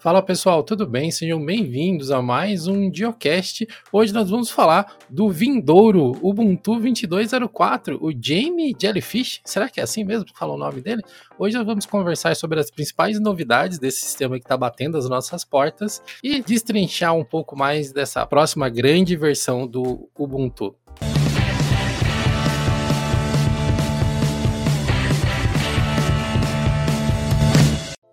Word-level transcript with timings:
Fala 0.00 0.22
pessoal, 0.22 0.62
tudo 0.62 0.86
bem? 0.86 1.10
Sejam 1.10 1.44
bem-vindos 1.44 2.12
a 2.12 2.22
mais 2.22 2.68
um 2.68 2.88
Diocast. 2.88 3.66
Hoje 3.92 4.12
nós 4.12 4.30
vamos 4.30 4.48
falar 4.48 4.96
do 5.10 5.28
vindouro 5.28 6.16
Ubuntu 6.22 6.78
2204, 6.78 7.98
o 8.00 8.12
Jamie 8.12 8.76
Jellyfish. 8.80 9.40
Será 9.44 9.68
que 9.68 9.80
é 9.80 9.82
assim 9.82 10.04
mesmo 10.04 10.24
que 10.24 10.38
fala 10.38 10.54
o 10.54 10.56
nome 10.56 10.80
dele? 10.80 11.02
Hoje 11.36 11.56
nós 11.56 11.66
vamos 11.66 11.84
conversar 11.84 12.36
sobre 12.36 12.60
as 12.60 12.70
principais 12.70 13.18
novidades 13.18 13.80
desse 13.80 14.02
sistema 14.02 14.38
que 14.38 14.44
está 14.44 14.56
batendo 14.56 14.96
as 14.96 15.08
nossas 15.08 15.44
portas 15.44 16.00
e 16.22 16.40
destrinchar 16.42 17.12
um 17.16 17.24
pouco 17.24 17.56
mais 17.56 17.92
dessa 17.92 18.24
próxima 18.24 18.68
grande 18.68 19.16
versão 19.16 19.66
do 19.66 20.08
Ubuntu. 20.16 20.76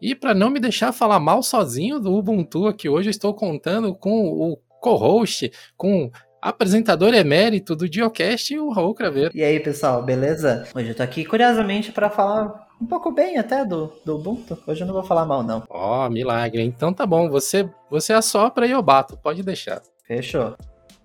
E 0.06 0.14
para 0.14 0.36
não 0.36 0.52
me 0.52 0.60
deixar 0.60 0.92
falar 0.92 1.20
mal 1.20 1.42
sozinho 1.42 2.00
do 2.00 2.14
Ubuntu 2.14 2.68
aqui 2.68 2.88
hoje, 2.88 3.08
eu 3.08 3.12
estou 3.12 3.34
contando 3.34 3.96
com 3.96 4.28
o 4.28 4.56
co-host, 4.80 5.52
com 5.76 6.12
apresentador 6.40 7.12
emérito 7.16 7.76
do 7.76 7.90
Diocast, 7.90 8.56
o 8.56 8.70
Raul 8.70 8.94
Craveiro. 8.94 9.32
E 9.34 9.44
aí, 9.44 9.60
pessoal, 9.60 10.04
beleza? 10.04 10.68
Hoje 10.76 10.90
eu 10.90 10.96
tô 10.96 11.02
aqui, 11.02 11.26
curiosamente, 11.26 11.92
para 11.92 12.08
falar 12.12 12.68
um 12.80 12.86
pouco 12.86 13.12
bem 13.12 13.40
até 13.40 13.66
do, 13.66 13.92
do 14.06 14.18
Ubuntu. 14.18 14.56
Hoje 14.68 14.84
eu 14.84 14.86
não 14.86 14.94
vou 14.94 15.04
falar 15.04 15.26
mal, 15.26 15.42
não. 15.42 15.64
Ó, 15.68 16.06
oh, 16.06 16.10
milagre. 16.12 16.62
Então 16.62 16.94
tá 16.94 17.08
bom, 17.08 17.28
você, 17.28 17.68
você 17.90 18.14
assopra 18.14 18.68
e 18.68 18.72
eu 18.72 18.84
bato, 18.84 19.18
pode 19.18 19.42
deixar. 19.42 19.82
Fechou. 20.06 20.56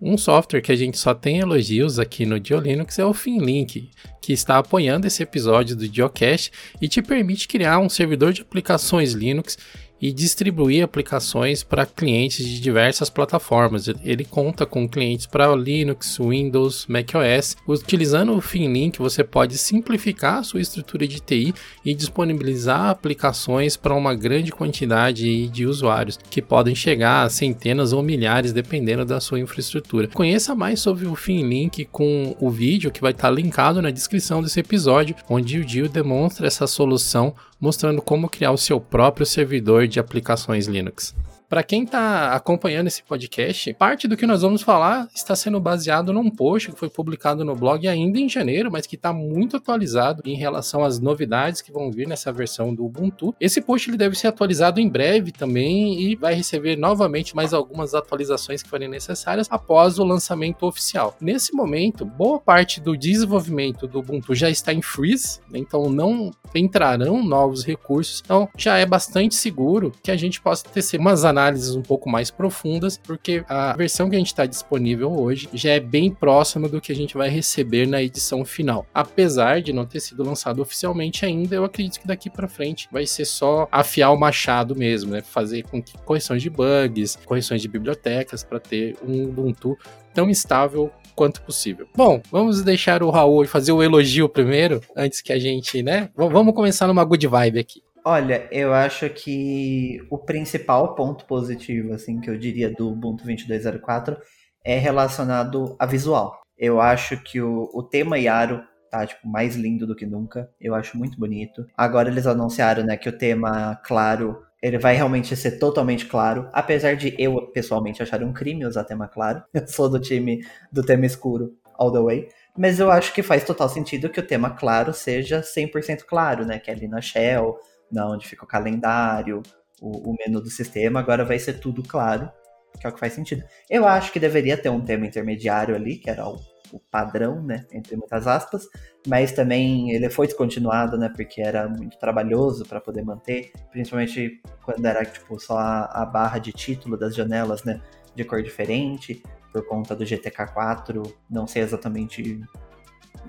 Um 0.03 0.17
software 0.17 0.63
que 0.63 0.73
a 0.73 0.77
gente 0.77 0.97
só 0.97 1.13
tem 1.13 1.41
elogios 1.41 1.99
aqui 1.99 2.25
no 2.25 2.41
DioLinux 2.41 2.99
é 2.99 3.05
o 3.05 3.13
Finlink, 3.13 3.91
que 4.23 4.33
está 4.33 4.57
apoiando 4.57 5.07
esse 5.07 5.23
episódio 5.23 5.77
do 5.77 5.87
Diocast 5.87 6.51
e 6.81 6.89
te 6.89 7.03
permite 7.03 7.47
criar 7.47 7.79
um 7.81 7.89
servidor 7.89 8.33
de 8.33 8.41
aplicações 8.41 9.13
Linux 9.13 9.59
e 10.01 10.13
distribuir 10.13 10.83
aplicações 10.83 11.63
para 11.63 11.85
clientes 11.85 12.47
de 12.47 12.61
diversas 12.61 13.11
plataformas. 13.11 13.89
Ele 14.03 14.25
conta 14.25 14.65
com 14.65 14.89
clientes 14.89 15.27
para 15.27 15.55
Linux, 15.55 16.19
Windows, 16.19 16.87
macOS. 16.89 17.57
Utilizando 17.67 18.35
o 18.35 18.41
Finlink, 18.41 18.99
você 18.99 19.23
pode 19.23 19.59
simplificar 19.59 20.39
a 20.39 20.43
sua 20.43 20.61
estrutura 20.61 21.07
de 21.07 21.21
TI 21.21 21.55
e 21.85 21.95
disponibilizar 21.95 22.89
aplicações 22.89 23.77
para 23.77 23.95
uma 23.95 24.15
grande 24.15 24.51
quantidade 24.51 25.49
de 25.49 25.67
usuários, 25.67 26.19
que 26.31 26.41
podem 26.41 26.75
chegar 26.75 27.25
a 27.25 27.31
centenas 27.31 27.93
ou 27.93 28.03
milhares, 28.03 28.53
dependendo 28.53 29.05
da 29.05 29.21
sua 29.21 29.41
infraestrutura. 29.41 30.09
Conheça 30.09 30.55
mais 30.55 30.81
sobre 30.81 31.07
o 31.07 31.15
Finlink 31.15 31.85
com 31.87 32.37
o 32.41 32.51
vídeo 32.51 32.91
que 32.91 33.01
vai 33.01 33.13
estar 33.13 33.31
linkado 33.31 33.83
na 33.83 33.91
descrição 33.91 34.43
desse 34.43 34.61
episódio, 34.61 35.17
onde 35.29 35.59
o 35.59 35.65
Dio 35.65 35.89
demonstra 35.89 36.47
essa 36.47 36.67
solução 36.67 37.35
mostrando 37.61 38.01
como 38.01 38.29
criar 38.29 38.53
o 38.53 38.57
seu 38.57 38.81
próprio 38.81 39.27
servidor 39.27 39.87
de 39.91 40.01
aplicações 40.01 40.67
Linux. 40.67 41.15
Para 41.51 41.65
quem 41.65 41.83
está 41.83 42.33
acompanhando 42.33 42.87
esse 42.87 43.03
podcast, 43.03 43.75
parte 43.75 44.07
do 44.07 44.17
que 44.17 44.25
nós 44.25 44.43
vamos 44.43 44.63
falar 44.63 45.09
está 45.13 45.35
sendo 45.35 45.59
baseado 45.59 46.13
num 46.13 46.31
post 46.31 46.71
que 46.71 46.79
foi 46.79 46.89
publicado 46.89 47.45
no 47.45 47.57
blog 47.57 47.89
ainda 47.89 48.21
em 48.21 48.29
janeiro, 48.29 48.71
mas 48.71 48.87
que 48.87 48.95
está 48.95 49.13
muito 49.13 49.57
atualizado 49.57 50.23
em 50.25 50.37
relação 50.37 50.85
às 50.85 51.01
novidades 51.01 51.61
que 51.61 51.73
vão 51.73 51.91
vir 51.91 52.07
nessa 52.07 52.31
versão 52.31 52.73
do 52.73 52.85
Ubuntu. 52.85 53.35
Esse 53.41 53.61
post 53.61 53.91
ele 53.91 53.97
deve 53.97 54.17
ser 54.17 54.29
atualizado 54.29 54.79
em 54.79 54.89
breve 54.89 55.33
também 55.33 56.01
e 56.01 56.15
vai 56.15 56.35
receber 56.35 56.77
novamente 56.77 57.35
mais 57.35 57.53
algumas 57.53 57.95
atualizações 57.95 58.63
que 58.63 58.71
forem 58.71 58.89
necessárias 58.89 59.49
após 59.51 59.99
o 59.99 60.05
lançamento 60.05 60.65
oficial. 60.65 61.17
Nesse 61.21 61.53
momento, 61.53 62.05
boa 62.05 62.39
parte 62.39 62.81
do 62.81 62.97
desenvolvimento 62.97 63.89
do 63.89 63.99
Ubuntu 63.99 64.37
já 64.37 64.49
está 64.49 64.73
em 64.73 64.83
freeze, 64.83 65.41
né? 65.51 65.59
então 65.59 65.91
não 65.91 66.31
entrarão 66.55 67.25
novos 67.25 67.65
recursos. 67.65 68.23
Então 68.25 68.49
já 68.57 68.79
é 68.79 68.87
bastante 68.87 69.35
seguro 69.35 69.91
que 70.01 70.13
a 70.13 70.17
gente 70.17 70.41
possa 70.41 70.63
ter 70.63 70.81
umas 70.97 71.25
análises 71.25 71.40
análises 71.41 71.75
um 71.75 71.83
pouco 71.83 72.09
mais 72.09 72.31
profundas, 72.31 72.99
porque 72.99 73.43
a 73.49 73.75
versão 73.75 74.11
que 74.11 74.17
a 74.17 74.19
gente 74.19 74.29
está 74.29 74.45
disponível 74.45 75.11
hoje 75.13 75.49
já 75.55 75.71
é 75.71 75.81
bem 75.81 76.11
próxima 76.11 76.69
do 76.69 76.81
que 76.81 76.93
a 76.93 76.95
gente 76.95 77.17
vai 77.17 77.29
receber 77.29 77.87
na 77.87 78.03
edição 78.03 78.45
final. 78.45 78.87
Apesar 78.93 79.63
de 79.63 79.73
não 79.73 79.87
ter 79.87 80.01
sido 80.01 80.23
lançado 80.23 80.61
oficialmente 80.61 81.25
ainda, 81.25 81.57
eu 81.57 81.65
acredito 81.65 82.01
que 82.01 82.07
daqui 82.07 82.29
para 82.29 82.47
frente 82.47 82.89
vai 82.93 83.07
ser 83.07 83.25
só 83.25 83.67
afiar 83.73 84.13
o 84.13 84.19
machado 84.19 84.77
mesmo, 84.77 85.13
né? 85.13 85.23
Fazer 85.23 85.63
com 85.65 85.83
que 85.83 85.97
correções 86.05 86.43
de 86.43 86.51
bugs, 86.51 87.17
correções 87.25 87.63
de 87.63 87.69
bibliotecas 87.69 88.45
para 88.45 88.61
ter 88.61 88.97
um 89.07 89.25
Ubuntu 89.25 89.77
tão 90.13 90.29
estável 90.29 90.91
quanto 91.15 91.43
possível. 91.43 91.87
Bom, 91.95 92.21
vamos 92.31 92.63
deixar 92.63 93.03
o 93.03 93.11
Raul 93.11 93.47
fazer 93.47 93.73
o 93.73 93.83
elogio 93.83 94.29
primeiro, 94.29 94.81
antes 94.97 95.21
que 95.21 95.33
a 95.33 95.39
gente, 95.39 95.83
né? 95.83 96.11
Vamos 96.17 96.55
começar 96.55 96.87
numa 96.87 97.05
good 97.05 97.27
vibe 97.27 97.59
aqui. 97.59 97.83
Olha, 98.05 98.49
eu 98.51 98.73
acho 98.73 99.09
que 99.11 100.01
o 100.11 100.17
principal 100.17 100.95
ponto 100.95 101.25
positivo, 101.27 101.93
assim, 101.93 102.21
que 102.21 102.31
eu 102.31 102.39
diria 102.39 102.73
do 102.73 102.91
Ubuntu 102.91 103.25
22.04 103.25 104.17
é 104.65 104.79
relacionado 104.79 105.77
a 105.79 105.87
visual. 105.87 106.41
Eu 106.57 106.81
acho 106.81 107.23
que 107.23 107.41
o, 107.41 107.71
o 107.75 107.83
tema 107.83 108.19
Yaro 108.19 108.63
tá, 108.91 109.07
tipo, 109.07 109.27
mais 109.29 109.55
lindo 109.55 109.87
do 109.87 109.95
que 109.95 110.07
nunca. 110.07 110.51
Eu 110.61 110.75
acho 110.75 110.99
muito 110.99 111.19
bonito. 111.19 111.67
Agora 111.77 112.09
eles 112.09 112.27
anunciaram, 112.27 112.85
né, 112.85 112.97
que 112.97 113.09
o 113.09 113.17
tema 113.17 113.77
claro, 113.85 114.43
ele 114.63 114.79
vai 114.79 114.95
realmente 114.95 115.37
ser 115.37 115.59
totalmente 115.59 116.07
claro. 116.07 116.49
Apesar 116.53 116.97
de 116.97 117.15
eu, 117.19 117.51
pessoalmente, 117.53 118.03
achar 118.03 118.23
um 118.23 118.33
crime 118.33 118.67
usar 118.67 118.85
tema 118.85 119.09
claro. 119.09 119.43
Eu 119.55 119.67
sou 119.67 119.89
do 119.89 120.01
time 120.01 120.45
do 120.73 120.83
tema 120.83 121.07
escuro 121.07 121.55
all 121.79 121.93
the 121.93 122.01
way. 122.01 122.29
Mas 122.59 122.79
eu 122.79 122.91
acho 122.91 123.15
que 123.15 123.23
faz 123.23 123.45
total 123.45 123.69
sentido 123.69 124.11
que 124.11 124.21
o 124.21 124.27
tema 124.27 124.51
claro 124.51 124.93
seja 124.93 125.41
100% 125.41 126.05
claro, 126.07 126.45
né? 126.45 126.59
Que 126.59 126.71
é 126.71 126.75
ali 126.75 126.89
na 126.89 127.01
Shell, 127.01 127.57
na 127.91 128.09
onde 128.09 128.27
fica 128.27 128.45
o 128.45 128.49
calendário, 128.49 129.43
o, 129.81 130.11
o, 130.11 130.17
menu 130.19 130.41
do 130.41 130.51
sistema, 130.51 131.01
agora 131.01 131.25
vai 131.25 131.39
ser 131.39 131.55
tudo 131.55 131.83
claro, 131.83 132.31
que 132.79 132.87
é 132.87 132.91
o 132.91 132.93
que 132.93 133.01
faz 133.01 133.13
sentido. 133.13 133.43
Eu 133.69 133.87
acho 133.87 134.13
que 134.13 134.21
deveria 134.21 134.57
ter 134.57 134.69
um 134.69 134.81
tema 134.81 135.07
intermediário 135.07 135.75
ali, 135.75 135.97
que 135.97 136.11
era 136.11 136.29
o, 136.29 136.39
o 136.73 136.79
padrão, 136.91 137.43
né, 137.43 137.67
entre 137.73 137.97
muitas 137.97 138.27
aspas, 138.27 138.67
mas 139.07 139.33
também 139.33 139.91
ele 139.93 140.09
foi 140.11 140.27
descontinuado, 140.27 140.97
né, 140.99 141.11
porque 141.15 141.41
era 141.41 141.69
muito 141.69 141.99
trabalhoso 141.99 142.65
para 142.65 142.81
poder 142.81 143.03
manter, 143.03 143.53
principalmente 143.71 144.41
quando 144.65 144.85
era 144.85 145.05
tipo 145.05 145.39
só 145.41 145.59
a, 145.59 146.03
a 146.03 146.07
barra 146.07 146.39
de 146.39 146.53
título 146.53 146.97
das 146.97 147.15
janelas, 147.15 147.65
né, 147.65 147.81
de 148.15 148.25
cor 148.25 148.43
diferente, 148.43 149.23
por 149.53 149.67
conta 149.67 149.97
do 149.97 150.05
GTK4, 150.05 151.13
não 151.29 151.47
sei 151.47 151.63
exatamente 151.63 152.41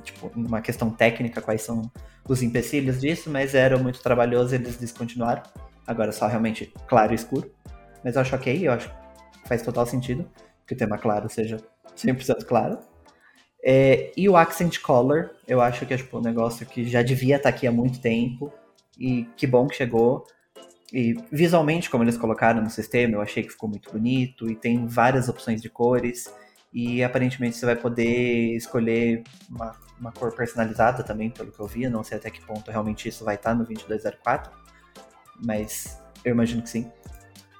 tipo, 0.03 0.31
uma 0.35 0.61
questão 0.61 0.89
técnica 0.89 1.41
quais 1.41 1.61
são 1.61 1.91
os 2.27 2.41
empecilhos 2.41 2.99
disso, 2.99 3.29
mas 3.29 3.55
era 3.55 3.77
muito 3.77 4.01
trabalhoso 4.01 4.55
eles 4.55 4.77
descontinuaram. 4.77 5.43
Agora 5.85 6.11
só 6.11 6.27
realmente 6.27 6.71
claro 6.87 7.11
e 7.11 7.15
escuro. 7.15 7.51
Mas 8.03 8.15
eu 8.15 8.21
acho 8.21 8.35
ok, 8.35 8.67
eu 8.67 8.71
acho 8.71 8.89
que 8.89 9.47
faz 9.47 9.61
total 9.61 9.85
sentido 9.85 10.27
que 10.65 10.73
o 10.73 10.77
tema 10.77 10.97
claro 10.97 11.29
seja 11.29 11.57
100% 11.95 12.45
claro. 12.45 12.79
É, 13.63 14.11
e 14.17 14.27
o 14.27 14.35
Accent 14.35 14.79
Color, 14.79 15.31
eu 15.47 15.61
acho 15.61 15.85
que 15.85 15.93
é 15.93 15.97
tipo, 15.97 16.17
um 16.17 16.21
negócio 16.21 16.65
que 16.65 16.87
já 16.87 17.01
devia 17.01 17.35
estar 17.35 17.49
aqui 17.49 17.67
há 17.67 17.71
muito 17.71 17.99
tempo. 17.99 18.51
E 18.97 19.25
que 19.35 19.45
bom 19.45 19.67
que 19.67 19.75
chegou. 19.75 20.25
E 20.93 21.15
visualmente, 21.31 21.89
como 21.89 22.03
eles 22.03 22.17
colocaram 22.17 22.61
no 22.61 22.69
sistema, 22.69 23.15
eu 23.15 23.21
achei 23.21 23.43
que 23.43 23.49
ficou 23.49 23.69
muito 23.69 23.91
bonito. 23.91 24.49
E 24.49 24.55
tem 24.55 24.85
várias 24.87 25.29
opções 25.29 25.61
de 25.61 25.69
cores. 25.69 26.33
E 26.73 27.03
aparentemente 27.03 27.57
você 27.57 27.65
vai 27.65 27.75
poder 27.75 28.55
escolher 28.55 29.23
uma, 29.49 29.75
uma 29.99 30.11
cor 30.11 30.33
personalizada 30.33 31.03
também, 31.03 31.29
pelo 31.29 31.51
que 31.51 31.59
eu 31.59 31.67
vi. 31.67 31.83
Eu 31.83 31.91
não 31.91 32.03
sei 32.03 32.17
até 32.17 32.29
que 32.29 32.41
ponto 32.41 32.71
realmente 32.71 33.09
isso 33.09 33.25
vai 33.25 33.35
estar 33.35 33.53
no 33.53 33.65
2204, 33.65 34.51
mas 35.43 36.01
eu 36.23 36.31
imagino 36.31 36.61
que 36.61 36.69
sim. 36.69 36.89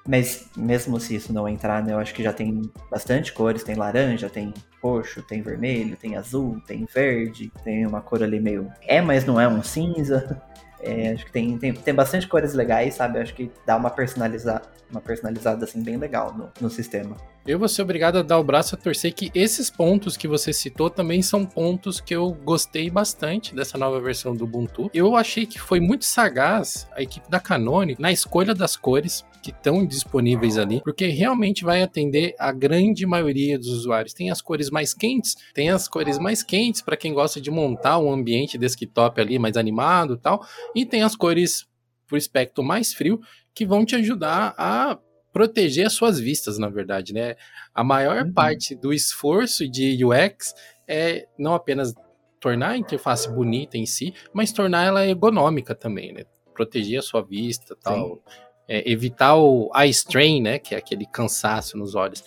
Mas 0.08 0.50
mesmo 0.58 1.00
se 1.00 1.16
isso 1.16 1.32
não 1.32 1.48
entrar, 1.48 1.84
né, 1.84 1.94
eu 1.94 2.00
acho 2.00 2.14
que 2.14 2.24
já 2.24 2.34
tem 2.34 2.62
bastante 2.90 3.32
cores. 3.34 3.64
Tem 3.64 3.76
laranja, 3.76 4.30
tem 4.30 4.54
roxo, 4.82 5.22
tem 5.22 5.42
vermelho, 5.42 5.96
tem 5.96 6.16
azul, 6.16 6.60
tem 6.66 6.86
verde, 6.92 7.52
tem 7.64 7.86
uma 7.86 8.02
cor 8.02 8.24
ali 8.24 8.40
meio. 8.40 8.72
É, 8.82 9.00
mas 9.02 9.26
não 9.26 9.40
é 9.40 9.48
um 9.48 9.64
cinza. 9.64 10.42
É, 10.84 11.12
acho 11.12 11.28
que 11.28 11.32
tem, 11.32 11.60
tem, 11.60 11.74
tem 11.74 11.94
bastante 11.94 12.28
cores 12.28 12.56
legais, 12.56 12.96
sabe? 12.96 13.20
Acho 13.20 13.36
que 13.36 13.52
dá 13.68 13.78
uma, 13.78 13.92
personaliza, 13.92 14.64
uma 14.90 15.00
personalizada 15.00 15.64
assim 15.64 15.84
bem 15.84 15.96
legal 15.96 16.34
no, 16.34 16.50
no 16.60 16.72
sistema. 16.72 17.16
Eu 17.46 17.58
vou 17.58 17.68
ser 17.68 17.82
obrigado 17.82 18.18
a 18.18 18.22
dar 18.22 18.38
o 18.38 18.44
braço 18.44 18.76
a 18.76 18.78
torcer 18.78 19.16
que 19.16 19.32
esses 19.34 19.68
pontos 19.68 20.16
que 20.16 20.28
você 20.28 20.54
citou 20.54 20.92
também 20.92 21.24
são 21.24 21.44
pontos 21.44 22.00
que 22.00 22.16
eu 22.16 22.32
gostei 22.32 22.88
bastante 22.88 23.56
dessa 23.56 23.80
nova 23.80 24.00
versão 24.00 24.36
do 24.36 24.44
Ubuntu. 24.44 24.92
Eu 24.94 25.16
achei 25.16 25.48
que 25.48 25.60
foi 25.60 25.80
muito 25.80 26.06
sagaz 26.06 26.88
a 26.96 27.02
equipe 27.02 27.28
da 27.32 27.40
Canonic 27.40 28.00
na 28.00 28.12
escolha 28.12 28.54
das 28.54 28.78
cores 28.78 29.26
que 29.42 29.50
estão 29.50 29.84
disponíveis 29.84 30.56
ali, 30.56 30.82
porque 30.84 31.08
realmente 31.08 31.64
vai 31.64 31.82
atender 31.82 32.36
a 32.38 32.52
grande 32.52 33.08
maioria 33.08 33.58
dos 33.58 33.70
usuários. 33.70 34.14
Tem 34.14 34.30
as 34.30 34.40
cores 34.40 34.70
mais 34.70 34.94
quentes, 34.94 35.36
tem 35.52 35.72
as 35.72 35.88
cores 35.88 36.20
mais 36.20 36.44
quentes 36.44 36.82
para 36.82 36.96
quem 36.96 37.12
gosta 37.12 37.42
de 37.42 37.50
montar 37.50 37.98
um 37.98 38.12
ambiente 38.14 38.56
desktop 38.56 39.20
ali 39.20 39.40
mais 39.40 39.58
animado 39.58 40.14
e 40.14 40.18
tal, 40.18 40.46
e 40.76 40.86
tem 40.86 41.02
as 41.02 41.16
cores 41.16 41.66
pro 42.06 42.18
espectro 42.18 42.64
mais 42.64 42.94
frio 42.94 43.20
que 43.52 43.66
vão 43.66 43.84
te 43.84 43.96
ajudar 43.96 44.54
a 44.56 45.00
proteger 45.31 45.88
as 45.88 45.94
suas 45.94 46.19
vistas, 46.19 46.57
na 46.57 46.69
verdade, 46.69 47.13
né? 47.13 47.36
A 47.74 47.83
maior 47.83 48.24
uhum. 48.24 48.33
parte 48.33 48.75
do 48.75 48.94
esforço 48.94 49.68
de 49.68 50.04
UX 50.04 50.54
é 50.88 51.25
não 51.38 51.54
apenas 51.54 51.94
tornar 52.39 52.72
a 52.72 52.78
interface 52.78 53.30
bonita 53.31 53.78
em 53.78 53.86
si, 53.86 54.13
mas 54.33 54.51
tornar 54.51 54.86
ela 54.86 55.06
ergonômica 55.06 55.75
também, 55.75 56.12
né? 56.12 56.24
Proteger 56.54 57.00
a 57.00 57.04
sua 57.04 57.22
vista, 57.22 57.75
tal. 57.81 58.22
É, 58.68 58.89
evitar 58.89 59.36
o 59.36 59.69
eye 59.75 59.89
strain, 59.89 60.42
né, 60.42 60.57
que 60.57 60.74
é 60.74 60.78
aquele 60.78 61.06
cansaço 61.06 61.78
nos 61.78 61.94
olhos. 61.94 62.24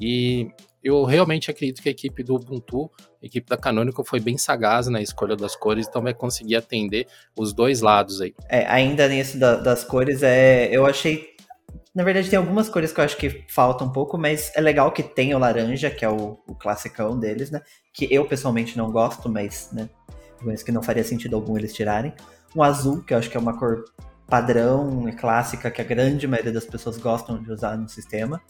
E 0.00 0.48
eu 0.82 1.04
realmente 1.04 1.50
acredito 1.50 1.80
que 1.80 1.88
a 1.88 1.92
equipe 1.92 2.22
do 2.22 2.34
Ubuntu, 2.34 2.90
a 3.22 3.26
equipe 3.26 3.48
da 3.48 3.56
Canonical 3.56 4.04
foi 4.04 4.20
bem 4.20 4.36
sagaz 4.36 4.86
na 4.88 5.00
escolha 5.00 5.36
das 5.36 5.56
cores, 5.56 5.86
então 5.86 6.02
vai 6.02 6.12
conseguir 6.12 6.56
atender 6.56 7.06
os 7.36 7.54
dois 7.54 7.80
lados 7.80 8.20
aí. 8.20 8.34
É, 8.50 8.66
ainda 8.66 9.08
nisso 9.08 9.38
da, 9.38 9.56
das 9.56 9.84
cores, 9.84 10.22
é, 10.22 10.68
eu 10.70 10.84
achei 10.84 11.33
na 11.94 12.02
verdade, 12.02 12.28
tem 12.28 12.36
algumas 12.36 12.68
cores 12.68 12.92
que 12.92 13.00
eu 13.00 13.04
acho 13.04 13.16
que 13.16 13.44
faltam 13.48 13.86
um 13.86 13.92
pouco, 13.92 14.18
mas 14.18 14.50
é 14.56 14.60
legal 14.60 14.90
que 14.90 15.02
tem 15.02 15.32
o 15.32 15.38
laranja, 15.38 15.90
que 15.90 16.04
é 16.04 16.08
o, 16.08 16.38
o 16.44 16.54
classicão 16.54 17.18
deles, 17.18 17.52
né? 17.52 17.62
Que 17.92 18.12
eu 18.12 18.26
pessoalmente 18.26 18.76
não 18.76 18.90
gosto, 18.90 19.28
mas, 19.28 19.70
né? 19.72 19.88
Que 20.64 20.72
não 20.72 20.82
faria 20.82 21.04
sentido 21.04 21.36
algum 21.36 21.56
eles 21.56 21.72
tirarem. 21.72 22.12
Um 22.54 22.62
azul, 22.62 23.02
que 23.02 23.14
eu 23.14 23.18
acho 23.18 23.30
que 23.30 23.36
é 23.36 23.40
uma 23.40 23.56
cor 23.56 23.84
padrão 24.26 25.08
e 25.08 25.12
clássica 25.12 25.70
que 25.70 25.80
a 25.80 25.84
grande 25.84 26.26
maioria 26.26 26.52
das 26.52 26.64
pessoas 26.64 26.98
gostam 26.98 27.40
de 27.40 27.52
usar 27.52 27.76
no 27.76 27.88
sistema. 27.88 28.42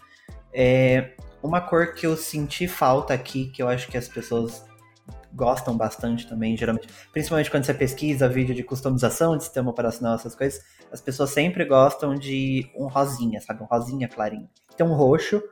É 0.50 1.11
uma 1.43 1.61
cor 1.61 1.93
que 1.93 2.06
eu 2.06 2.17
senti 2.17 2.67
falta 2.67 3.12
aqui, 3.12 3.50
que 3.50 3.62
eu 3.62 3.69
acho 3.69 3.88
que 3.88 3.99
as 3.99 4.08
pessoas 4.08 4.64
gostam 5.35 5.77
bastante 5.77 6.27
também, 6.27 6.57
geralmente, 6.57 6.89
principalmente 7.13 7.51
quando 7.51 7.65
você 7.65 7.75
pesquisa 7.75 8.29
vídeo 8.29 8.55
de 8.55 8.63
customização 8.63 9.37
de 9.37 9.45
sistema 9.45 9.71
operacional, 9.71 10.15
essas 10.15 10.35
coisas, 10.35 10.63
as 10.93 11.01
pessoas 11.01 11.31
sempre 11.31 11.65
gostam 11.65 12.15
de 12.15 12.71
um 12.77 12.87
rosinha, 12.87 13.41
sabe? 13.41 13.63
Um 13.63 13.67
rosinha 13.67 14.09
clarinho. 14.09 14.49
Tem 14.77 14.87
um 14.87 14.95
roxo, 14.95 15.43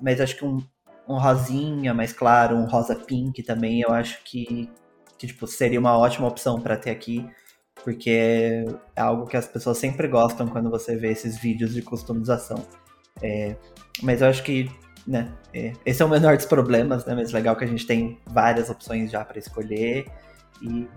mas 0.00 0.20
acho 0.20 0.36
que 0.36 0.44
um, 0.44 0.62
um 1.08 1.18
rosinha 1.18 1.92
mais 1.92 2.12
claro, 2.12 2.56
um 2.56 2.66
rosa 2.66 2.94
pink 2.94 3.42
também, 3.42 3.80
eu 3.80 3.92
acho 3.92 4.22
que, 4.24 4.70
que 5.18 5.26
tipo, 5.26 5.46
seria 5.46 5.80
uma 5.80 5.98
ótima 5.98 6.28
opção 6.28 6.60
para 6.60 6.76
ter 6.76 6.90
aqui, 6.90 7.28
porque 7.84 8.64
é 8.94 9.00
algo 9.00 9.26
que 9.26 9.36
as 9.36 9.46
pessoas 9.46 9.78
sempre 9.78 10.06
gostam 10.06 10.46
quando 10.46 10.70
você 10.70 10.96
vê 10.96 11.10
esses 11.10 11.36
vídeos 11.38 11.74
de 11.74 11.82
customização. 11.82 12.64
É, 13.20 13.56
mas 14.02 14.22
eu 14.22 14.28
acho 14.28 14.42
que 14.42 14.70
né? 15.06 15.32
É, 15.52 15.72
esse 15.84 16.02
é 16.02 16.04
o 16.04 16.08
menor 16.08 16.36
dos 16.36 16.46
problemas, 16.46 17.04
né? 17.04 17.14
Mas 17.14 17.32
legal 17.32 17.56
que 17.56 17.64
a 17.64 17.68
gente 17.68 17.86
tem 17.86 18.18
várias 18.26 18.70
opções 18.70 19.10
já 19.10 19.24
para 19.24 19.38
escolher 19.38 20.06
e 20.60 20.88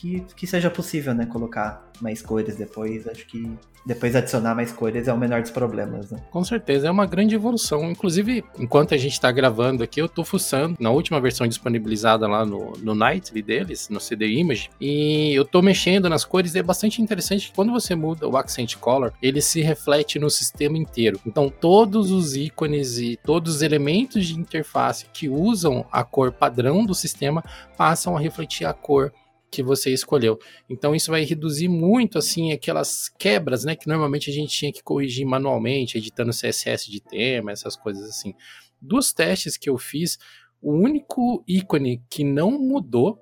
que, 0.00 0.24
que 0.34 0.46
seja 0.46 0.70
possível, 0.70 1.14
né? 1.14 1.26
Colocar 1.26 1.90
mais 2.00 2.22
cores 2.22 2.56
depois. 2.56 3.06
Acho 3.06 3.26
que 3.26 3.50
depois 3.84 4.16
adicionar 4.16 4.54
mais 4.54 4.72
cores 4.72 5.08
é 5.08 5.12
o 5.12 5.18
menor 5.18 5.42
dos 5.42 5.50
problemas, 5.50 6.10
né? 6.10 6.18
Com 6.30 6.42
certeza, 6.42 6.88
é 6.88 6.90
uma 6.90 7.04
grande 7.04 7.34
evolução. 7.34 7.90
Inclusive, 7.90 8.42
enquanto 8.58 8.94
a 8.94 8.96
gente 8.96 9.12
está 9.12 9.30
gravando 9.30 9.82
aqui, 9.82 10.00
eu 10.00 10.06
estou 10.06 10.24
fuçando 10.24 10.76
na 10.80 10.90
última 10.90 11.20
versão 11.20 11.46
disponibilizada 11.46 12.26
lá 12.26 12.46
no, 12.46 12.72
no 12.78 12.94
Nightly 12.94 13.42
deles, 13.42 13.88
no 13.90 14.00
CD 14.00 14.26
Image, 14.28 14.70
e 14.80 15.34
eu 15.34 15.42
estou 15.42 15.62
mexendo 15.62 16.08
nas 16.08 16.24
cores 16.24 16.54
é 16.54 16.62
bastante 16.62 17.02
interessante 17.02 17.48
que 17.48 17.54
quando 17.54 17.72
você 17.72 17.94
muda 17.94 18.26
o 18.26 18.36
Accent 18.36 18.76
Color, 18.76 19.12
ele 19.22 19.42
se 19.42 19.60
reflete 19.60 20.18
no 20.18 20.30
sistema 20.30 20.78
inteiro. 20.78 21.20
Então, 21.26 21.50
todos 21.50 22.10
os 22.10 22.34
ícones 22.34 22.98
e 22.98 23.18
todos 23.22 23.56
os 23.56 23.62
elementos 23.62 24.26
de 24.26 24.38
interface 24.38 25.06
que 25.12 25.28
usam 25.28 25.84
a 25.92 26.02
cor 26.04 26.32
padrão 26.32 26.84
do 26.86 26.94
sistema 26.94 27.44
passam 27.76 28.16
a 28.16 28.20
refletir 28.20 28.66
a 28.66 28.72
cor 28.72 29.12
que 29.50 29.62
você 29.62 29.92
escolheu. 29.92 30.38
Então 30.68 30.94
isso 30.94 31.10
vai 31.10 31.24
reduzir 31.24 31.68
muito 31.68 32.18
assim 32.18 32.52
aquelas 32.52 33.08
quebras, 33.18 33.64
né, 33.64 33.74
que 33.74 33.88
normalmente 33.88 34.30
a 34.30 34.32
gente 34.32 34.56
tinha 34.56 34.72
que 34.72 34.82
corrigir 34.82 35.26
manualmente, 35.26 35.98
editando 35.98 36.30
CSS 36.30 36.90
de 36.90 37.00
tema, 37.00 37.50
essas 37.50 37.76
coisas 37.76 38.08
assim. 38.08 38.34
Dos 38.80 39.12
testes 39.12 39.56
que 39.56 39.68
eu 39.68 39.76
fiz, 39.76 40.18
o 40.62 40.72
único 40.72 41.42
ícone 41.46 42.02
que 42.08 42.22
não 42.22 42.52
mudou 42.52 43.18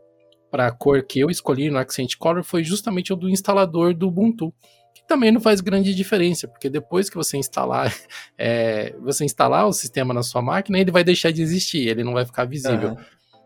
para 0.50 0.66
a 0.66 0.70
cor 0.70 1.02
que 1.02 1.20
eu 1.20 1.30
escolhi 1.30 1.70
no 1.70 1.78
Accent 1.78 2.16
Color 2.16 2.42
foi 2.42 2.64
justamente 2.64 3.12
o 3.12 3.16
do 3.16 3.28
instalador 3.28 3.94
do 3.94 4.08
Ubuntu, 4.08 4.52
que 4.94 5.06
também 5.06 5.30
não 5.30 5.40
faz 5.40 5.60
grande 5.60 5.94
diferença, 5.94 6.48
porque 6.48 6.68
depois 6.68 7.08
que 7.10 7.16
você 7.16 7.36
instalar, 7.36 7.94
é, 8.36 8.94
você 9.00 9.24
instalar 9.24 9.66
o 9.66 9.72
sistema 9.72 10.14
na 10.14 10.22
sua 10.22 10.42
máquina, 10.42 10.78
ele 10.78 10.90
vai 10.90 11.04
deixar 11.04 11.30
de 11.30 11.42
existir, 11.42 11.86
ele 11.86 12.02
não 12.02 12.12
vai 12.12 12.24
ficar 12.24 12.44
visível. 12.44 12.90
Uhum. 12.90 12.96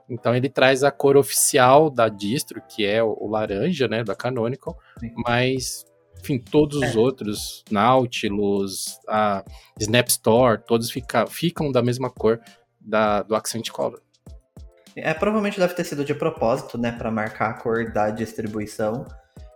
Então 0.08 0.34
ele 0.34 0.48
traz 0.48 0.84
a 0.84 0.90
cor 0.90 1.16
oficial 1.16 1.90
da 1.90 2.08
distro, 2.08 2.62
que 2.68 2.84
é 2.84 3.02
o, 3.02 3.26
laranja, 3.28 3.88
né, 3.88 4.04
da 4.04 4.14
Canonical, 4.14 4.76
Sim. 4.98 5.12
mas 5.16 5.84
enfim, 6.20 6.38
todos 6.38 6.80
é. 6.80 6.86
os 6.86 6.96
outros, 6.96 7.64
Nautilus, 7.70 8.98
a 9.08 9.44
Snap 9.80 10.08
Store, 10.08 10.62
todos 10.64 10.90
fica, 10.90 11.26
ficam 11.26 11.72
da 11.72 11.82
mesma 11.82 12.08
cor 12.10 12.40
da, 12.80 13.22
do 13.22 13.34
Accent 13.34 13.70
Color. 13.70 14.00
É, 14.94 15.12
provavelmente 15.14 15.58
deve 15.58 15.74
ter 15.74 15.84
sido 15.84 16.04
de 16.04 16.14
propósito, 16.14 16.78
né, 16.78 16.92
para 16.92 17.10
marcar 17.10 17.50
a 17.50 17.54
cor 17.54 17.90
da 17.90 18.10
distribuição. 18.10 19.06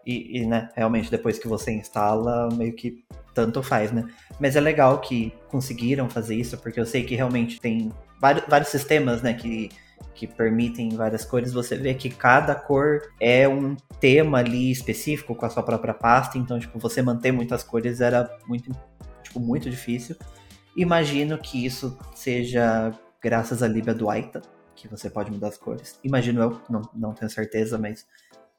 E, 0.04 0.38
e, 0.38 0.46
né, 0.46 0.70
realmente 0.75 1.10
depois 1.10 1.38
que 1.38 1.48
você 1.48 1.72
instala, 1.72 2.48
meio 2.52 2.72
que 2.72 3.04
tanto 3.34 3.62
faz, 3.62 3.90
né? 3.90 4.08
Mas 4.40 4.54
é 4.56 4.60
legal 4.60 5.00
que 5.00 5.34
conseguiram 5.48 6.08
fazer 6.08 6.37
isso, 6.37 6.56
porque 6.58 6.78
eu 6.78 6.87
sei 6.87 7.04
que 7.04 7.16
realmente 7.16 7.60
tem 7.60 7.93
vários, 8.20 8.46
vários 8.48 8.70
sistemas, 8.70 9.20
né, 9.20 9.34
que 9.34 9.69
que 10.16 10.26
permitem 10.26 10.88
várias 10.88 11.24
cores, 11.24 11.52
você 11.52 11.76
vê 11.76 11.92
que 11.94 12.08
cada 12.08 12.54
cor 12.54 13.02
é 13.20 13.46
um 13.46 13.76
tema 14.00 14.38
ali 14.38 14.70
específico 14.70 15.34
com 15.34 15.44
a 15.44 15.50
sua 15.50 15.62
própria 15.62 15.92
pasta, 15.92 16.38
então, 16.38 16.58
tipo, 16.58 16.78
você 16.78 17.02
manter 17.02 17.30
muitas 17.30 17.62
cores 17.62 18.00
era 18.00 18.28
muito, 18.48 18.74
tipo, 19.22 19.38
muito 19.38 19.68
difícil. 19.68 20.16
Imagino 20.74 21.38
que 21.38 21.64
isso 21.64 21.98
seja 22.14 22.92
graças 23.22 23.62
à 23.62 23.68
Libra 23.68 23.94
do 23.94 24.08
Aita, 24.08 24.40
que 24.74 24.88
você 24.88 25.10
pode 25.10 25.30
mudar 25.30 25.48
as 25.48 25.58
cores. 25.58 25.98
Imagino 26.02 26.42
eu, 26.42 26.60
não, 26.69 26.82
não 26.94 27.12
tenho 27.12 27.30
certeza, 27.30 27.78
mas 27.78 28.06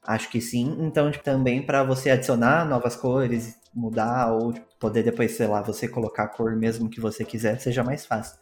acho 0.06 0.30
que 0.30 0.40
sim. 0.40 0.76
Então, 0.80 1.10
tipo, 1.10 1.24
também 1.24 1.60
para 1.60 1.82
você 1.82 2.10
adicionar 2.10 2.64
novas 2.64 2.94
cores, 2.94 3.58
mudar 3.74 4.32
ou 4.32 4.52
tipo, 4.52 4.66
poder 4.78 5.02
depois, 5.02 5.32
sei 5.32 5.48
lá, 5.48 5.60
você 5.60 5.88
colocar 5.88 6.24
a 6.24 6.28
cor 6.28 6.54
mesmo 6.56 6.88
que 6.88 7.00
você 7.00 7.24
quiser, 7.24 7.58
seja 7.60 7.82
mais 7.82 8.06
fácil. 8.06 8.38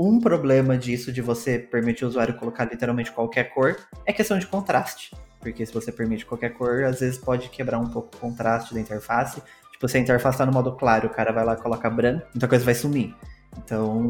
Um 0.00 0.20
problema 0.20 0.78
disso, 0.78 1.10
de 1.10 1.20
você 1.20 1.58
permitir 1.58 2.04
o 2.04 2.08
usuário 2.08 2.38
colocar 2.38 2.64
literalmente 2.66 3.10
qualquer 3.10 3.52
cor, 3.52 3.76
é 4.06 4.12
questão 4.12 4.38
de 4.38 4.46
contraste. 4.46 5.12
Porque 5.40 5.66
se 5.66 5.74
você 5.74 5.90
permite 5.90 6.24
qualquer 6.24 6.50
cor, 6.50 6.84
às 6.84 7.00
vezes 7.00 7.18
pode 7.18 7.48
quebrar 7.48 7.80
um 7.80 7.88
pouco 7.88 8.14
o 8.14 8.20
contraste 8.20 8.72
da 8.72 8.80
interface. 8.80 9.42
Tipo, 9.72 9.88
se 9.88 9.96
a 9.96 10.00
interface 10.00 10.36
está 10.36 10.46
no 10.46 10.52
modo 10.52 10.76
claro, 10.76 11.08
o 11.08 11.10
cara 11.10 11.32
vai 11.32 11.44
lá 11.44 11.54
e 11.54 11.56
coloca 11.56 11.90
branco, 11.90 12.24
muita 12.32 12.46
coisa 12.46 12.64
vai 12.64 12.76
sumir. 12.76 13.12
Então, 13.56 14.08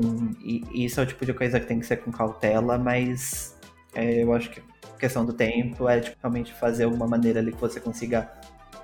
isso 0.75 1.01
é 1.01 1.05
o 1.05 1.07
tipo 1.07 1.25
de 1.25 1.33
coisa 1.33 1.59
que 1.59 1.65
tem 1.65 1.81
que 1.81 1.87
ser 1.87 1.97
com 1.97 2.13
cautela, 2.13 2.77
mas 2.77 3.57
é, 3.95 4.23
eu 4.23 4.35
acho 4.35 4.51
que 4.51 4.61
a 4.95 4.99
questão 4.99 5.25
do 5.25 5.33
tempo 5.33 5.89
é 5.89 6.01
tipo, 6.01 6.19
realmente 6.21 6.53
fazer 6.53 6.85
alguma 6.85 7.07
maneira 7.07 7.41
ali 7.41 7.51
que 7.51 7.61
você 7.61 7.81
consiga 7.81 8.31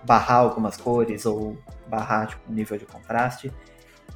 barrar 0.05 0.39
algumas 0.39 0.79
cores 0.79 1.27
ou 1.27 1.59
barrar 1.87 2.29
tipo, 2.29 2.51
o 2.51 2.55
nível 2.55 2.79
de 2.79 2.87
contraste. 2.87 3.53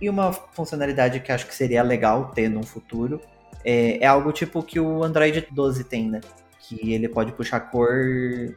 E 0.00 0.08
uma 0.08 0.32
funcionalidade 0.32 1.20
que 1.20 1.32
acho 1.32 1.46
que 1.46 1.55
seria 1.55 1.82
legal 1.82 2.30
ter 2.30 2.49
no 2.49 2.64
futuro 2.64 3.21
é, 3.64 3.99
é 4.02 4.07
algo 4.07 4.33
tipo 4.33 4.62
que 4.62 4.78
o 4.78 5.02
Android 5.02 5.47
12 5.50 5.85
tem, 5.85 6.09
né? 6.09 6.21
Que 6.61 6.92
ele 6.92 7.09
pode 7.09 7.33
puxar 7.33 7.57
a 7.57 7.61
cor, 7.61 7.97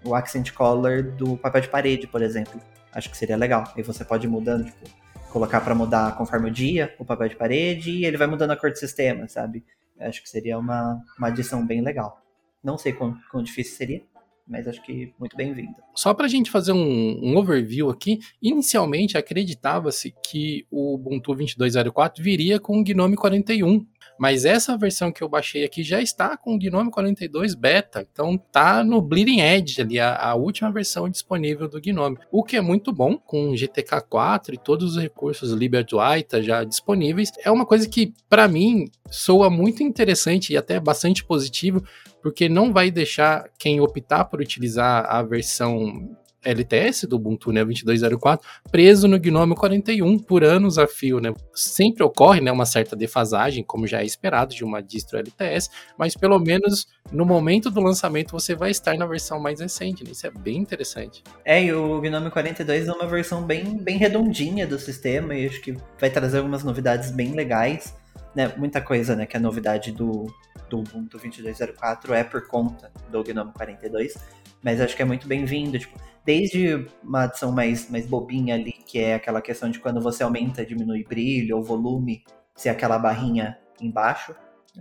o 0.03 0.13
accent 0.13 0.51
color 0.51 1.03
do 1.03 1.37
papel 1.37 1.61
de 1.61 1.69
parede, 1.69 2.07
por 2.07 2.21
exemplo. 2.21 2.59
Acho 2.93 3.09
que 3.09 3.17
seria 3.17 3.37
legal. 3.37 3.63
E 3.75 3.81
você 3.81 4.03
pode 4.03 4.27
ir 4.27 4.29
mudando, 4.29 4.65
tipo, 4.65 4.89
colocar 5.31 5.61
para 5.61 5.73
mudar 5.73 6.15
conforme 6.17 6.49
o 6.49 6.53
dia 6.53 6.93
o 6.99 7.05
papel 7.05 7.29
de 7.29 7.35
parede 7.35 7.89
e 7.89 8.05
ele 8.05 8.17
vai 8.17 8.27
mudando 8.27 8.51
a 8.51 8.57
cor 8.57 8.69
do 8.69 8.77
sistema, 8.77 9.27
sabe? 9.27 9.63
Acho 9.99 10.21
que 10.21 10.29
seria 10.29 10.57
uma, 10.57 11.01
uma 11.17 11.27
adição 11.27 11.65
bem 11.65 11.81
legal. 11.81 12.21
Não 12.63 12.77
sei 12.77 12.93
quão, 12.93 13.17
quão 13.31 13.41
difícil 13.41 13.75
seria, 13.75 14.03
mas 14.47 14.67
acho 14.67 14.81
que 14.83 15.13
muito 15.19 15.35
bem-vinda. 15.35 15.75
Só 15.95 16.13
para 16.13 16.25
a 16.25 16.29
gente 16.29 16.51
fazer 16.51 16.71
um, 16.71 17.19
um, 17.23 17.37
overview 17.37 17.89
aqui, 17.89 18.19
inicialmente 18.41 19.17
acreditava-se 19.17 20.13
que 20.25 20.65
o 20.69 20.95
Ubuntu 20.95 21.33
22.04 21.33 22.21
viria 22.21 22.59
com 22.59 22.79
o 22.79 22.83
Gnome 22.83 23.15
41, 23.15 23.85
mas 24.21 24.45
essa 24.45 24.77
versão 24.77 25.11
que 25.11 25.23
eu 25.23 25.27
baixei 25.27 25.65
aqui 25.65 25.81
já 25.81 25.99
está 25.99 26.37
com 26.37 26.53
o 26.53 26.59
Gnome 26.59 26.91
42 26.91 27.55
Beta, 27.55 28.07
então 28.07 28.37
tá 28.37 28.83
no 28.83 29.01
Bleeding 29.01 29.39
Edge 29.39 29.81
ali, 29.81 29.99
a, 29.99 30.15
a 30.15 30.35
última 30.35 30.71
versão 30.71 31.09
disponível 31.09 31.67
do 31.67 31.81
Gnome, 31.81 32.19
o 32.31 32.43
que 32.43 32.55
é 32.55 32.61
muito 32.61 32.93
bom, 32.93 33.17
com 33.17 33.55
GTK 33.55 33.99
4 34.07 34.53
e 34.53 34.59
todos 34.59 34.91
os 34.91 35.01
recursos 35.01 35.51
LibreWriter 35.53 36.43
já 36.43 36.63
disponíveis, 36.63 37.31
é 37.43 37.49
uma 37.49 37.65
coisa 37.65 37.89
que 37.89 38.13
para 38.29 38.47
mim 38.47 38.91
soa 39.09 39.49
muito 39.49 39.81
interessante 39.81 40.53
e 40.53 40.57
até 40.57 40.79
bastante 40.79 41.23
positivo, 41.23 41.83
porque 42.21 42.47
não 42.47 42.71
vai 42.71 42.91
deixar 42.91 43.49
quem 43.57 43.81
optar 43.81 44.25
por 44.25 44.39
utilizar 44.39 45.03
a 45.09 45.23
versão 45.23 46.15
LTS 46.43 47.07
do 47.07 47.15
Ubuntu 47.15 47.51
né, 47.51 47.63
2204 47.63 48.47
preso 48.71 49.07
no 49.07 49.19
Gnome 49.19 49.55
41 49.55 50.19
por 50.19 50.43
anos 50.43 50.77
a 50.77 50.87
fio. 50.87 51.19
Né? 51.19 51.33
Sempre 51.53 52.03
ocorre 52.03 52.41
né, 52.41 52.51
uma 52.51 52.65
certa 52.65 52.95
defasagem, 52.95 53.63
como 53.63 53.87
já 53.87 54.01
é 54.01 54.05
esperado 54.05 54.53
de 54.53 54.63
uma 54.63 54.81
distro 54.81 55.19
LTS, 55.19 55.69
mas 55.97 56.15
pelo 56.15 56.39
menos 56.39 56.87
no 57.11 57.25
momento 57.25 57.69
do 57.69 57.81
lançamento 57.81 58.31
você 58.31 58.55
vai 58.55 58.71
estar 58.71 58.97
na 58.97 59.05
versão 59.05 59.39
mais 59.39 59.59
recente. 59.59 60.03
Né? 60.03 60.11
Isso 60.11 60.25
é 60.25 60.31
bem 60.31 60.57
interessante. 60.57 61.23
É, 61.45 61.63
e 61.63 61.73
o 61.73 62.01
Gnome 62.01 62.31
42 62.31 62.87
é 62.87 62.91
uma 62.91 63.07
versão 63.07 63.43
bem, 63.43 63.77
bem 63.77 63.97
redondinha 63.97 64.65
do 64.65 64.79
sistema 64.79 65.35
e 65.35 65.47
acho 65.47 65.61
que 65.61 65.75
vai 65.99 66.09
trazer 66.09 66.39
algumas 66.39 66.63
novidades 66.63 67.11
bem 67.11 67.33
legais. 67.33 67.95
Né? 68.35 68.51
Muita 68.57 68.81
coisa 68.81 69.15
né, 69.15 69.25
que 69.25 69.35
é 69.35 69.39
novidade 69.39 69.91
do, 69.91 70.33
do 70.69 70.79
Ubuntu 70.79 71.17
2204 71.17 72.13
é 72.13 72.23
por 72.23 72.47
conta 72.47 72.91
do 73.09 73.23
Gnome 73.23 73.51
42, 73.51 74.17
mas 74.63 74.79
acho 74.79 74.95
que 74.95 75.01
é 75.01 75.05
muito 75.05 75.27
bem-vindo. 75.27 75.77
Tipo, 75.77 75.99
desde 76.25 76.87
uma 77.03 77.23
adição 77.23 77.51
mais, 77.51 77.89
mais 77.89 78.05
bobinha 78.05 78.55
ali, 78.55 78.73
que 78.73 78.99
é 78.99 79.15
aquela 79.15 79.41
questão 79.41 79.69
de 79.69 79.79
quando 79.79 80.01
você 80.01 80.23
aumenta, 80.23 80.65
diminui 80.65 81.03
brilho 81.03 81.57
ou 81.57 81.63
volume, 81.63 82.23
ser 82.55 82.69
aquela 82.69 82.99
barrinha 82.99 83.57
embaixo, 83.79 84.35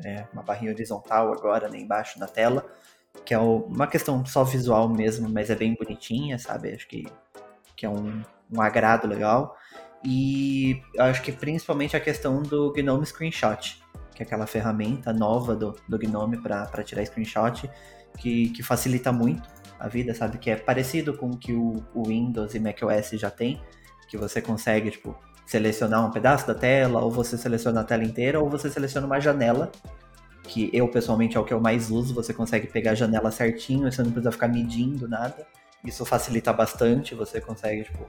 é, 0.04 0.26
uma 0.32 0.42
barrinha 0.42 0.72
horizontal 0.72 1.32
agora, 1.32 1.68
né, 1.68 1.78
embaixo 1.78 2.18
na 2.18 2.26
tela, 2.26 2.66
que 3.24 3.34
é 3.34 3.38
uma 3.38 3.86
questão 3.86 4.24
só 4.24 4.44
visual 4.44 4.88
mesmo, 4.88 5.28
mas 5.28 5.50
é 5.50 5.54
bem 5.54 5.74
bonitinha, 5.74 6.38
sabe? 6.38 6.74
Acho 6.74 6.86
que, 6.86 7.06
que 7.74 7.86
é 7.86 7.88
um, 7.88 8.22
um 8.52 8.60
agrado 8.60 9.08
legal. 9.08 9.56
E 10.04 10.80
acho 10.98 11.22
que 11.22 11.32
principalmente 11.32 11.96
a 11.96 12.00
questão 12.00 12.42
do 12.42 12.72
Gnome 12.72 13.04
Screenshot, 13.04 13.82
que 14.14 14.22
é 14.22 14.26
aquela 14.26 14.46
ferramenta 14.46 15.12
nova 15.12 15.56
do, 15.56 15.76
do 15.88 15.98
Gnome 15.98 16.38
para 16.38 16.84
tirar 16.84 17.04
screenshot, 17.04 17.68
que, 18.16 18.50
que 18.50 18.62
facilita 18.62 19.12
muito 19.12 19.48
a 19.80 19.88
vida, 19.88 20.14
sabe? 20.14 20.38
Que 20.38 20.50
é 20.50 20.56
parecido 20.56 21.16
com 21.16 21.30
o 21.30 21.36
que 21.36 21.52
o, 21.52 21.82
o 21.94 22.04
Windows 22.06 22.54
e 22.54 22.60
macOS 22.60 23.10
já 23.12 23.30
tem, 23.30 23.60
que 24.08 24.16
você 24.18 24.42
consegue, 24.42 24.90
tipo, 24.90 25.16
selecionar 25.46 26.06
um 26.06 26.10
pedaço 26.10 26.46
da 26.46 26.54
tela, 26.54 27.00
ou 27.00 27.10
você 27.10 27.38
seleciona 27.38 27.80
a 27.80 27.84
tela 27.84 28.04
inteira, 28.04 28.38
ou 28.38 28.48
você 28.48 28.68
seleciona 28.70 29.06
uma 29.06 29.18
janela, 29.18 29.72
que 30.42 30.70
eu 30.72 30.86
pessoalmente 30.88 31.36
é 31.36 31.40
o 31.40 31.44
que 31.44 31.54
eu 31.54 31.60
mais 31.60 31.90
uso, 31.90 32.14
você 32.14 32.34
consegue 32.34 32.66
pegar 32.66 32.92
a 32.92 32.94
janela 32.94 33.30
certinho, 33.30 33.90
você 33.90 34.02
não 34.02 34.10
precisa 34.10 34.32
ficar 34.32 34.48
medindo 34.48 35.08
nada. 35.08 35.46
Isso 35.84 36.04
facilita 36.04 36.52
bastante, 36.52 37.14
você 37.14 37.40
consegue, 37.40 37.84
tipo, 37.84 38.06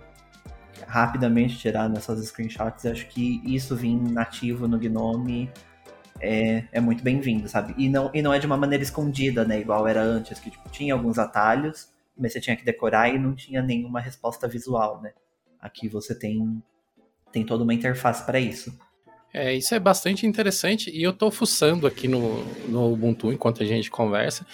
rapidamente 0.85 1.57
tirar 1.57 1.87
nessas 1.87 2.23
screenshots. 2.25 2.85
Acho 2.85 3.07
que 3.07 3.41
isso 3.45 3.75
vir 3.75 3.95
nativo 3.95 4.67
no 4.67 4.77
Gnome 4.77 5.49
é, 6.19 6.65
é 6.71 6.79
muito 6.79 7.03
bem-vindo, 7.03 7.47
sabe? 7.47 7.73
E 7.77 7.89
não, 7.89 8.11
e 8.13 8.21
não 8.21 8.33
é 8.33 8.39
de 8.39 8.45
uma 8.45 8.57
maneira 8.57 8.83
escondida, 8.83 9.45
né? 9.45 9.59
Igual 9.59 9.87
era 9.87 10.01
antes, 10.01 10.39
que 10.39 10.49
tipo, 10.49 10.69
tinha 10.69 10.93
alguns 10.93 11.17
atalhos, 11.17 11.89
mas 12.17 12.33
você 12.33 12.41
tinha 12.41 12.55
que 12.55 12.65
decorar 12.65 13.09
e 13.09 13.17
não 13.17 13.33
tinha 13.33 13.61
nenhuma 13.61 13.99
resposta 13.99 14.47
visual, 14.47 15.01
né? 15.01 15.13
Aqui 15.59 15.87
você 15.87 16.13
tem, 16.17 16.61
tem 17.31 17.45
toda 17.45 17.63
uma 17.63 17.73
interface 17.73 18.25
para 18.25 18.39
isso. 18.39 18.77
É, 19.33 19.53
isso 19.53 19.73
é 19.73 19.79
bastante 19.79 20.25
interessante 20.25 20.89
e 20.89 21.01
eu 21.01 21.13
tô 21.13 21.31
fuçando 21.31 21.87
aqui 21.87 22.07
no, 22.07 22.43
no 22.67 22.91
Ubuntu 22.91 23.31
enquanto 23.31 23.63
a 23.63 23.65
gente 23.65 23.89
conversa. 23.89 24.45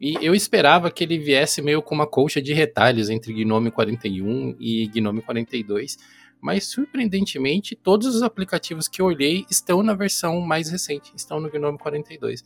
E 0.00 0.16
eu 0.20 0.34
esperava 0.34 0.90
que 0.90 1.04
ele 1.04 1.18
viesse 1.18 1.62
meio 1.62 1.82
com 1.82 1.94
uma 1.94 2.06
colcha 2.06 2.40
de 2.40 2.52
retalhos 2.52 3.10
entre 3.10 3.32
Gnome 3.32 3.70
41 3.70 4.56
e 4.58 4.86
Gnome 4.88 5.22
42, 5.22 5.98
mas 6.44 6.66
surpreendentemente 6.66 7.74
todos 7.74 8.14
os 8.14 8.22
aplicativos 8.22 8.86
que 8.86 9.00
eu 9.00 9.06
olhei 9.06 9.46
estão 9.50 9.82
na 9.82 9.94
versão 9.94 10.42
mais 10.42 10.68
recente, 10.68 11.10
estão 11.16 11.40
no 11.40 11.50
Gnome 11.50 11.78
42. 11.78 12.44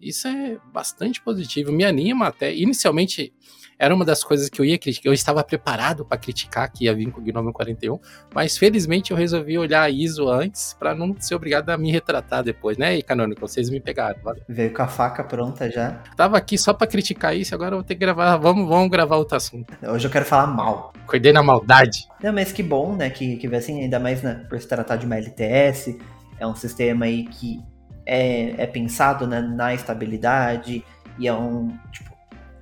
Isso 0.00 0.28
é 0.28 0.56
bastante 0.72 1.20
positivo, 1.20 1.72
me 1.72 1.84
anima 1.84 2.28
até. 2.28 2.54
Inicialmente 2.54 3.32
era 3.80 3.94
uma 3.94 4.04
das 4.04 4.22
coisas 4.22 4.50
que 4.50 4.60
eu 4.60 4.64
ia 4.64 4.78
criticar. 4.78 5.06
Eu 5.06 5.14
estava 5.14 5.42
preparado 5.42 6.04
para 6.04 6.18
criticar 6.18 6.70
que 6.70 6.84
ia 6.84 6.94
vir 6.94 7.10
com 7.10 7.18
o 7.18 7.24
Gnome 7.24 7.50
41, 7.50 7.98
mas 8.34 8.58
felizmente 8.58 9.10
eu 9.10 9.16
resolvi 9.16 9.56
olhar 9.56 9.80
a 9.80 9.88
ISO 9.88 10.28
antes 10.28 10.76
para 10.78 10.94
não 10.94 11.16
ser 11.18 11.34
obrigado 11.34 11.70
a 11.70 11.78
me 11.78 11.90
retratar 11.90 12.44
depois, 12.44 12.76
né? 12.76 12.98
E 12.98 13.02
Canônico, 13.02 13.40
vocês 13.40 13.70
me 13.70 13.80
pegaram. 13.80 14.20
Valeu. 14.22 14.42
Veio 14.46 14.74
com 14.74 14.82
a 14.82 14.86
faca 14.86 15.24
pronta 15.24 15.70
já. 15.70 16.02
Tava 16.14 16.36
aqui 16.36 16.58
só 16.58 16.74
para 16.74 16.86
criticar 16.86 17.34
isso, 17.34 17.54
agora 17.54 17.72
eu 17.72 17.78
vou 17.78 17.84
ter 17.84 17.94
que 17.94 18.00
gravar. 18.00 18.36
Vamos, 18.36 18.68
vamos 18.68 18.90
gravar 18.90 19.16
outro 19.16 19.38
assunto. 19.38 19.72
Hoje 19.82 20.06
eu 20.06 20.10
quero 20.10 20.26
falar 20.26 20.46
mal. 20.46 20.92
Acordei 21.02 21.32
na 21.32 21.42
maldade. 21.42 22.06
Não, 22.22 22.34
mas 22.34 22.52
que 22.52 22.62
bom, 22.62 22.94
né? 22.94 23.08
Que, 23.08 23.38
que 23.38 23.46
assim, 23.56 23.80
ainda 23.80 23.98
mais 23.98 24.22
né, 24.22 24.44
por 24.46 24.60
se 24.60 24.68
tratar 24.68 24.96
de 24.96 25.06
uma 25.06 25.16
LTS. 25.16 25.98
É 26.38 26.46
um 26.46 26.54
sistema 26.54 27.06
aí 27.06 27.24
que 27.24 27.62
é, 28.04 28.62
é 28.62 28.66
pensado 28.66 29.26
né, 29.26 29.40
na 29.40 29.72
estabilidade 29.72 30.84
e 31.18 31.26
é 31.26 31.32
um. 31.32 31.68
Tipo, 31.90 32.10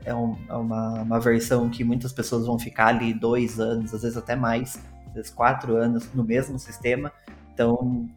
é, 0.08 0.14
um, 0.14 0.36
é 0.48 0.54
uma, 0.54 1.02
uma 1.02 1.20
versão 1.20 1.68
que 1.68 1.84
muitas 1.84 2.12
pessoas 2.12 2.46
vão 2.46 2.58
ficar 2.58 2.88
ali 2.88 3.12
dois 3.12 3.60
anos, 3.60 3.94
às 3.94 4.02
vezes 4.02 4.16
até 4.16 4.34
mais, 4.34 4.82
às 5.06 5.14
vezes 5.14 5.30
quatro 5.30 5.76
anos 5.76 6.12
no 6.14 6.24
mesmo 6.24 6.58
sistema. 6.58 7.12
Então, 7.52 8.08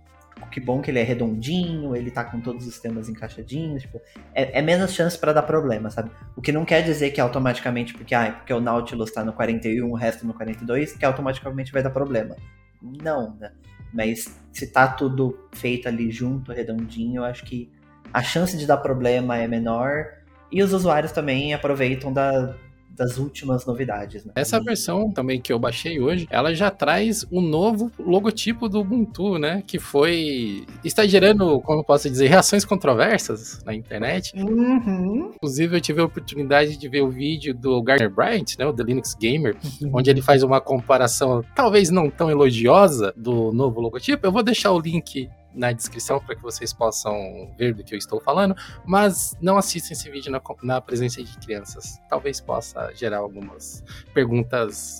que 0.51 0.59
bom 0.59 0.81
que 0.81 0.91
ele 0.91 0.99
é 0.99 1.03
redondinho, 1.03 1.95
ele 1.95 2.11
tá 2.11 2.23
com 2.23 2.39
todos 2.39 2.65
os 2.65 2.73
sistemas 2.73 3.07
encaixadinhos, 3.07 3.83
tipo, 3.83 4.01
é, 4.33 4.59
é 4.59 4.61
menos 4.61 4.91
chance 4.91 5.17
para 5.17 5.33
dar 5.33 5.43
problema, 5.43 5.89
sabe? 5.89 6.11
O 6.35 6.41
que 6.41 6.51
não 6.51 6.65
quer 6.65 6.83
dizer 6.83 7.11
que 7.11 7.21
automaticamente, 7.21 7.93
porque, 7.93 8.13
ah, 8.13 8.31
porque 8.31 8.53
o 8.53 8.59
Nautilus 8.59 9.11
tá 9.11 9.23
no 9.23 9.33
41, 9.33 9.89
o 9.89 9.95
resto 9.95 10.25
no 10.25 10.33
42, 10.33 10.93
que 10.93 11.05
automaticamente 11.05 11.71
vai 11.71 11.81
dar 11.81 11.89
problema. 11.89 12.35
Não, 12.81 13.35
né? 13.39 13.51
Mas 13.93 14.39
se 14.51 14.67
tá 14.67 14.87
tudo 14.87 15.37
feito 15.53 15.87
ali 15.87 16.11
junto, 16.11 16.51
redondinho, 16.51 17.21
eu 17.21 17.25
acho 17.25 17.43
que 17.45 17.71
a 18.13 18.21
chance 18.21 18.57
de 18.57 18.65
dar 18.65 18.77
problema 18.77 19.37
é 19.37 19.47
menor 19.47 20.20
e 20.51 20.61
os 20.61 20.73
usuários 20.73 21.11
também 21.11 21.53
aproveitam 21.53 22.11
da, 22.11 22.55
das 22.95 23.17
últimas 23.17 23.65
novidades. 23.65 24.25
Né? 24.25 24.33
Essa 24.35 24.59
versão 24.59 25.11
também 25.11 25.41
que 25.41 25.51
eu 25.51 25.57
baixei 25.57 25.99
hoje, 25.99 26.27
ela 26.29 26.53
já 26.53 26.69
traz 26.69 27.23
o 27.31 27.39
um 27.39 27.41
novo 27.41 27.91
logotipo 27.97 28.67
do 28.67 28.81
Ubuntu, 28.81 29.37
né? 29.37 29.63
Que 29.65 29.79
foi. 29.79 30.65
está 30.83 31.05
gerando, 31.07 31.59
como 31.61 31.83
posso 31.83 32.09
dizer, 32.09 32.27
reações 32.27 32.65
controversas 32.65 33.63
na 33.65 33.73
internet. 33.73 34.33
Uhum. 34.35 35.31
Inclusive, 35.35 35.77
eu 35.77 35.81
tive 35.81 36.01
a 36.01 36.05
oportunidade 36.05 36.77
de 36.77 36.89
ver 36.89 37.01
o 37.01 37.09
vídeo 37.09 37.53
do 37.53 37.81
Gardner 37.81 38.09
Bryant, 38.09 38.57
né? 38.59 38.65
O 38.65 38.73
The 38.73 38.83
Linux 38.83 39.15
Gamer, 39.15 39.55
uhum. 39.81 39.91
onde 39.93 40.09
ele 40.09 40.21
faz 40.21 40.43
uma 40.43 40.61
comparação 40.61 41.43
talvez 41.55 41.89
não 41.89 42.09
tão 42.09 42.29
elogiosa 42.29 43.13
do 43.15 43.51
novo 43.51 43.79
logotipo. 43.79 44.25
Eu 44.25 44.31
vou 44.31 44.43
deixar 44.43 44.71
o 44.71 44.79
link 44.79 45.29
na 45.53 45.71
descrição 45.71 46.19
para 46.19 46.35
que 46.35 46.41
vocês 46.41 46.73
possam 46.73 47.53
ver 47.57 47.73
do 47.73 47.83
que 47.83 47.93
eu 47.93 47.97
estou 47.97 48.19
falando, 48.19 48.55
mas 48.85 49.35
não 49.41 49.57
assistam 49.57 49.93
esse 49.93 50.09
vídeo 50.09 50.31
na, 50.31 50.41
na 50.63 50.81
presença 50.81 51.23
de 51.23 51.37
crianças. 51.37 51.99
Talvez 52.09 52.39
possa 52.39 52.93
gerar 52.93 53.17
algumas 53.17 53.83
perguntas 54.13 54.99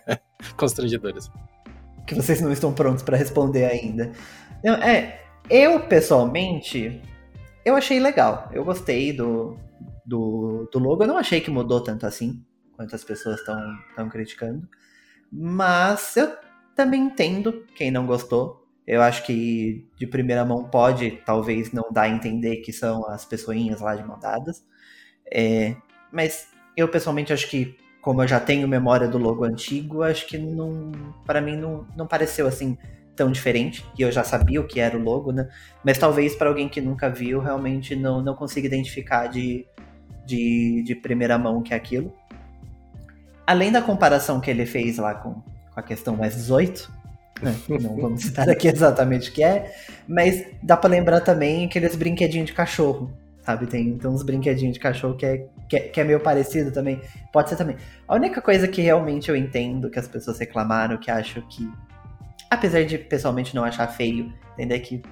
constrangedoras. 0.56 1.30
Que 2.06 2.14
vocês 2.14 2.40
não 2.40 2.52
estão 2.52 2.72
prontos 2.72 3.02
para 3.02 3.16
responder 3.16 3.64
ainda. 3.64 4.12
Não, 4.62 4.74
é, 4.74 5.22
eu 5.50 5.80
pessoalmente, 5.80 7.02
eu 7.64 7.74
achei 7.74 7.98
legal. 7.98 8.48
Eu 8.52 8.64
gostei 8.64 9.12
do, 9.12 9.58
do, 10.04 10.68
do 10.72 10.78
logo. 10.78 11.02
Eu 11.02 11.08
não 11.08 11.18
achei 11.18 11.40
que 11.40 11.50
mudou 11.50 11.80
tanto 11.80 12.06
assim, 12.06 12.44
quanto 12.76 12.94
as 12.94 13.02
pessoas 13.02 13.40
estão 13.40 14.08
criticando. 14.08 14.68
Mas 15.32 16.16
eu 16.16 16.32
também 16.76 17.02
entendo 17.02 17.64
quem 17.74 17.90
não 17.90 18.06
gostou 18.06 18.65
eu 18.86 19.02
acho 19.02 19.24
que 19.24 19.88
de 19.96 20.06
primeira 20.06 20.44
mão 20.44 20.64
pode, 20.64 21.22
talvez, 21.26 21.72
não 21.72 21.90
dar 21.90 22.02
a 22.02 22.08
entender 22.08 22.58
que 22.58 22.72
são 22.72 23.04
as 23.08 23.24
pessoinhas 23.24 23.80
lá 23.80 23.96
de 23.96 24.04
mão 24.04 24.18
dadas. 24.18 24.62
É, 25.32 25.74
mas 26.12 26.48
eu 26.76 26.86
pessoalmente 26.88 27.32
acho 27.32 27.50
que, 27.50 27.76
como 28.00 28.22
eu 28.22 28.28
já 28.28 28.38
tenho 28.38 28.68
memória 28.68 29.08
do 29.08 29.18
logo 29.18 29.44
antigo, 29.44 30.02
acho 30.02 30.26
que 30.26 30.38
não. 30.38 30.92
para 31.24 31.40
mim 31.40 31.56
não, 31.56 31.84
não 31.96 32.06
pareceu 32.06 32.46
assim 32.46 32.78
tão 33.16 33.32
diferente. 33.32 33.84
E 33.98 34.02
eu 34.02 34.12
já 34.12 34.22
sabia 34.22 34.60
o 34.60 34.66
que 34.68 34.78
era 34.78 34.96
o 34.96 35.02
logo, 35.02 35.32
né? 35.32 35.48
Mas 35.84 35.98
talvez 35.98 36.36
para 36.36 36.48
alguém 36.48 36.68
que 36.68 36.80
nunca 36.80 37.08
viu, 37.08 37.40
realmente 37.40 37.96
não, 37.96 38.22
não 38.22 38.36
consiga 38.36 38.68
identificar 38.68 39.26
de, 39.26 39.66
de, 40.24 40.82
de 40.84 40.94
primeira 40.94 41.36
mão 41.36 41.58
o 41.58 41.62
que 41.62 41.74
é 41.74 41.76
aquilo. 41.76 42.14
Além 43.44 43.72
da 43.72 43.82
comparação 43.82 44.40
que 44.40 44.50
ele 44.50 44.66
fez 44.66 44.98
lá 44.98 45.14
com, 45.14 45.34
com 45.34 45.80
a 45.80 45.82
questão 45.82 46.16
mais 46.16 46.36
18, 46.36 46.92
né? 46.92 46.95
Não 47.42 47.96
vamos 47.96 48.22
citar 48.24 48.48
aqui 48.48 48.68
exatamente 48.68 49.30
o 49.30 49.32
que 49.32 49.42
é, 49.42 49.74
mas 50.06 50.44
dá 50.62 50.76
para 50.76 50.90
lembrar 50.90 51.20
também 51.20 51.66
aqueles 51.66 51.94
brinquedinhos 51.94 52.46
de 52.46 52.52
cachorro, 52.52 53.10
sabe? 53.42 53.66
Tem, 53.66 53.96
tem 53.96 54.10
uns 54.10 54.22
brinquedinhos 54.22 54.74
de 54.74 54.80
cachorro 54.80 55.16
que 55.16 55.26
é, 55.26 55.46
que 55.68 55.76
é, 55.76 55.80
que, 55.80 56.00
é, 56.00 56.04
meio 56.04 56.20
parecido 56.20 56.70
também. 56.72 57.00
Pode 57.32 57.50
ser 57.50 57.56
também. 57.56 57.76
A 58.08 58.14
única 58.14 58.40
coisa 58.40 58.66
que 58.66 58.80
realmente 58.80 59.28
eu 59.28 59.36
entendo 59.36 59.90
que 59.90 59.98
as 59.98 60.08
pessoas 60.08 60.38
reclamaram, 60.38 60.96
que 60.96 61.10
acho 61.10 61.42
que, 61.48 61.68
apesar 62.50 62.84
de 62.84 62.98
pessoalmente 62.98 63.54
não 63.54 63.64
achar 63.64 63.86
feio, 63.88 64.32
entender 64.54 64.80
que 64.80 65.02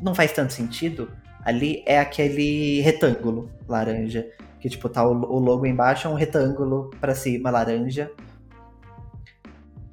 não 0.00 0.14
faz 0.14 0.32
tanto 0.32 0.52
sentido, 0.52 1.10
ali 1.44 1.82
é 1.86 1.98
aquele 1.98 2.80
retângulo 2.80 3.50
laranja. 3.68 4.26
Que, 4.60 4.70
tipo, 4.70 4.88
tá 4.88 5.06
o, 5.06 5.12
o 5.12 5.38
logo 5.38 5.66
embaixo, 5.66 6.08
é 6.08 6.10
um 6.10 6.14
retângulo 6.14 6.90
para 7.00 7.14
cima 7.14 7.50
laranja 7.50 8.10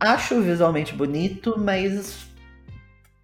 acho 0.04 0.42
visualmente 0.42 0.94
bonito, 0.94 1.56
mas 1.58 2.28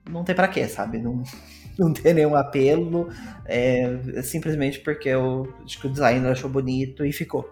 não 0.10 0.24
tem 0.24 0.36
para 0.36 0.48
quê, 0.48 0.68
sabe? 0.68 0.98
Não, 0.98 1.24
não 1.78 1.94
tem 1.94 2.14
nenhum 2.14 2.36
apelo. 2.36 3.10
É, 3.46 4.22
simplesmente 4.24 4.80
porque 4.80 5.10
eu 5.10 5.54
acho 5.64 5.80
que 5.80 5.88
o 5.88 5.90
designer 5.90 6.32
achou 6.32 6.50
bonito 6.50 7.06
e 7.06 7.12
ficou. 7.12 7.50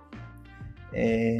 É, 0.94 1.38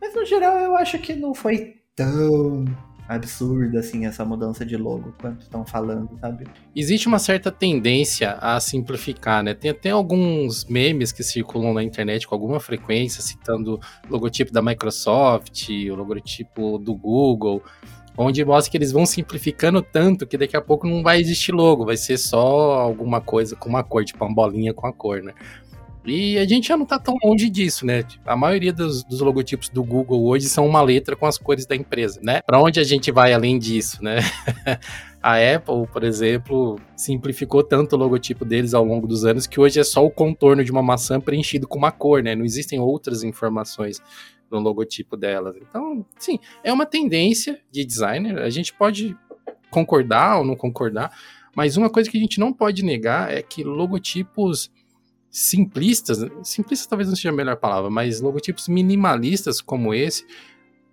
mas 0.00 0.14
no 0.14 0.24
geral 0.24 0.58
eu 0.58 0.76
acho 0.76 0.98
que 0.98 1.14
não 1.14 1.34
foi 1.34 1.76
tão 1.94 2.64
absurda 3.08 3.80
assim 3.80 4.06
essa 4.06 4.24
mudança 4.24 4.64
de 4.64 4.76
logo 4.76 5.14
quanto 5.20 5.42
estão 5.42 5.64
falando, 5.64 6.10
sabe? 6.20 6.46
Existe 6.74 7.06
uma 7.06 7.18
certa 7.18 7.50
tendência 7.50 8.32
a 8.40 8.58
simplificar, 8.58 9.42
né? 9.42 9.54
Tem 9.54 9.70
até 9.70 9.90
alguns 9.90 10.64
memes 10.64 11.12
que 11.12 11.22
circulam 11.22 11.72
na 11.72 11.82
internet 11.82 12.26
com 12.26 12.34
alguma 12.34 12.60
frequência 12.60 13.22
citando 13.22 13.80
o 14.08 14.12
logotipo 14.12 14.52
da 14.52 14.60
Microsoft, 14.62 15.68
o 15.68 15.94
logotipo 15.94 16.78
do 16.78 16.94
Google, 16.94 17.62
onde 18.16 18.44
mostra 18.44 18.70
que 18.70 18.76
eles 18.76 18.92
vão 18.92 19.04
simplificando 19.04 19.82
tanto 19.82 20.26
que 20.26 20.38
daqui 20.38 20.56
a 20.56 20.60
pouco 20.60 20.86
não 20.86 21.02
vai 21.02 21.20
existir 21.20 21.52
logo, 21.52 21.84
vai 21.84 21.96
ser 21.96 22.16
só 22.16 22.72
alguma 22.80 23.20
coisa 23.20 23.54
com 23.54 23.68
uma 23.68 23.84
cor, 23.84 24.04
tipo 24.04 24.24
uma 24.24 24.34
bolinha 24.34 24.72
com 24.72 24.86
a 24.86 24.92
cor, 24.92 25.22
né? 25.22 25.32
E 26.06 26.38
a 26.38 26.44
gente 26.46 26.68
já 26.68 26.76
não 26.76 26.84
está 26.84 27.00
tão 27.00 27.16
longe 27.24 27.50
disso, 27.50 27.84
né? 27.84 28.04
A 28.24 28.36
maioria 28.36 28.72
dos, 28.72 29.02
dos, 29.02 29.20
logotipos 29.20 29.68
do 29.68 29.82
Google 29.82 30.24
hoje 30.24 30.48
são 30.48 30.64
uma 30.64 30.80
letra 30.80 31.16
com 31.16 31.26
as 31.26 31.36
cores 31.36 31.66
da 31.66 31.74
empresa, 31.74 32.20
né? 32.22 32.40
Para 32.42 32.60
onde 32.60 32.78
a 32.78 32.84
gente 32.84 33.10
vai 33.10 33.32
além 33.32 33.58
disso, 33.58 34.02
né? 34.02 34.18
a 35.20 35.34
Apple, 35.34 35.88
por 35.92 36.04
exemplo, 36.04 36.78
simplificou 36.94 37.64
tanto 37.64 37.96
o 37.96 37.98
logotipo 37.98 38.44
deles 38.44 38.72
ao 38.72 38.84
longo 38.84 39.08
dos 39.08 39.24
anos 39.24 39.48
que 39.48 39.58
hoje 39.58 39.80
é 39.80 39.84
só 39.84 40.06
o 40.06 40.10
contorno 40.10 40.62
de 40.62 40.70
uma 40.70 40.82
maçã 40.82 41.20
preenchido 41.20 41.66
com 41.66 41.76
uma 41.76 41.90
cor, 41.90 42.22
né? 42.22 42.36
Não 42.36 42.44
existem 42.44 42.78
outras 42.78 43.24
informações 43.24 44.00
no 44.48 44.60
logotipo 44.60 45.16
delas. 45.16 45.56
Então, 45.56 46.06
sim, 46.18 46.38
é 46.62 46.72
uma 46.72 46.86
tendência 46.86 47.58
de 47.72 47.84
designer. 47.84 48.38
A 48.38 48.50
gente 48.50 48.72
pode 48.72 49.16
concordar 49.70 50.38
ou 50.38 50.44
não 50.44 50.54
concordar, 50.54 51.10
mas 51.56 51.76
uma 51.76 51.90
coisa 51.90 52.08
que 52.08 52.16
a 52.16 52.20
gente 52.20 52.38
não 52.38 52.52
pode 52.52 52.84
negar 52.84 53.32
é 53.32 53.42
que 53.42 53.64
logotipos 53.64 54.70
simplistas, 55.36 56.18
simplistas 56.42 56.86
talvez 56.86 57.10
não 57.10 57.14
seja 57.14 57.28
a 57.28 57.32
melhor 57.32 57.56
palavra, 57.56 57.90
mas 57.90 58.22
logotipos 58.22 58.68
minimalistas 58.68 59.60
como 59.60 59.92
esse 59.92 60.24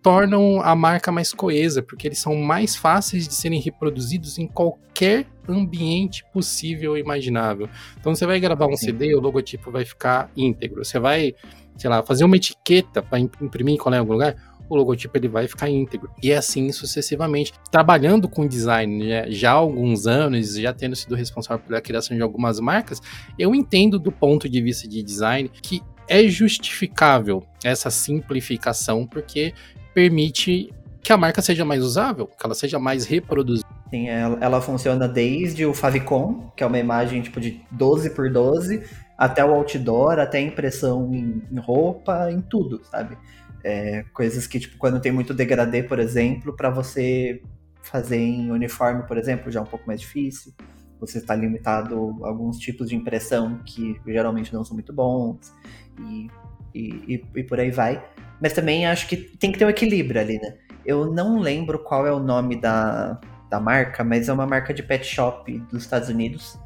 tornam 0.02 0.62
a 0.62 0.76
marca 0.76 1.14
mais 1.14 1.32
coesa, 1.32 1.82
porque 1.82 2.10
eles 2.10 2.20
são 2.20 2.36
mais 2.36 2.76
fáceis 2.76 3.26
de 3.26 3.34
serem 3.34 3.62
reproduzidos 3.62 4.38
em 4.38 4.46
qualquer 4.46 5.26
ambiente 5.48 6.26
possível 6.34 6.98
e 6.98 7.00
imaginável. 7.00 7.70
Então 7.98 8.14
você 8.14 8.26
vai 8.26 8.38
gravar 8.38 8.68
um 8.68 8.76
Sim. 8.76 8.88
CD, 8.88 9.16
o 9.16 9.22
logotipo 9.22 9.72
vai 9.72 9.86
ficar 9.86 10.30
íntegro. 10.36 10.84
Você 10.84 11.00
vai, 11.00 11.34
sei 11.78 11.90
lá, 11.90 12.04
fazer 12.04 12.26
uma 12.26 12.36
etiqueta 12.36 13.02
para 13.02 13.20
imprimir 13.20 13.76
em 13.76 13.78
qualquer 13.78 14.02
lugar, 14.02 14.36
o 14.70 14.76
logotipo 14.76 15.18
ele 15.18 15.28
vai 15.28 15.48
ficar 15.48 15.70
íntegro. 15.70 16.10
E 16.22 16.32
é 16.32 16.38
assim 16.38 16.72
sucessivamente. 16.72 17.54
Trabalhando 17.72 18.28
com 18.28 18.48
design 18.48 19.08
né, 19.08 19.30
já 19.30 19.52
há 19.52 19.56
alguns 19.56 20.08
anos, 20.08 20.56
já 20.56 20.74
tendo 20.74 20.96
sido 20.96 21.16
responsável 21.16 21.64
pela 21.66 21.82
criação 21.82 22.16
de 22.16 22.24
algumas 22.24 22.60
marcas, 22.60 23.02
eu 23.38 23.54
entendo 23.54 24.00
do 24.00 24.12
ponto 24.12 24.50
de 24.50 24.62
vista 24.62 24.88
de 24.88 25.04
design 25.04 25.50
que 25.62 25.82
é 26.08 26.24
justificável 26.28 27.44
essa 27.64 27.90
simplificação, 27.90 29.08
porque 29.08 29.54
permite 29.94 30.74
que 31.02 31.12
a 31.12 31.18
marca 31.18 31.42
seja 31.42 31.66
mais 31.66 31.84
usável, 31.84 32.28
que 32.28 32.46
ela 32.46 32.56
seja 32.56 32.80
mais 32.80 33.06
reproduzível. 33.06 33.70
Sim, 33.90 34.08
ela, 34.08 34.38
ela, 34.42 34.62
funciona 34.62 35.08
desde 35.08 35.66
o 35.66 35.74
favicon, 35.74 36.52
que 36.56 36.64
é 36.64 36.68
uma 36.68 36.80
imagem 36.80 37.22
tipo 37.22 37.40
de 37.40 37.62
12 37.70 38.12
por 38.12 38.32
12, 38.32 38.84
até 39.18 39.44
o 39.46 39.54
outdoor, 39.54 40.18
até 40.18 40.40
a 40.40 40.42
impressão 40.42 41.14
em, 41.14 41.44
em 41.52 41.60
roupa, 41.60 42.32
em 42.32 42.42
tudo, 42.42 42.82
sabe? 42.90 43.18
É, 43.64 44.04
coisas 44.14 44.46
que, 44.46 44.60
tipo, 44.60 44.78
quando 44.78 45.00
tem 45.00 45.12
muito 45.12 45.34
degradê, 45.34 45.84
por 45.84 46.00
exemplo, 46.00 46.54
para 46.56 46.70
você 46.70 47.42
fazer 47.82 48.18
em 48.18 48.52
uniforme, 48.52 49.04
por 49.04 49.18
exemplo, 49.18 49.52
já 49.52 49.60
é 49.60 49.64
um 49.64 49.68
pouco 49.68 49.88
mais 49.88 50.02
difícil. 50.02 50.54
Você 51.00 51.18
está 51.18 51.36
limitado 51.36 52.18
a 52.24 52.28
alguns 52.28 52.58
tipos 52.58 52.90
de 52.90 52.96
impressão 52.96 53.60
que 53.66 54.00
geralmente 54.06 54.54
não 54.54 54.64
são 54.64 54.74
muito 54.74 54.94
bons. 54.94 55.54
E, 56.00 56.28
e, 56.74 57.16
e, 57.16 57.26
e 57.36 57.44
por 57.44 57.60
aí 57.60 57.72
vai. 57.72 58.04
Mas 58.42 58.54
também 58.54 58.86
acho 58.86 59.08
que 59.08 59.16
tem 59.16 59.52
que 59.52 59.60
ter 59.60 59.66
um 59.66 59.70
equilíbrio 59.70 60.20
ali, 60.20 60.40
né? 60.40 60.56
Eu 60.86 61.12
não 61.12 61.40
lembro 61.40 61.80
qual 61.80 62.06
é 62.06 62.12
o 62.12 62.20
nome 62.20 62.60
da, 62.60 63.20
da 63.50 63.60
marca, 63.60 64.04
mas 64.04 64.28
é 64.28 64.34
uma 64.34 64.46
marca 64.46 64.74
de 64.74 64.84
pet 64.84 65.06
shop 65.06 65.58
dos 65.72 65.84
Estados 65.84 66.10
Unidos. 66.10 66.58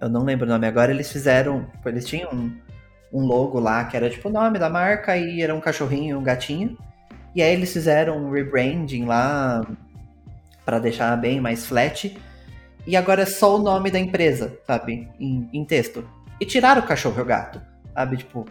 Eu 0.00 0.08
não 0.08 0.24
lembro 0.24 0.46
o 0.46 0.48
nome 0.48 0.66
agora. 0.66 0.92
Eles 0.92 1.10
fizeram. 1.10 1.66
Eles 1.84 2.04
tinham 2.04 2.30
um, 2.32 2.56
um 3.14 3.24
logo 3.24 3.60
lá 3.60 3.84
que 3.84 3.96
era 3.96 4.10
tipo 4.10 4.28
o 4.28 4.32
nome 4.32 4.58
da 4.58 4.68
marca 4.68 5.16
e 5.16 5.40
era 5.40 5.54
um 5.54 5.60
cachorrinho, 5.60 6.18
um 6.18 6.22
gatinho. 6.22 6.76
E 7.32 7.40
aí 7.40 7.52
eles 7.52 7.72
fizeram 7.72 8.18
um 8.18 8.30
rebranding 8.30 9.04
lá 9.04 9.64
para 10.64 10.80
deixar 10.80 11.16
bem 11.16 11.40
mais 11.40 11.64
flat. 11.64 12.16
E 12.84 12.96
agora 12.96 13.22
é 13.22 13.26
só 13.26 13.56
o 13.56 13.62
nome 13.62 13.90
da 13.90 14.00
empresa, 14.00 14.58
sabe? 14.66 15.08
Em, 15.18 15.48
em 15.52 15.64
texto. 15.64 16.06
E 16.40 16.44
tiraram 16.44 16.82
o 16.82 16.86
cachorro 16.86 17.18
e 17.18 17.22
o 17.22 17.24
gato, 17.24 17.62
sabe? 17.94 18.16
Tipo, 18.16 18.44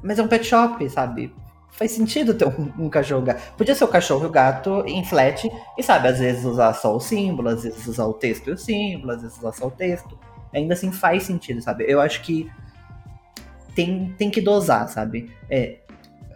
mas 0.00 0.18
é 0.18 0.22
um 0.22 0.28
pet 0.28 0.46
shop, 0.46 0.88
sabe? 0.88 1.34
Faz 1.72 1.90
sentido 1.90 2.34
ter 2.34 2.46
um, 2.46 2.72
um 2.78 2.88
cachorro 2.88 3.22
e 3.22 3.26
gato. 3.26 3.56
Podia 3.56 3.74
ser 3.74 3.84
o 3.84 3.88
cachorro 3.88 4.24
e 4.24 4.26
o 4.26 4.30
gato 4.30 4.84
em 4.86 5.04
flat 5.04 5.50
e, 5.76 5.82
sabe, 5.82 6.06
às 6.06 6.20
vezes 6.20 6.44
usar 6.44 6.72
só 6.74 6.94
o 6.94 7.00
símbolo, 7.00 7.48
às 7.48 7.64
vezes 7.64 7.84
usar 7.86 8.06
o 8.06 8.14
texto 8.14 8.48
e 8.48 8.52
o 8.52 8.58
símbolo, 8.58 9.12
às 9.12 9.22
vezes 9.22 9.36
usar 9.38 9.52
só 9.52 9.66
o 9.66 9.70
texto. 9.72 10.16
Ainda 10.52 10.74
assim 10.74 10.92
faz 10.92 11.24
sentido, 11.24 11.60
sabe? 11.60 11.84
Eu 11.88 12.00
acho 12.00 12.22
que 12.22 12.48
tem, 13.74 14.14
tem 14.16 14.30
que 14.30 14.40
dosar, 14.40 14.88
sabe? 14.88 15.30
É, 15.50 15.78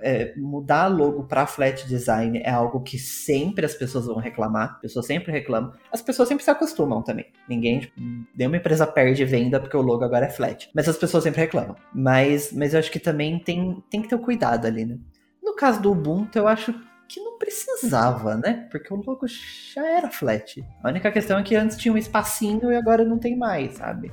é, 0.01 0.33
mudar 0.37 0.87
logo 0.87 1.25
para 1.25 1.47
flat 1.47 1.87
design 1.87 2.41
é 2.45 2.51
algo 2.51 2.81
que 2.81 2.99
sempre 2.99 3.67
as 3.67 3.75
pessoas 3.75 4.07
vão 4.07 4.17
reclamar, 4.17 4.75
as 4.75 4.81
pessoas 4.81 5.07
sempre 5.07 5.33
reclamam, 5.33 5.73
as 5.93 6.03
pessoas 6.03 6.29
sempre 6.29 6.45
se 6.45 6.51
acostumam 6.51 7.03
também. 7.03 7.27
Ninguém, 7.49 7.81
tipo, 7.81 8.01
nenhuma 8.37 8.57
empresa 8.57 8.87
perde 8.87 9.25
venda 9.25 9.61
porque 9.61 9.77
o 9.77 9.83
logo 9.83 10.05
agora 10.05 10.27
é 10.27 10.31
flat, 10.31 10.71
mas 10.75 10.89
as 10.89 10.97
pessoas 10.97 11.25
sempre 11.25 11.41
reclamam. 11.41 11.77
Mas, 11.93 12.53
mas 12.53 12.75
eu 12.75 12.81
acho 12.81 12.91
que 12.91 13.01
também 13.01 13.39
tem, 13.39 13.83
tem 13.91 14.03
que 14.03 14.09
ter 14.09 14.15
o 14.15 14.19
um 14.19 14.23
cuidado 14.23 14.67
ali, 14.67 14.85
né? 14.85 14.99
No 15.43 15.55
caso 15.55 15.81
do 15.81 15.93
Ubuntu, 15.93 16.39
eu 16.39 16.47
acho 16.47 16.75
que 17.09 17.21
não 17.21 17.39
precisava, 17.39 18.37
né? 18.37 18.69
Porque 18.71 18.93
o 18.93 18.97
logo 18.97 19.27
já 19.27 19.87
era 19.87 20.11
flat. 20.11 20.63
A 20.85 20.89
única 20.89 21.11
questão 21.11 21.39
é 21.39 21.43
que 21.43 21.57
antes 21.57 21.77
tinha 21.77 21.93
um 21.93 21.97
espacinho 21.97 22.71
e 22.71 22.77
agora 22.77 23.05
não 23.05 23.19
tem 23.19 23.37
mais, 23.37 23.77
sabe? 23.77 24.13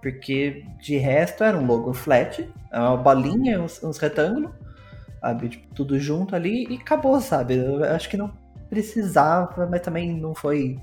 Porque 0.00 0.64
de 0.80 0.96
resto 0.96 1.44
era 1.44 1.58
um 1.58 1.66
logo 1.66 1.92
flat, 1.92 2.48
uma 2.72 2.96
bolinha, 2.96 3.60
uns, 3.60 3.82
uns 3.82 3.98
retângulos, 3.98 4.50
sabe? 5.20 5.48
Tipo, 5.50 5.74
tudo 5.74 5.98
junto 5.98 6.34
ali 6.34 6.66
e 6.68 6.76
acabou, 6.76 7.20
sabe? 7.20 7.56
Eu 7.56 7.84
acho 7.84 8.08
que 8.08 8.16
não 8.16 8.32
precisava, 8.68 9.66
mas 9.66 9.80
também 9.82 10.12
não 10.12 10.34
foi 10.34 10.78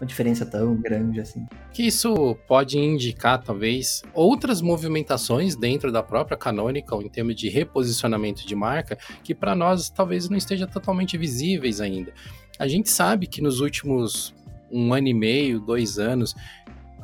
uma 0.00 0.06
diferença 0.06 0.44
tão 0.44 0.76
grande 0.76 1.20
assim. 1.20 1.46
Que 1.72 1.86
isso 1.86 2.36
pode 2.46 2.78
indicar, 2.78 3.42
talvez, 3.42 4.02
outras 4.12 4.60
movimentações 4.60 5.56
dentro 5.56 5.90
da 5.90 6.02
própria 6.02 6.36
Canonical 6.36 7.02
em 7.02 7.08
termos 7.08 7.34
de 7.34 7.48
reposicionamento 7.48 8.46
de 8.46 8.54
marca, 8.54 8.98
que 9.22 9.34
para 9.34 9.54
nós 9.54 9.88
talvez 9.88 10.28
não 10.28 10.36
esteja 10.36 10.66
totalmente 10.66 11.16
visíveis 11.16 11.80
ainda. 11.80 12.12
A 12.58 12.68
gente 12.68 12.90
sabe 12.90 13.26
que 13.26 13.40
nos 13.40 13.60
últimos 13.60 14.34
um 14.70 14.92
ano 14.92 15.08
e 15.08 15.14
meio, 15.14 15.60
dois 15.60 15.98
anos, 15.98 16.34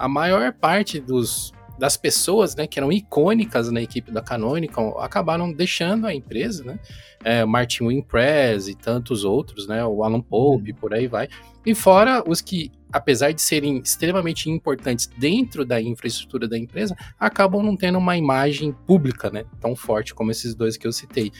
a 0.00 0.08
maior 0.08 0.50
parte 0.54 0.98
dos, 0.98 1.52
das 1.78 1.94
pessoas 1.94 2.56
né, 2.56 2.66
que 2.66 2.78
eram 2.78 2.90
icônicas 2.90 3.70
na 3.70 3.82
equipe 3.82 4.10
da 4.10 4.22
Canonical 4.22 4.98
acabaram 4.98 5.52
deixando 5.52 6.06
a 6.06 6.14
empresa, 6.14 6.64
né? 6.64 6.80
É, 7.22 7.44
Martin 7.44 7.84
Wimpress 7.84 8.66
e 8.66 8.74
tantos 8.74 9.24
outros, 9.24 9.68
né? 9.68 9.84
O 9.84 10.02
Alan 10.02 10.22
Pope, 10.22 10.72
por 10.72 10.94
aí 10.94 11.06
vai. 11.06 11.28
E 11.66 11.74
fora 11.74 12.24
os 12.26 12.40
que, 12.40 12.72
apesar 12.90 13.32
de 13.32 13.42
serem 13.42 13.76
extremamente 13.76 14.48
importantes 14.48 15.06
dentro 15.18 15.66
da 15.66 15.78
infraestrutura 15.82 16.48
da 16.48 16.56
empresa, 16.56 16.96
acabam 17.18 17.62
não 17.62 17.76
tendo 17.76 17.98
uma 17.98 18.16
imagem 18.16 18.72
pública, 18.86 19.28
né? 19.28 19.44
Tão 19.60 19.76
forte 19.76 20.14
como 20.14 20.30
esses 20.30 20.54
dois 20.54 20.78
que 20.78 20.86
eu 20.86 20.92
citei. 20.92 21.30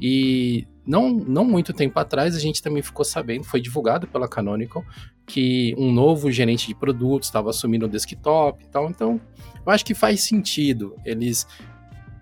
E 0.00 0.66
não, 0.86 1.10
não 1.10 1.44
muito 1.44 1.72
tempo 1.72 1.98
atrás 1.98 2.36
a 2.36 2.38
gente 2.38 2.62
também 2.62 2.82
ficou 2.82 3.04
sabendo, 3.04 3.44
foi 3.44 3.60
divulgado 3.60 4.06
pela 4.06 4.28
Canonical, 4.28 4.84
que 5.26 5.74
um 5.76 5.92
novo 5.92 6.30
gerente 6.30 6.68
de 6.68 6.74
produtos 6.74 7.28
estava 7.28 7.50
assumindo 7.50 7.86
o 7.86 7.88
desktop 7.88 8.64
e 8.64 8.68
tal. 8.68 8.88
Então, 8.88 9.20
eu 9.64 9.72
acho 9.72 9.84
que 9.84 9.94
faz 9.94 10.20
sentido 10.22 10.94
eles 11.04 11.46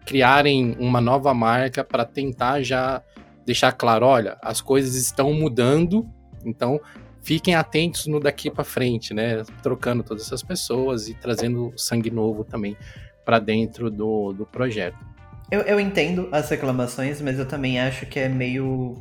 criarem 0.07 0.77
uma 0.79 1.01
nova 1.01 1.35
marca 1.35 1.85
para 1.85 2.05
tentar 2.05 2.63
já 2.63 3.03
deixar 3.45 3.73
claro, 3.73 4.07
olha, 4.07 4.39
as 4.43 4.61
coisas 4.61 4.95
estão 4.95 5.33
mudando, 5.35 6.09
então 6.45 6.81
fiquem 7.23 7.55
atentos 7.55 8.07
no 8.07 8.19
daqui 8.19 8.51
para 8.51 8.65
frente, 8.65 9.13
né? 9.13 9.43
Trocando 9.63 10.03
todas 10.03 10.25
essas 10.25 10.43
pessoas 10.43 11.09
e 11.09 11.15
trazendo 11.15 11.73
sangue 11.77 12.11
novo 12.11 12.45
também 12.45 12.77
para 13.25 13.39
dentro 13.39 13.91
do, 13.91 14.33
do 14.33 14.47
projeto. 14.47 15.14
Eu, 15.51 15.61
eu 15.63 15.79
entendo 15.79 16.29
as 16.33 16.49
reclamações, 16.49 17.21
mas 17.21 17.39
eu 17.39 17.47
também 17.47 17.79
acho 17.79 18.07
que 18.07 18.19
é 18.19 18.29
meio 18.29 18.97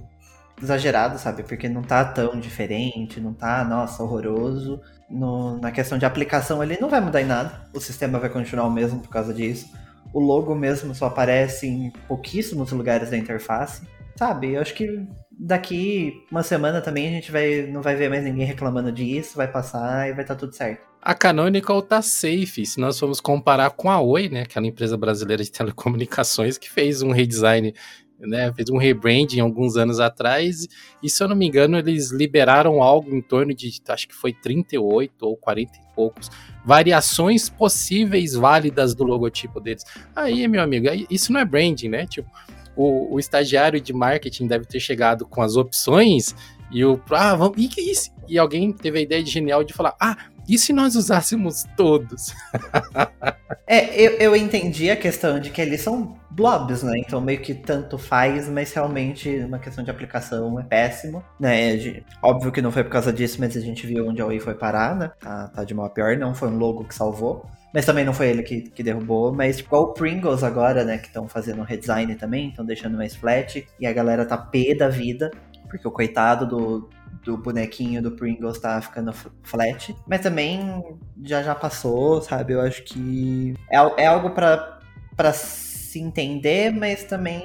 exagerado, 0.61 1.17
sabe? 1.17 1.43
Porque 1.43 1.67
não 1.67 1.81
tá 1.81 2.03
tão 2.05 2.39
diferente, 2.39 3.19
não 3.19 3.33
tá, 3.33 3.63
nossa, 3.63 4.03
horroroso. 4.03 4.81
No, 5.09 5.59
na 5.59 5.71
questão 5.71 5.97
de 5.97 6.05
aplicação 6.05 6.63
ele 6.63 6.77
não 6.79 6.89
vai 6.89 7.01
mudar 7.01 7.21
em 7.21 7.25
nada. 7.25 7.67
O 7.73 7.79
sistema 7.79 8.19
vai 8.19 8.29
continuar 8.29 8.65
o 8.65 8.71
mesmo 8.71 8.99
por 8.99 9.09
causa 9.09 9.33
disso. 9.33 9.69
O 10.13 10.19
logo 10.19 10.53
mesmo 10.55 10.93
só 10.93 11.07
aparece 11.07 11.67
em 11.67 11.91
pouquíssimos 12.07 12.71
lugares 12.71 13.09
da 13.09 13.17
interface. 13.17 13.81
Sabe? 14.15 14.53
Eu 14.53 14.61
acho 14.61 14.73
que 14.73 15.07
daqui 15.37 16.23
uma 16.31 16.43
semana 16.43 16.81
também 16.81 17.07
a 17.07 17.11
gente 17.11 17.31
vai, 17.31 17.67
não 17.67 17.81
vai 17.81 17.95
ver 17.95 18.09
mais 18.09 18.23
ninguém 18.23 18.45
reclamando 18.45 18.91
disso, 18.91 19.35
vai 19.35 19.47
passar 19.47 20.09
e 20.09 20.13
vai 20.13 20.21
estar 20.21 20.35
tá 20.35 20.39
tudo 20.39 20.53
certo. 20.53 20.93
A 21.01 21.13
Canonical 21.13 21.81
tá 21.81 22.01
safe, 22.01 22.65
se 22.65 22.79
nós 22.79 22.97
formos 22.97 23.19
comparar 23.19 23.71
com 23.71 23.89
a 23.89 23.99
Oi, 23.99 24.29
né, 24.29 24.43
aquela 24.43 24.65
empresa 24.65 24.95
brasileira 24.95 25.43
de 25.43 25.51
telecomunicações 25.51 26.57
que 26.57 26.69
fez 26.69 27.01
um 27.01 27.11
redesign, 27.11 27.73
né, 28.19 28.53
fez 28.53 28.69
um 28.69 28.77
rebranding 28.77 29.41
alguns 29.41 29.75
anos 29.75 29.99
atrás, 29.99 30.65
e 31.01 31.09
se 31.09 31.21
eu 31.21 31.27
não 31.27 31.35
me 31.35 31.45
engano, 31.45 31.77
eles 31.77 32.09
liberaram 32.09 32.81
algo 32.81 33.13
em 33.13 33.21
torno 33.21 33.53
de, 33.53 33.69
acho 33.89 34.07
que 34.07 34.15
foi 34.15 34.31
38 34.31 35.25
ou 35.25 35.35
40 35.35 35.73
e 35.77 35.95
poucos 35.95 36.31
variações 36.63 37.49
possíveis 37.49 38.33
válidas 38.33 38.95
do 38.95 39.03
logotipo 39.03 39.59
deles. 39.59 39.83
Aí, 40.15 40.47
meu 40.47 40.61
amigo, 40.61 40.87
isso 41.09 41.33
não 41.33 41.41
é 41.41 41.45
branding, 41.45 41.89
né? 41.89 42.07
Tipo, 42.07 42.29
o, 42.75 43.15
o 43.15 43.19
estagiário 43.19 43.79
de 43.79 43.93
marketing 43.93 44.47
deve 44.47 44.65
ter 44.65 44.79
chegado 44.79 45.25
com 45.25 45.41
as 45.41 45.55
opções 45.55 46.35
e 46.71 46.83
o 46.83 46.99
ah, 47.11 47.35
vamos, 47.35 47.57
e 47.57 47.67
que 47.67 47.81
isso? 47.81 48.11
E 48.27 48.37
alguém 48.37 48.71
teve 48.71 48.99
a 48.99 49.01
ideia 49.01 49.23
de 49.23 49.29
genial 49.29 49.63
de 49.63 49.73
falar: 49.73 49.95
"Ah, 49.99 50.17
e 50.47 50.57
se 50.57 50.73
nós 50.73 50.95
usássemos 50.95 51.65
todos? 51.77 52.33
É, 53.65 53.99
eu, 53.99 54.11
eu 54.17 54.35
entendi 54.35 54.91
a 54.91 54.95
questão 54.95 55.39
de 55.39 55.49
que 55.49 55.61
eles 55.61 55.79
são 55.79 56.17
blobs, 56.29 56.83
né? 56.83 56.97
Então 56.97 57.21
meio 57.21 57.39
que 57.39 57.53
tanto 57.53 57.97
faz, 57.97 58.49
mas 58.49 58.73
realmente 58.73 59.29
uma 59.39 59.57
questão 59.57 59.83
de 59.83 59.89
aplicação 59.89 60.59
é 60.59 60.63
péssimo, 60.63 61.23
né? 61.39 61.75
De, 61.77 62.03
óbvio 62.21 62.51
que 62.51 62.61
não 62.61 62.73
foi 62.73 62.83
por 62.83 62.89
causa 62.89 63.13
disso, 63.13 63.37
mas 63.39 63.55
a 63.55 63.61
gente 63.61 63.87
viu 63.87 64.05
onde 64.05 64.21
a 64.21 64.25
Wii 64.25 64.41
foi 64.41 64.53
parar, 64.53 64.95
né? 64.95 65.11
Tá, 65.17 65.47
tá 65.47 65.63
de 65.63 65.73
mal 65.73 65.85
a 65.85 65.89
pior, 65.89 66.17
não 66.17 66.35
foi 66.35 66.49
um 66.49 66.57
logo 66.57 66.83
que 66.83 66.93
salvou. 66.93 67.45
Mas 67.73 67.85
também 67.85 68.05
não 68.05 68.13
foi 68.13 68.27
ele 68.27 68.43
que, 68.43 68.61
que 68.61 68.83
derrubou. 68.83 69.33
Mas 69.33 69.59
igual 69.59 69.83
o 69.83 69.93
Pringles 69.93 70.43
agora, 70.43 70.83
né? 70.83 70.97
Que 70.97 71.07
estão 71.07 71.27
fazendo 71.27 71.61
um 71.61 71.65
redesign 71.65 72.13
também, 72.15 72.49
estão 72.49 72.63
deixando 72.63 72.97
mais 72.97 73.15
flat. 73.15 73.67
E 73.79 73.87
a 73.87 73.91
galera 73.91 74.25
tá 74.25 74.37
pé 74.37 74.75
da 74.75 74.89
vida. 74.89 75.31
Porque 75.67 75.87
o 75.87 75.91
coitado 75.91 76.45
do, 76.45 76.89
do 77.23 77.37
bonequinho 77.37 78.01
do 78.01 78.11
Pringles 78.11 78.59
tá 78.59 78.79
ficando 78.79 79.11
flat. 79.41 79.95
Mas 80.07 80.21
também 80.21 80.83
já 81.23 81.41
já 81.41 81.55
passou, 81.55 82.21
sabe? 82.21 82.53
Eu 82.53 82.61
acho 82.61 82.83
que 82.83 83.55
é, 83.71 84.03
é 84.03 84.05
algo 84.05 84.29
para 84.29 85.33
se 85.33 85.99
entender, 85.99 86.71
mas 86.71 87.03
também 87.03 87.43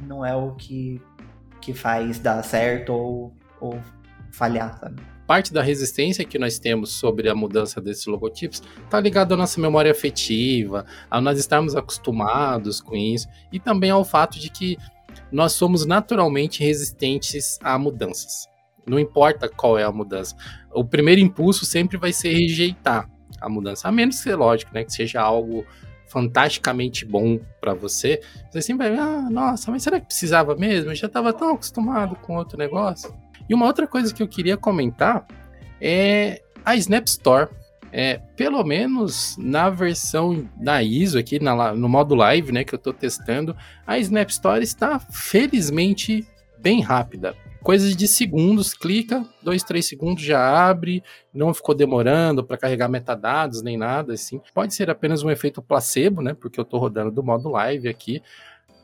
não 0.00 0.24
é 0.24 0.34
o 0.34 0.52
que, 0.52 1.00
que 1.60 1.72
faz 1.72 2.18
dar 2.18 2.42
certo 2.42 2.92
ou, 2.92 3.36
ou 3.60 3.78
falhar, 4.32 4.78
sabe? 4.80 5.02
Parte 5.30 5.52
da 5.52 5.62
resistência 5.62 6.24
que 6.24 6.40
nós 6.40 6.58
temos 6.58 6.90
sobre 6.90 7.28
a 7.28 7.36
mudança 7.36 7.80
desses 7.80 8.04
logotipos 8.04 8.60
está 8.82 8.98
ligada 8.98 9.32
à 9.32 9.36
nossa 9.36 9.60
memória 9.60 9.92
afetiva, 9.92 10.84
a 11.08 11.20
nós 11.20 11.38
estarmos 11.38 11.76
acostumados 11.76 12.80
com 12.80 12.96
isso 12.96 13.28
e 13.52 13.60
também 13.60 13.90
ao 13.90 14.04
fato 14.04 14.40
de 14.40 14.50
que 14.50 14.76
nós 15.30 15.52
somos 15.52 15.86
naturalmente 15.86 16.64
resistentes 16.64 17.60
a 17.62 17.78
mudanças. 17.78 18.48
Não 18.84 18.98
importa 18.98 19.48
qual 19.48 19.78
é 19.78 19.84
a 19.84 19.92
mudança. 19.92 20.34
O 20.74 20.84
primeiro 20.84 21.20
impulso 21.20 21.64
sempre 21.64 21.96
vai 21.96 22.12
ser 22.12 22.32
rejeitar 22.32 23.08
a 23.40 23.48
mudança, 23.48 23.86
a 23.86 23.92
menos 23.92 24.20
que, 24.20 24.34
lógico, 24.34 24.74
né, 24.74 24.82
que 24.82 24.92
seja 24.92 25.20
algo 25.20 25.64
fantasticamente 26.08 27.04
bom 27.04 27.38
para 27.60 27.72
você. 27.72 28.20
Você 28.50 28.62
sempre 28.62 28.88
vai, 28.88 28.98
ah, 28.98 29.30
nossa, 29.30 29.70
mas 29.70 29.84
será 29.84 30.00
que 30.00 30.06
precisava 30.06 30.56
mesmo? 30.56 30.90
Eu 30.90 30.96
já 30.96 31.06
estava 31.06 31.32
tão 31.32 31.54
acostumado 31.54 32.16
com 32.16 32.36
outro 32.36 32.58
negócio. 32.58 33.14
E 33.50 33.54
uma 33.54 33.66
outra 33.66 33.84
coisa 33.84 34.14
que 34.14 34.22
eu 34.22 34.28
queria 34.28 34.56
comentar 34.56 35.26
é 35.80 36.40
a 36.64 36.76
Snap 36.76 37.04
Store. 37.08 37.48
É, 37.92 38.20
pelo 38.36 38.62
menos 38.62 39.36
na 39.36 39.68
versão 39.68 40.48
da 40.56 40.80
ISO 40.80 41.18
aqui, 41.18 41.42
na, 41.42 41.74
no 41.74 41.88
modo 41.88 42.14
live, 42.14 42.52
né, 42.52 42.62
que 42.62 42.72
eu 42.72 42.76
estou 42.76 42.92
testando, 42.92 43.56
a 43.84 43.98
Snap 43.98 44.30
Store 44.30 44.62
está 44.62 45.00
felizmente 45.00 46.24
bem 46.56 46.80
rápida 46.80 47.34
coisas 47.62 47.94
de 47.94 48.08
segundos, 48.08 48.74
clica, 48.74 49.24
dois, 49.42 49.62
três 49.62 49.86
segundos 49.86 50.22
já 50.22 50.40
abre, 50.68 51.02
não 51.32 51.52
ficou 51.52 51.74
demorando 51.74 52.42
para 52.42 52.56
carregar 52.56 52.88
metadados 52.88 53.62
nem 53.62 53.76
nada 53.76 54.14
assim. 54.14 54.40
Pode 54.54 54.74
ser 54.74 54.90
apenas 54.90 55.22
um 55.22 55.30
efeito 55.30 55.60
placebo, 55.62 56.22
né? 56.22 56.34
Porque 56.34 56.58
eu 56.58 56.62
estou 56.62 56.80
rodando 56.80 57.10
do 57.10 57.22
modo 57.22 57.48
live 57.50 57.88
aqui, 57.88 58.22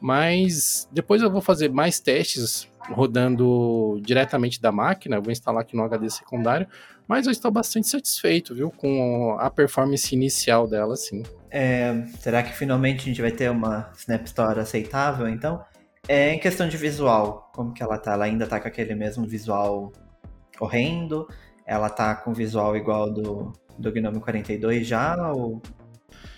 mas 0.01 0.89
depois 0.93 1.23
eu 1.23 1.31
vou 1.31 1.41
fazer 1.41 1.71
mais 1.71 2.01
testes 2.01 2.69
rodando 2.91 4.01
diretamente 4.03 4.61
da 4.61 4.71
máquina, 4.71 5.17
eu 5.17 5.23
vou 5.23 5.33
instalar 5.33 5.63
aqui 5.63 5.77
no 5.77 5.83
HD 5.83 6.09
secundário, 6.11 6.67
mas 7.09 7.27
eu 7.27 7.33
estou 7.33 7.51
bastante 7.51 7.89
satisfeito, 7.89 8.55
viu, 8.55 8.71
com 8.71 9.37
a 9.39 9.51
performance 9.51 10.15
inicial 10.15 10.67
dela, 10.67 10.97
sim. 10.97 11.23
É, 11.51 12.05
será 12.21 12.43
que 12.43 12.53
finalmente 12.53 13.03
a 13.03 13.05
gente 13.05 13.21
vai 13.21 13.31
ter 13.31 13.51
uma 13.51 13.91
Snap 13.97 14.25
Store 14.27 14.61
aceitável, 14.61 15.29
então? 15.29 15.65
É, 16.09 16.33
em 16.33 16.39
questão 16.39 16.69
de 16.69 16.77
visual, 16.77 17.51
como 17.53 17.73
que 17.73 17.83
ela 17.83 17.99
tá? 17.99 18.13
Ela 18.13 18.27
ainda 18.27 18.47
tá 18.47 18.61
com 18.61 18.69
aquele 18.69 18.95
mesmo 18.95 19.27
visual 19.27 19.93
correndo? 20.57 21.29
Ela 21.67 21.89
tá 21.89 22.15
com 22.15 22.33
visual 22.33 22.77
igual 22.77 23.13
do, 23.13 23.53
do 23.79 23.91
Gnome 23.91 24.21
42 24.21 24.87
já? 24.87 25.33
Ou... 25.33 25.61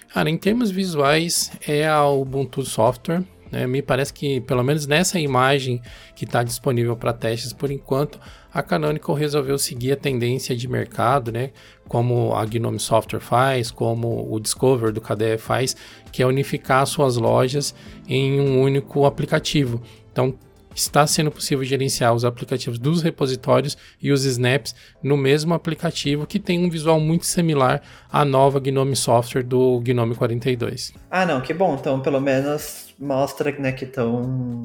Cara, 0.08 0.30
em 0.30 0.38
termos 0.38 0.70
visuais, 0.70 1.52
é 1.66 1.86
a 1.86 2.06
Ubuntu 2.06 2.62
Software. 2.62 3.22
Né? 3.50 3.66
Me 3.66 3.82
parece 3.82 4.12
que, 4.12 4.40
pelo 4.42 4.62
menos 4.62 4.86
nessa 4.86 5.18
imagem 5.18 5.80
que 6.14 6.24
está 6.24 6.42
disponível 6.42 6.96
para 6.96 7.12
testes 7.12 7.52
por 7.52 7.70
enquanto, 7.70 8.18
a 8.52 8.62
Canonical 8.62 9.14
resolveu 9.14 9.58
seguir 9.58 9.92
a 9.92 9.96
tendência 9.96 10.56
de 10.56 10.66
mercado, 10.68 11.30
né? 11.30 11.50
como 11.86 12.34
a 12.34 12.44
Gnome 12.44 12.78
Software 12.78 13.20
faz, 13.20 13.70
como 13.70 14.32
o 14.32 14.38
Discover 14.38 14.92
do 14.92 15.00
KDE 15.00 15.38
faz, 15.38 15.76
que 16.12 16.22
é 16.22 16.26
unificar 16.26 16.86
suas 16.86 17.16
lojas 17.16 17.74
em 18.06 18.40
um 18.40 18.60
único 18.60 19.04
aplicativo. 19.06 19.82
Então, 20.12 20.34
está 20.78 21.06
sendo 21.06 21.30
possível 21.30 21.64
gerenciar 21.64 22.14
os 22.14 22.24
aplicativos 22.24 22.78
dos 22.78 23.02
repositórios 23.02 23.76
e 24.00 24.12
os 24.12 24.24
snaps 24.24 24.74
no 25.02 25.16
mesmo 25.16 25.54
aplicativo 25.54 26.26
que 26.26 26.38
tem 26.38 26.64
um 26.64 26.70
visual 26.70 27.00
muito 27.00 27.26
similar 27.26 27.82
à 28.10 28.24
nova 28.24 28.60
Gnome 28.60 28.96
Software 28.96 29.42
do 29.42 29.80
Gnome 29.80 30.14
42. 30.14 30.92
Ah, 31.10 31.26
não, 31.26 31.40
que 31.40 31.52
bom. 31.52 31.76
Então, 31.78 32.00
pelo 32.00 32.20
menos 32.20 32.94
mostra 32.98 33.50
né, 33.52 33.72
que 33.72 33.84
estão 33.84 34.62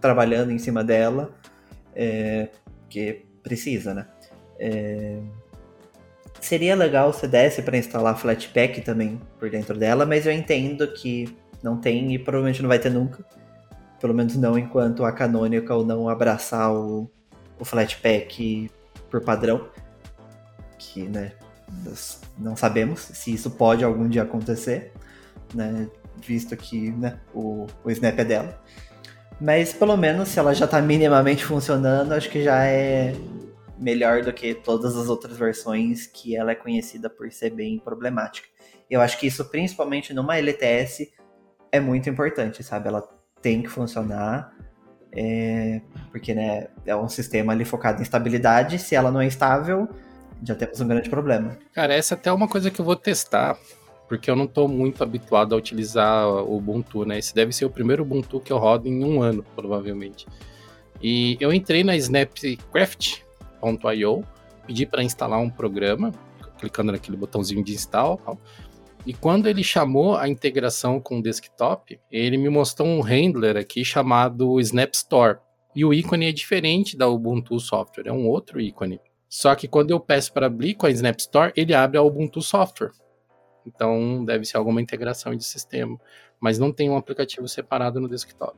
trabalhando 0.00 0.50
em 0.50 0.58
cima 0.58 0.84
dela, 0.84 1.34
é, 1.94 2.48
que 2.88 3.24
precisa, 3.42 3.94
né? 3.94 4.06
É, 4.58 5.18
seria 6.40 6.74
legal 6.74 7.12
se 7.12 7.26
desse 7.26 7.62
para 7.62 7.76
instalar 7.76 8.18
Flatpak 8.18 8.82
também 8.82 9.20
por 9.38 9.50
dentro 9.50 9.76
dela, 9.78 10.04
mas 10.04 10.26
eu 10.26 10.32
entendo 10.32 10.86
que 10.92 11.34
não 11.62 11.78
tem 11.78 12.14
e 12.14 12.18
provavelmente 12.18 12.60
não 12.60 12.68
vai 12.68 12.78
ter 12.78 12.90
nunca. 12.90 13.24
Pelo 14.00 14.14
menos 14.14 14.36
não 14.36 14.58
enquanto 14.58 15.04
a 15.04 15.12
Canonical 15.12 15.84
não 15.84 16.08
abraçar 16.08 16.72
o, 16.72 17.10
o 17.58 17.64
Flatpak 17.64 18.70
por 19.10 19.22
padrão. 19.22 19.68
Que, 20.78 21.08
né, 21.08 21.32
não 22.38 22.56
sabemos 22.56 23.00
se 23.00 23.32
isso 23.32 23.50
pode 23.50 23.84
algum 23.84 24.08
dia 24.08 24.22
acontecer, 24.22 24.92
né, 25.54 25.88
visto 26.18 26.56
que 26.56 26.90
né, 26.92 27.18
o, 27.32 27.66
o 27.82 27.90
Snap 27.90 28.18
é 28.18 28.24
dela. 28.24 28.62
Mas 29.40 29.72
pelo 29.72 29.96
menos 29.96 30.28
se 30.28 30.38
ela 30.38 30.54
já 30.54 30.64
está 30.64 30.80
minimamente 30.80 31.44
funcionando, 31.44 32.12
acho 32.12 32.30
que 32.30 32.42
já 32.42 32.64
é 32.64 33.14
melhor 33.78 34.22
do 34.22 34.32
que 34.32 34.54
todas 34.54 34.96
as 34.96 35.08
outras 35.08 35.36
versões 35.36 36.06
que 36.06 36.36
ela 36.36 36.52
é 36.52 36.54
conhecida 36.54 37.10
por 37.10 37.30
ser 37.32 37.50
bem 37.50 37.78
problemática. 37.78 38.48
Eu 38.88 39.00
acho 39.00 39.18
que 39.18 39.26
isso, 39.26 39.44
principalmente 39.46 40.14
numa 40.14 40.36
LTS, 40.36 41.12
é 41.72 41.80
muito 41.80 42.08
importante, 42.08 42.62
sabe? 42.62 42.88
Ela 42.88 43.02
tem 43.44 43.62
que 43.62 43.68
funcionar, 43.68 44.52
é, 45.12 45.82
porque 46.10 46.32
né, 46.32 46.68
é 46.86 46.96
um 46.96 47.10
sistema 47.10 47.52
ali 47.52 47.66
focado 47.66 48.00
em 48.00 48.02
estabilidade. 48.02 48.78
Se 48.78 48.94
ela 48.94 49.10
não 49.10 49.20
é 49.20 49.26
estável, 49.26 49.86
já 50.42 50.54
temos 50.54 50.80
um 50.80 50.88
grande 50.88 51.10
problema. 51.10 51.58
Cara, 51.74 51.92
essa 51.92 52.14
é 52.14 52.16
até 52.16 52.32
uma 52.32 52.48
coisa 52.48 52.70
que 52.70 52.80
eu 52.80 52.84
vou 52.86 52.96
testar, 52.96 53.58
porque 54.08 54.30
eu 54.30 54.36
não 54.36 54.46
estou 54.46 54.66
muito 54.66 55.02
habituado 55.02 55.54
a 55.54 55.58
utilizar 55.58 56.26
o 56.26 56.56
Ubuntu, 56.56 57.04
né? 57.04 57.18
Esse 57.18 57.34
deve 57.34 57.52
ser 57.52 57.66
o 57.66 57.70
primeiro 57.70 58.02
Ubuntu 58.02 58.40
que 58.40 58.50
eu 58.50 58.56
rodo 58.56 58.88
em 58.88 59.04
um 59.04 59.20
ano, 59.20 59.44
provavelmente. 59.54 60.26
E 61.02 61.36
eu 61.38 61.52
entrei 61.52 61.84
na 61.84 61.94
Snapcraft.io, 61.96 64.24
pedi 64.66 64.86
para 64.86 65.02
instalar 65.02 65.38
um 65.38 65.50
programa, 65.50 66.12
clicando 66.58 66.92
naquele 66.92 67.18
botãozinho 67.18 67.62
de 67.62 67.74
install, 67.74 68.18
e 69.06 69.12
quando 69.12 69.48
ele 69.48 69.62
chamou 69.62 70.16
a 70.16 70.26
integração 70.28 70.98
com 70.98 71.18
o 71.18 71.22
desktop, 71.22 72.00
ele 72.10 72.38
me 72.38 72.48
mostrou 72.48 72.88
um 72.88 73.02
handler 73.02 73.56
aqui 73.56 73.84
chamado 73.84 74.58
Snap 74.60 74.94
Store. 74.94 75.38
E 75.76 75.84
o 75.84 75.92
ícone 75.92 76.26
é 76.26 76.32
diferente 76.32 76.96
da 76.96 77.06
Ubuntu 77.06 77.60
Software, 77.60 78.06
é 78.06 78.12
um 78.12 78.26
outro 78.26 78.60
ícone. 78.60 79.00
Só 79.28 79.54
que 79.54 79.68
quando 79.68 79.90
eu 79.90 80.00
peço 80.00 80.32
para 80.32 80.46
abrir 80.46 80.74
com 80.74 80.86
a 80.86 80.90
Snap 80.90 81.18
Store, 81.18 81.52
ele 81.54 81.74
abre 81.74 81.98
a 81.98 82.02
Ubuntu 82.02 82.40
Software. 82.40 82.92
Então 83.66 84.24
deve 84.24 84.44
ser 84.46 84.56
alguma 84.56 84.80
integração 84.80 85.34
de 85.36 85.44
sistema. 85.44 86.00
Mas 86.40 86.58
não 86.58 86.72
tem 86.72 86.88
um 86.88 86.96
aplicativo 86.96 87.46
separado 87.46 88.00
no 88.00 88.08
desktop. 88.08 88.56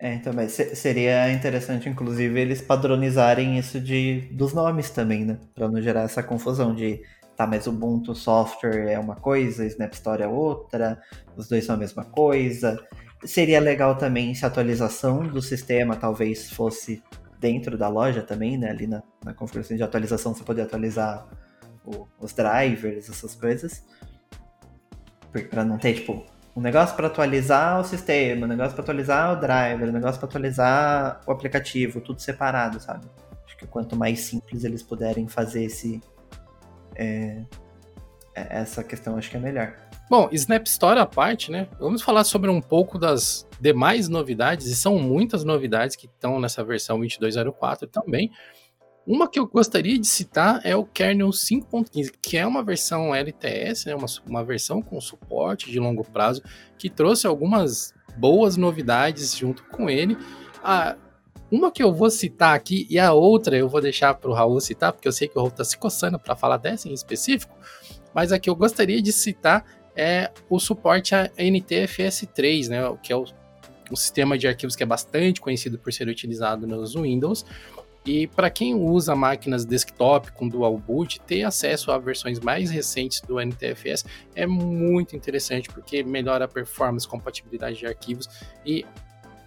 É, 0.00 0.14
então, 0.14 0.32
mas 0.32 0.52
seria 0.52 1.32
interessante, 1.32 1.88
inclusive, 1.88 2.38
eles 2.38 2.62
padronizarem 2.62 3.58
isso 3.58 3.80
de, 3.80 4.28
dos 4.30 4.52
nomes 4.52 4.90
também, 4.90 5.24
né? 5.24 5.40
Para 5.54 5.68
não 5.68 5.82
gerar 5.82 6.02
essa 6.02 6.22
confusão 6.22 6.72
de 6.72 7.02
tá, 7.38 7.46
mas 7.46 7.68
Ubuntu 7.68 8.16
Software 8.16 8.90
é 8.90 8.98
uma 8.98 9.14
coisa, 9.14 9.64
Snap 9.64 9.92
Store 9.92 10.24
é 10.24 10.26
outra, 10.26 11.00
os 11.36 11.46
dois 11.46 11.64
são 11.64 11.76
a 11.76 11.78
mesma 11.78 12.04
coisa. 12.04 12.84
Seria 13.24 13.60
legal 13.60 13.96
também 13.96 14.34
se 14.34 14.44
a 14.44 14.48
atualização 14.48 15.22
do 15.22 15.40
sistema 15.40 15.94
talvez 15.94 16.50
fosse 16.50 17.00
dentro 17.38 17.78
da 17.78 17.88
loja 17.88 18.22
também, 18.22 18.58
né? 18.58 18.70
Ali 18.70 18.88
na, 18.88 19.04
na 19.24 19.32
configuração 19.32 19.76
de 19.76 19.84
atualização 19.84 20.34
você 20.34 20.42
poder 20.42 20.62
atualizar 20.62 21.28
o, 21.84 22.08
os 22.18 22.32
drivers, 22.32 23.08
essas 23.08 23.36
coisas. 23.36 23.84
Para 25.48 25.64
não 25.64 25.78
ter, 25.78 25.94
tipo, 25.94 26.26
um 26.56 26.60
negócio 26.60 26.96
para 26.96 27.06
atualizar 27.06 27.80
o 27.80 27.84
sistema, 27.84 28.46
um 28.46 28.48
negócio 28.48 28.72
para 28.72 28.82
atualizar 28.82 29.32
o 29.32 29.40
driver, 29.40 29.88
um 29.88 29.92
negócio 29.92 30.18
para 30.18 30.28
atualizar 30.28 31.20
o 31.24 31.30
aplicativo, 31.30 32.00
tudo 32.00 32.20
separado, 32.20 32.80
sabe? 32.80 33.06
Acho 33.46 33.56
que 33.56 33.66
quanto 33.66 33.94
mais 33.94 34.20
simples 34.20 34.64
eles 34.64 34.82
puderem 34.82 35.28
fazer 35.28 35.62
esse, 35.64 36.00
é, 36.98 37.44
é, 38.34 38.60
essa 38.60 38.82
questão 38.84 39.16
acho 39.16 39.30
que 39.30 39.36
é 39.36 39.40
melhor. 39.40 39.74
Bom, 40.10 40.28
Snap 40.32 40.66
Store 40.66 40.98
à 40.98 41.06
parte, 41.06 41.50
né? 41.50 41.68
Vamos 41.78 42.02
falar 42.02 42.24
sobre 42.24 42.50
um 42.50 42.60
pouco 42.60 42.98
das 42.98 43.46
demais 43.60 44.08
novidades, 44.08 44.66
e 44.66 44.74
são 44.74 44.98
muitas 44.98 45.44
novidades 45.44 45.96
que 45.96 46.06
estão 46.06 46.40
nessa 46.40 46.64
versão 46.64 46.98
2204 46.98 47.86
também. 47.88 48.30
Uma 49.06 49.28
que 49.28 49.38
eu 49.38 49.46
gostaria 49.46 49.98
de 49.98 50.06
citar 50.06 50.60
é 50.64 50.76
o 50.76 50.84
kernel 50.84 51.28
5.15, 51.28 52.12
que 52.20 52.36
é 52.36 52.46
uma 52.46 52.62
versão 52.62 53.14
LTS, 53.14 53.86
né, 53.86 53.94
uma, 53.94 54.06
uma 54.26 54.44
versão 54.44 54.82
com 54.82 55.00
suporte 55.00 55.70
de 55.70 55.78
longo 55.78 56.04
prazo, 56.04 56.42
que 56.78 56.90
trouxe 56.90 57.26
algumas 57.26 57.94
boas 58.18 58.56
novidades 58.56 59.34
junto 59.34 59.64
com 59.64 59.88
ele. 59.88 60.16
Uma 61.50 61.70
que 61.72 61.82
eu 61.82 61.92
vou 61.92 62.10
citar 62.10 62.54
aqui 62.54 62.86
e 62.90 62.98
a 62.98 63.12
outra 63.12 63.56
eu 63.56 63.68
vou 63.68 63.80
deixar 63.80 64.14
para 64.14 64.30
o 64.30 64.34
Raul 64.34 64.60
citar, 64.60 64.92
porque 64.92 65.08
eu 65.08 65.12
sei 65.12 65.28
que 65.28 65.36
o 65.36 65.40
Raul 65.40 65.48
está 65.48 65.64
se 65.64 65.76
coçando 65.76 66.18
para 66.18 66.36
falar 66.36 66.58
dessa 66.58 66.88
em 66.88 66.92
específico, 66.92 67.54
mas 68.14 68.32
a 68.32 68.38
que 68.38 68.50
eu 68.50 68.54
gostaria 68.54 69.00
de 69.00 69.12
citar 69.12 69.64
é 69.96 70.30
o 70.48 70.60
suporte 70.60 71.14
a 71.14 71.28
NTFS3, 71.30 72.68
né, 72.68 72.98
que 73.02 73.12
é 73.12 73.16
o, 73.16 73.24
um 73.90 73.96
sistema 73.96 74.36
de 74.38 74.46
arquivos 74.46 74.76
que 74.76 74.82
é 74.82 74.86
bastante 74.86 75.40
conhecido 75.40 75.78
por 75.78 75.92
ser 75.92 76.08
utilizado 76.08 76.66
nos 76.66 76.94
Windows. 76.94 77.44
E 78.06 78.26
para 78.26 78.48
quem 78.48 78.74
usa 78.74 79.14
máquinas 79.14 79.64
desktop 79.64 80.32
com 80.32 80.48
dual 80.48 80.78
boot, 80.78 81.20
ter 81.20 81.42
acesso 81.42 81.90
a 81.90 81.98
versões 81.98 82.38
mais 82.38 82.70
recentes 82.70 83.20
do 83.20 83.38
NTFS 83.38 84.04
é 84.34 84.46
muito 84.46 85.14
interessante 85.14 85.68
porque 85.68 86.02
melhora 86.02 86.46
a 86.46 86.48
performance, 86.48 87.06
compatibilidade 87.06 87.78
de 87.78 87.86
arquivos. 87.86 88.28
E 88.64 88.86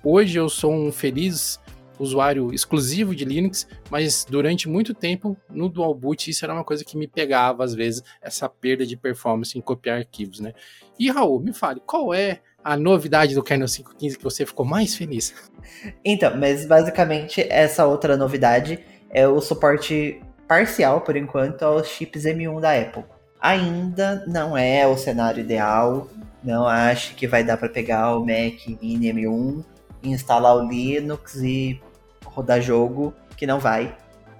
hoje 0.03 0.37
eu 0.37 0.47
sou 0.47 0.73
um 0.73 0.91
feliz 0.91 1.59
usuário 2.01 2.53
exclusivo 2.53 3.15
de 3.15 3.23
Linux, 3.23 3.67
mas 3.89 4.25
durante 4.27 4.67
muito 4.67 4.93
tempo 4.93 5.37
no 5.49 5.69
dual 5.69 5.93
boot 5.93 6.29
isso 6.29 6.43
era 6.43 6.53
uma 6.53 6.63
coisa 6.63 6.83
que 6.83 6.97
me 6.97 7.07
pegava 7.07 7.63
às 7.63 7.73
vezes, 7.73 8.03
essa 8.21 8.49
perda 8.49 8.85
de 8.85 8.97
performance 8.97 9.57
em 9.57 9.61
copiar 9.61 9.99
arquivos, 9.99 10.39
né? 10.39 10.53
E 10.99 11.09
Raul, 11.09 11.39
me 11.39 11.53
fale, 11.53 11.81
qual 11.85 12.13
é 12.13 12.41
a 12.63 12.77
novidade 12.77 13.33
do 13.33 13.43
kernel 13.43 13.67
5.15 13.67 14.17
que 14.17 14.23
você 14.23 14.45
ficou 14.45 14.65
mais 14.65 14.95
feliz? 14.95 15.33
Então, 16.03 16.35
mas 16.37 16.65
basicamente 16.65 17.41
essa 17.49 17.85
outra 17.85 18.15
novidade 18.17 18.79
é 19.09 19.27
o 19.27 19.41
suporte 19.41 20.21
parcial, 20.47 21.01
por 21.01 21.15
enquanto, 21.15 21.63
aos 21.63 21.87
chips 21.87 22.23
M1 22.23 22.59
da 22.59 22.77
Apple. 22.77 23.05
Ainda 23.39 24.23
não 24.27 24.55
é 24.55 24.85
o 24.85 24.97
cenário 24.97 25.41
ideal, 25.41 26.07
não 26.43 26.67
acho 26.67 27.15
que 27.15 27.27
vai 27.27 27.43
dar 27.43 27.57
para 27.57 27.69
pegar 27.69 28.15
o 28.15 28.19
Mac 28.19 28.67
Mini 28.81 29.11
M1, 29.13 29.63
instalar 30.03 30.55
o 30.55 30.67
Linux 30.67 31.35
e 31.35 31.81
rodar 32.31 32.61
jogo, 32.61 33.13
que 33.37 33.45
não 33.45 33.59
vai, 33.59 33.95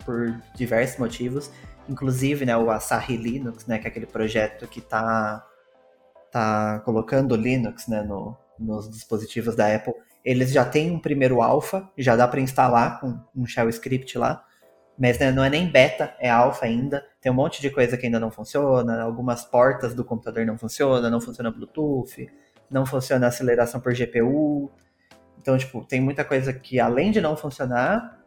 por 0.05 0.35
diversos 0.55 0.97
motivos. 0.97 1.51
Inclusive, 1.87 2.45
né, 2.45 2.55
o 2.55 2.69
Asahi 2.69 3.17
Linux, 3.17 3.65
né, 3.65 3.77
que 3.77 3.87
é 3.87 3.89
aquele 3.89 4.05
projeto 4.05 4.67
que 4.67 4.79
está 4.79 5.45
tá 6.31 6.79
colocando 6.85 7.35
Linux 7.35 7.87
né, 7.87 8.01
no, 8.01 8.37
nos 8.57 8.89
dispositivos 8.89 9.55
da 9.55 9.73
Apple, 9.75 9.93
eles 10.23 10.51
já 10.51 10.63
têm 10.63 10.91
um 10.91 10.99
primeiro 10.99 11.41
alpha, 11.41 11.89
já 11.97 12.15
dá 12.15 12.27
para 12.27 12.39
instalar 12.39 12.99
com 12.99 13.19
um 13.35 13.45
shell 13.45 13.67
script 13.69 14.17
lá, 14.17 14.43
mas 14.97 15.17
né, 15.17 15.31
não 15.31 15.43
é 15.43 15.49
nem 15.49 15.67
beta, 15.67 16.15
é 16.19 16.29
alpha 16.29 16.65
ainda. 16.65 17.03
Tem 17.19 17.31
um 17.31 17.35
monte 17.35 17.59
de 17.59 17.69
coisa 17.69 17.97
que 17.97 18.05
ainda 18.05 18.19
não 18.19 18.29
funciona, 18.29 19.01
algumas 19.01 19.43
portas 19.43 19.95
do 19.95 20.05
computador 20.05 20.45
não 20.45 20.57
funcionam, 20.57 21.09
não 21.09 21.19
funciona 21.19 21.49
Bluetooth, 21.49 22.29
não 22.69 22.85
funciona 22.85 23.27
aceleração 23.27 23.81
por 23.81 23.93
GPU. 23.93 24.71
Então, 25.41 25.57
tipo, 25.57 25.83
tem 25.83 25.99
muita 25.99 26.23
coisa 26.23 26.53
que 26.53 26.79
além 26.79 27.09
de 27.11 27.19
não 27.19 27.35
funcionar, 27.35 28.19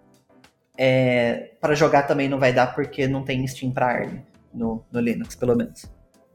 é, 0.76 1.52
para 1.60 1.74
jogar 1.74 2.02
também 2.02 2.28
não 2.28 2.38
vai 2.38 2.52
dar 2.52 2.74
porque 2.74 3.06
não 3.06 3.24
tem 3.24 3.46
Steam 3.46 3.72
para 3.72 3.86
ARM 3.86 4.18
no, 4.52 4.84
no 4.90 5.00
Linux, 5.00 5.36
pelo 5.36 5.54
menos. 5.54 5.86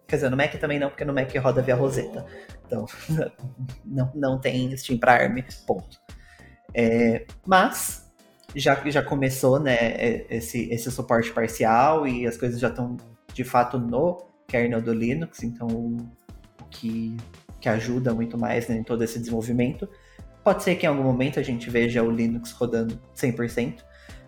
Quer 0.07 0.15
dizer, 0.15 0.29
no 0.29 0.37
Mac 0.37 0.53
também 0.55 0.79
não, 0.79 0.89
porque 0.89 1.03
no 1.05 1.13
Mac 1.13 1.29
roda 1.35 1.61
via 1.61 1.75
Rosetta. 1.75 2.25
Então, 2.65 2.85
não, 3.85 4.11
não 4.15 4.39
tem 4.39 4.75
Steam 4.77 4.97
para 4.97 5.13
ARM, 5.13 5.43
ponto. 5.67 5.99
É, 6.73 7.25
mas, 7.45 8.09
já, 8.55 8.75
já 8.89 9.03
começou 9.03 9.59
né, 9.59 9.75
é, 9.75 10.25
esse, 10.29 10.69
esse 10.71 10.89
suporte 10.89 11.31
parcial 11.31 12.07
e 12.07 12.25
as 12.25 12.37
coisas 12.37 12.59
já 12.59 12.69
estão, 12.69 12.95
de 13.33 13.43
fato, 13.43 13.77
no 13.77 14.25
kernel 14.47 14.81
do 14.81 14.93
Linux, 14.93 15.43
então, 15.43 15.67
o 15.67 16.65
que, 16.69 17.17
que 17.59 17.67
ajuda 17.67 18.13
muito 18.13 18.37
mais 18.37 18.67
né, 18.67 18.77
em 18.77 18.83
todo 18.83 19.03
esse 19.03 19.19
desenvolvimento. 19.19 19.87
Pode 20.49 20.63
ser 20.63 20.77
que 20.77 20.87
em 20.87 20.89
algum 20.89 21.03
momento 21.03 21.39
a 21.39 21.43
gente 21.43 21.69
veja 21.69 22.01
o 22.01 22.09
Linux 22.09 22.51
rodando 22.53 22.99
100%, 23.15 23.83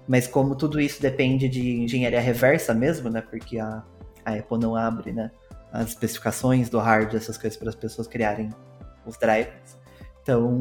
mas 0.07 0.27
como 0.27 0.55
tudo 0.55 0.79
isso 0.79 1.01
depende 1.01 1.49
de 1.49 1.81
engenharia 1.81 2.19
reversa 2.19 2.75
mesmo, 2.75 3.09
né, 3.09 3.21
porque 3.21 3.57
a, 3.57 3.83
a 4.23 4.33
Apple 4.35 4.59
não 4.59 4.75
abre, 4.75 5.11
né, 5.11 5.31
as 5.73 5.87
especificações 5.87 6.69
do 6.69 6.77
hardware, 6.77 7.15
essas 7.15 7.39
coisas 7.39 7.57
para 7.57 7.69
as 7.69 7.75
pessoas 7.75 8.05
criarem 8.05 8.51
os 9.03 9.17
drivers. 9.17 9.79
Então, 10.21 10.59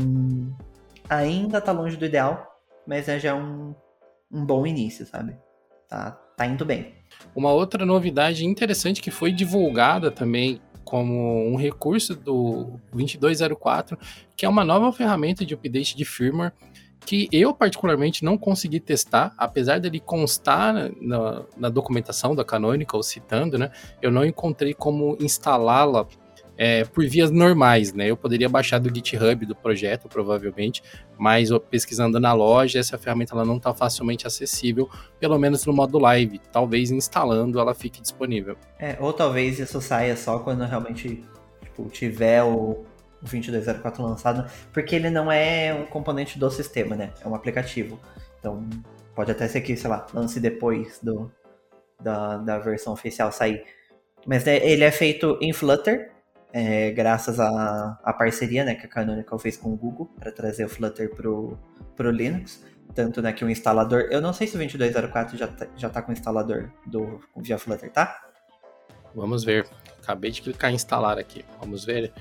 ainda 1.11 1.59
está 1.59 1.73
longe 1.73 1.99
do 1.99 2.07
ideal, 2.07 2.59
mas 2.87 3.07
é 3.07 3.21
já 3.21 3.35
um, 3.35 3.75
um 4.33 4.47
bom 4.47 4.67
início, 4.67 5.05
sabe? 5.05 5.37
Tá, 5.91 6.13
tá 6.39 6.47
indo 6.47 6.65
bem. 6.65 6.95
Uma 7.37 7.53
outra 7.53 7.85
novidade 7.85 8.47
interessante 8.47 9.03
que 9.03 9.11
foi 9.11 9.31
divulgada 9.31 10.11
também 10.11 10.59
como 10.85 11.47
um 11.47 11.57
recurso 11.57 12.15
do 12.15 12.79
2204, 12.93 13.99
que 14.37 14.45
é 14.45 14.49
uma 14.49 14.65
nova 14.65 14.93
ferramenta 14.93 15.45
de 15.45 15.55
update 15.55 15.97
de 15.97 16.05
firmware 16.05 16.53
que 17.05 17.29
eu 17.33 17.55
particularmente 17.55 18.25
não 18.25 18.37
consegui 18.37 18.79
testar, 18.79 19.33
apesar 19.37 19.81
dele 19.81 20.01
constar 20.01 20.91
na, 21.01 21.43
na 21.57 21.69
documentação 21.69 22.35
da 22.35 22.45
Canonical 22.45 23.03
citando, 23.03 23.59
né? 23.59 23.71
Eu 24.03 24.11
não 24.11 24.25
encontrei 24.25 24.75
como 24.75 25.17
instalá-la 25.19 26.07
é, 26.63 26.85
por 26.85 27.07
vias 27.07 27.31
normais, 27.31 27.95
né? 27.95 28.11
Eu 28.11 28.19
poderia 28.19 28.47
baixar 28.47 28.79
do 28.79 28.95
GitHub 28.95 29.47
do 29.47 29.57
projeto, 29.57 30.11
provavelmente, 30.11 30.83
mas 31.17 31.49
pesquisando 31.71 32.21
na 32.21 32.35
loja, 32.35 32.79
essa 32.79 32.99
ferramenta 32.99 33.35
ela 33.35 33.47
não 33.47 33.57
está 33.57 33.73
facilmente 33.73 34.27
acessível, 34.27 34.87
pelo 35.19 35.39
menos 35.39 35.65
no 35.65 35.73
modo 35.73 35.99
live. 35.99 36.39
Talvez 36.53 36.91
instalando 36.91 37.59
ela 37.59 37.75
fique 37.75 38.03
disponível. 38.03 38.59
É, 38.79 38.95
ou 39.01 39.11
talvez 39.11 39.59
isso 39.59 39.81
saia 39.81 40.15
só 40.15 40.39
quando 40.41 40.63
realmente 40.65 41.25
tipo, 41.63 41.89
tiver 41.89 42.43
o, 42.43 42.53
o 42.53 42.87
2204 43.23 44.03
lançado, 44.03 44.51
porque 44.71 44.95
ele 44.95 45.09
não 45.09 45.33
é 45.33 45.73
um 45.73 45.87
componente 45.87 46.39
do 46.39 46.51
sistema, 46.51 46.95
né? 46.95 47.11
É 47.25 47.27
um 47.27 47.35
aplicativo. 47.35 47.99
Então, 48.39 48.69
pode 49.15 49.31
até 49.31 49.49
ser 49.49 49.63
que, 49.63 49.75
sei 49.79 49.89
lá, 49.89 50.07
lance 50.13 50.39
depois 50.39 51.01
do, 51.03 51.33
da, 51.99 52.37
da 52.37 52.59
versão 52.59 52.93
oficial 52.93 53.33
sair. 53.33 53.65
Mas 54.27 54.45
né, 54.45 54.59
ele 54.59 54.85
é 54.85 54.91
feito 54.91 55.39
em 55.41 55.55
Flutter, 55.55 56.10
é, 56.53 56.91
graças 56.91 57.39
à, 57.39 58.15
parceria 58.19 58.65
né, 58.65 58.75
que 58.75 58.87
a 58.87 58.89
Canonical 58.89 59.39
fez 59.39 59.57
com 59.57 59.73
o 59.73 59.77
Google 59.77 60.11
para 60.19 60.33
trazer 60.33 60.65
o 60.65 60.69
Flutter 60.69 61.15
pro, 61.15 61.59
pro 61.97 62.11
Linux. 62.11 62.65
Tanto 62.95 63.23
né, 63.23 63.33
que 63.33 63.45
o 63.45 63.51
instalador. 63.51 64.09
Eu 64.11 64.21
não 64.21 64.33
sei 64.33 64.49
se 64.49 64.57
o 64.57 64.59
2204 64.59 65.39
já 65.39 65.47
tá, 65.47 65.67
já 65.77 65.89
tá 65.89 66.03
com 66.03 66.11
o 66.11 66.13
instalador 66.13 66.71
do 66.85 67.21
via 67.37 67.57
Flutter, 67.57 67.91
tá? 67.91 68.21
Vamos 69.15 69.45
ver. 69.45 69.67
Acabei 70.03 70.31
de 70.31 70.43
clicar 70.43 70.73
em 70.73 70.75
instalar 70.75 71.19
aqui. 71.19 71.45
Vamos 71.61 71.85
ver 71.85 72.13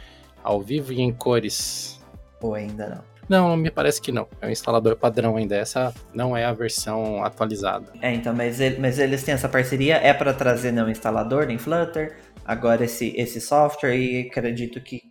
ao 0.43 0.61
vivo 0.61 0.93
e 0.93 1.01
em 1.01 1.11
cores. 1.11 1.99
Ou 2.41 2.53
ainda 2.53 2.87
não? 2.87 3.19
Não, 3.29 3.55
me 3.55 3.69
parece 3.69 4.01
que 4.01 4.11
não. 4.11 4.27
É 4.41 4.47
um 4.47 4.49
instalador 4.49 4.95
padrão 4.95 5.37
ainda. 5.37 5.55
Essa 5.55 5.93
não 6.11 6.35
é 6.35 6.45
a 6.45 6.51
versão 6.51 7.23
atualizada. 7.23 7.93
É, 8.01 8.11
então, 8.11 8.33
mas, 8.33 8.59
ele, 8.59 8.79
mas 8.79 8.97
eles 8.97 9.23
têm 9.23 9.35
essa 9.35 9.47
parceria. 9.47 9.97
É 9.97 10.11
para 10.13 10.33
trazer 10.33 10.71
não 10.71 10.89
instalador 10.89 11.45
nem 11.45 11.59
Flutter. 11.59 12.17
Agora 12.49 12.83
esse, 12.83 13.13
esse 13.15 13.39
software 13.39 13.95
e 13.95 14.27
acredito 14.27 14.81
que 14.81 15.03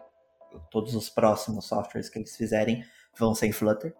todos 0.72 0.96
os 0.96 1.08
próximos 1.08 1.66
softwares 1.66 2.08
que 2.08 2.18
eles 2.18 2.36
fizerem 2.36 2.82
vão 3.16 3.32
ser 3.32 3.46
em 3.46 3.52
Flutter. 3.52 3.94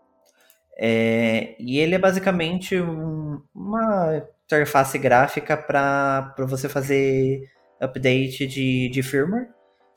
É, 0.76 1.54
e 1.56 1.78
ele 1.78 1.94
é 1.94 1.98
basicamente 2.00 2.76
um, 2.80 3.40
uma 3.54 4.26
interface 4.44 4.98
gráfica 4.98 5.56
para 5.56 6.34
você 6.48 6.68
fazer 6.68 7.48
update 7.80 8.44
de, 8.44 8.88
de 8.88 9.02
firmware 9.04 9.50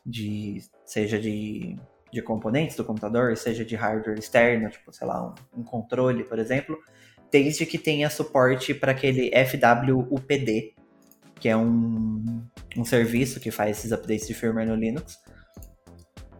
de 0.05 0.61
seja 0.85 1.19
de, 1.19 1.79
de 2.13 2.21
componentes 2.21 2.75
do 2.75 2.85
computador, 2.85 3.35
seja 3.35 3.65
de 3.65 3.75
hardware 3.75 4.19
externo, 4.19 4.69
tipo, 4.69 4.93
sei 4.93 5.07
lá, 5.07 5.33
um, 5.55 5.61
um 5.61 5.63
controle, 5.63 6.23
por 6.25 6.37
exemplo, 6.37 6.77
desde 7.31 7.65
que 7.65 7.79
tenha 7.79 8.07
suporte 8.07 8.71
para 8.75 8.91
aquele 8.91 9.31
FWUPD, 9.31 10.75
que 11.41 11.49
é 11.49 11.57
um, 11.57 12.43
um 12.77 12.85
serviço 12.85 13.39
que 13.39 13.49
faz 13.49 13.79
esses 13.79 13.91
updates 13.91 14.27
de 14.27 14.33
firmware 14.35 14.67
no 14.67 14.75
Linux. 14.75 15.17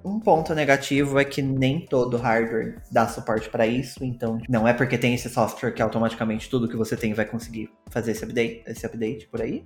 Um 0.05 0.19
ponto 0.19 0.53
negativo 0.53 1.19
é 1.19 1.25
que 1.25 1.41
nem 1.41 1.85
todo 1.85 2.17
hardware 2.17 2.81
dá 2.91 3.07
suporte 3.07 3.49
para 3.49 3.65
isso, 3.65 4.03
então 4.03 4.39
não 4.47 4.67
é 4.67 4.73
porque 4.73 4.97
tem 4.97 5.13
esse 5.13 5.29
software 5.29 5.71
que 5.71 5.81
automaticamente 5.81 6.49
tudo 6.49 6.67
que 6.67 6.77
você 6.77 6.95
tem 6.95 7.13
vai 7.13 7.25
conseguir 7.25 7.69
fazer 7.89 8.11
esse 8.11 8.23
update, 8.23 8.63
esse 8.67 8.85
update 8.85 9.27
por 9.27 9.41
aí, 9.41 9.65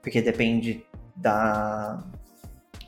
porque 0.00 0.22
depende 0.22 0.84
da, 1.16 2.02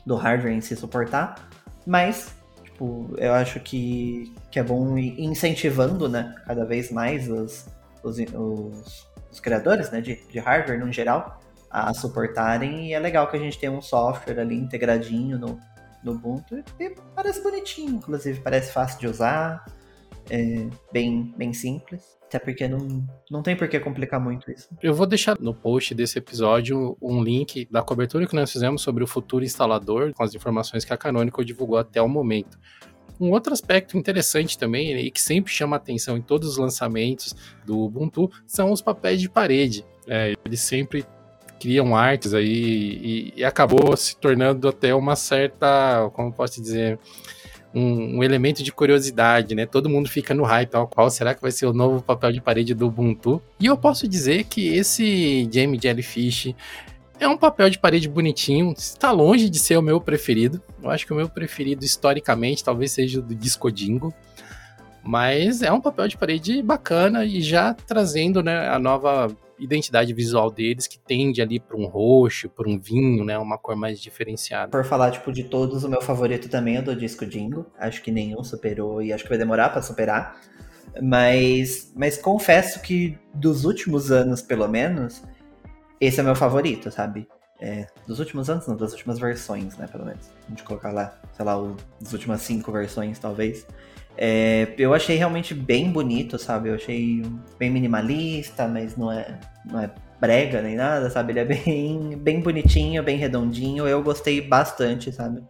do 0.05 0.15
hardware 0.15 0.53
em 0.53 0.61
se 0.61 0.75
suportar, 0.75 1.49
mas 1.85 2.33
tipo, 2.63 3.13
eu 3.17 3.33
acho 3.33 3.59
que, 3.59 4.33
que 4.49 4.59
é 4.59 4.63
bom 4.63 4.97
ir 4.97 5.21
incentivando 5.21 6.09
né, 6.09 6.35
cada 6.45 6.65
vez 6.65 6.91
mais 6.91 7.29
os, 7.29 7.67
os, 8.03 8.17
os, 8.17 9.07
os 9.29 9.39
criadores 9.39 9.91
né, 9.91 10.01
de, 10.01 10.21
de 10.29 10.39
hardware 10.39 10.79
no 10.79 10.91
geral 10.91 11.41
a 11.71 11.93
suportarem 11.93 12.87
e 12.87 12.93
é 12.93 12.99
legal 12.99 13.29
que 13.29 13.37
a 13.37 13.39
gente 13.39 13.57
tenha 13.57 13.71
um 13.71 13.81
software 13.81 14.39
ali 14.39 14.55
integradinho 14.55 15.39
no, 15.39 15.59
no 16.03 16.13
Ubuntu 16.13 16.63
e 16.79 16.95
parece 17.15 17.41
bonitinho, 17.41 17.95
inclusive 17.95 18.39
parece 18.41 18.73
fácil 18.73 18.99
de 18.99 19.07
usar. 19.07 19.63
é, 20.29 20.67
bem, 20.91 21.33
bem 21.37 21.53
simples. 21.53 22.19
Até 22.25 22.39
porque 22.39 22.65
não, 22.65 23.05
não 23.29 23.43
tem 23.43 23.57
por 23.57 23.67
que 23.67 23.77
complicar 23.79 24.17
muito 24.17 24.49
isso. 24.49 24.69
Eu 24.81 24.93
vou 24.93 25.05
deixar 25.05 25.37
no 25.37 25.53
post 25.53 25.93
desse 25.93 26.17
episódio 26.17 26.97
um 27.01 27.21
link 27.21 27.67
da 27.69 27.81
cobertura 27.81 28.25
que 28.25 28.35
nós 28.35 28.49
fizemos 28.49 28.81
sobre 28.81 29.03
o 29.03 29.07
futuro 29.07 29.43
instalador, 29.43 30.13
com 30.13 30.23
as 30.23 30.33
informações 30.33 30.85
que 30.85 30.93
a 30.93 30.97
Canonical 30.97 31.43
divulgou 31.43 31.77
até 31.77 32.01
o 32.01 32.07
momento. 32.07 32.57
Um 33.19 33.31
outro 33.31 33.51
aspecto 33.51 33.97
interessante 33.97 34.57
também, 34.57 34.97
e 34.97 35.11
que 35.11 35.21
sempre 35.21 35.51
chama 35.51 35.75
atenção 35.75 36.15
em 36.15 36.21
todos 36.21 36.47
os 36.51 36.57
lançamentos 36.57 37.35
do 37.65 37.77
Ubuntu, 37.79 38.31
são 38.47 38.71
os 38.71 38.81
papéis 38.81 39.19
de 39.19 39.29
parede. 39.29 39.85
É, 40.07 40.33
eles 40.45 40.61
sempre 40.61 41.05
criam 41.61 41.95
artes 41.95 42.33
aí 42.33 42.47
e, 42.47 43.33
e, 43.37 43.45
acabou 43.45 43.95
se 43.95 44.17
tornando 44.17 44.67
até 44.67 44.95
uma 44.95 45.15
certa, 45.15 46.09
como 46.13 46.33
posso 46.33 46.59
dizer, 46.59 46.97
um, 47.71 48.17
um, 48.17 48.23
elemento 48.23 48.63
de 48.63 48.71
curiosidade, 48.71 49.53
né? 49.53 49.67
Todo 49.67 49.87
mundo 49.87 50.09
fica 50.09 50.33
no 50.33 50.41
hype, 50.41 50.73
ó, 50.73 50.87
qual 50.87 51.11
será 51.11 51.35
que 51.35 51.41
vai 51.41 51.51
ser 51.51 51.67
o 51.67 51.73
novo 51.73 52.01
papel 52.01 52.31
de 52.31 52.41
parede 52.41 52.73
do 52.73 52.87
Ubuntu? 52.87 53.39
E 53.59 53.67
eu 53.67 53.77
posso 53.77 54.07
dizer 54.07 54.45
que 54.45 54.69
esse 54.69 55.47
Jamie 55.53 55.79
Jellyfish 55.79 56.55
é 57.19 57.27
um 57.27 57.37
papel 57.37 57.69
de 57.69 57.77
parede 57.77 58.09
bonitinho, 58.09 58.73
está 58.75 59.11
longe 59.11 59.47
de 59.47 59.59
ser 59.59 59.77
o 59.77 59.83
meu 59.83 60.01
preferido. 60.01 60.59
Eu 60.81 60.89
acho 60.89 61.05
que 61.05 61.13
o 61.13 61.15
meu 61.15 61.29
preferido 61.29 61.85
historicamente 61.85 62.63
talvez 62.63 62.91
seja 62.91 63.19
o 63.19 63.21
do 63.21 63.35
Disco 63.35 63.71
Dingo. 63.71 64.11
Mas 65.03 65.61
é 65.61 65.71
um 65.71 65.79
papel 65.79 66.07
de 66.07 66.17
parede 66.17 66.63
bacana 66.63 67.23
e 67.23 67.39
já 67.39 67.75
trazendo 67.75 68.41
né, 68.41 68.67
a 68.67 68.79
nova 68.79 69.35
identidade 69.61 70.13
visual 70.13 70.49
deles, 70.49 70.87
que 70.87 70.97
tende 70.97 71.41
ali 71.41 71.59
para 71.59 71.77
um 71.77 71.85
roxo, 71.85 72.49
para 72.49 72.67
um 72.67 72.79
vinho, 72.79 73.23
né? 73.23 73.37
Uma 73.37 73.57
cor 73.57 73.75
mais 73.75 73.99
diferenciada. 73.99 74.71
Por 74.71 74.83
falar, 74.83 75.11
tipo, 75.11 75.31
de 75.31 75.43
todos, 75.43 75.83
o 75.83 75.89
meu 75.89 76.01
favorito 76.01 76.49
também 76.49 76.77
é 76.77 76.81
do 76.81 76.95
disco 76.95 77.25
Dingo. 77.25 77.65
Acho 77.77 78.01
que 78.01 78.11
nenhum 78.11 78.43
superou 78.43 79.01
e 79.01 79.13
acho 79.13 79.23
que 79.23 79.29
vai 79.29 79.37
demorar 79.37 79.69
para 79.69 79.81
superar. 79.81 80.41
Mas, 81.01 81.93
mas 81.95 82.17
confesso 82.17 82.81
que 82.81 83.17
dos 83.33 83.63
últimos 83.63 84.11
anos, 84.11 84.41
pelo 84.41 84.67
menos, 84.67 85.23
esse 85.99 86.19
é 86.19 86.23
meu 86.23 86.35
favorito, 86.35 86.91
sabe? 86.91 87.27
É, 87.59 87.85
dos 88.07 88.19
últimos 88.19 88.49
anos, 88.49 88.65
não, 88.65 88.75
das 88.75 88.91
últimas 88.91 89.19
versões, 89.19 89.77
né, 89.77 89.87
pelo 89.87 90.03
menos. 90.03 90.31
A 90.47 90.49
gente 90.49 90.63
colocar 90.63 90.91
lá, 90.91 91.21
sei 91.33 91.45
lá, 91.45 91.61
o, 91.61 91.77
as 92.03 92.11
últimas 92.11 92.41
cinco 92.41 92.71
versões, 92.71 93.19
talvez. 93.19 93.67
É, 94.23 94.75
eu 94.77 94.93
achei 94.93 95.15
realmente 95.15 95.51
bem 95.51 95.91
bonito, 95.91 96.37
sabe? 96.37 96.69
Eu 96.69 96.75
achei 96.75 97.23
bem 97.57 97.71
minimalista, 97.71 98.67
mas 98.67 98.95
não 98.95 99.11
é, 99.11 99.39
não 99.65 99.79
é 99.79 99.91
brega 100.19 100.61
nem 100.61 100.75
nada, 100.75 101.09
sabe? 101.09 101.31
Ele 101.31 101.39
é 101.39 101.45
bem, 101.45 102.15
bem 102.19 102.39
bonitinho, 102.39 103.01
bem 103.01 103.17
redondinho. 103.17 103.87
Eu 103.87 104.03
gostei 104.03 104.39
bastante, 104.39 105.11
sabe? 105.11 105.43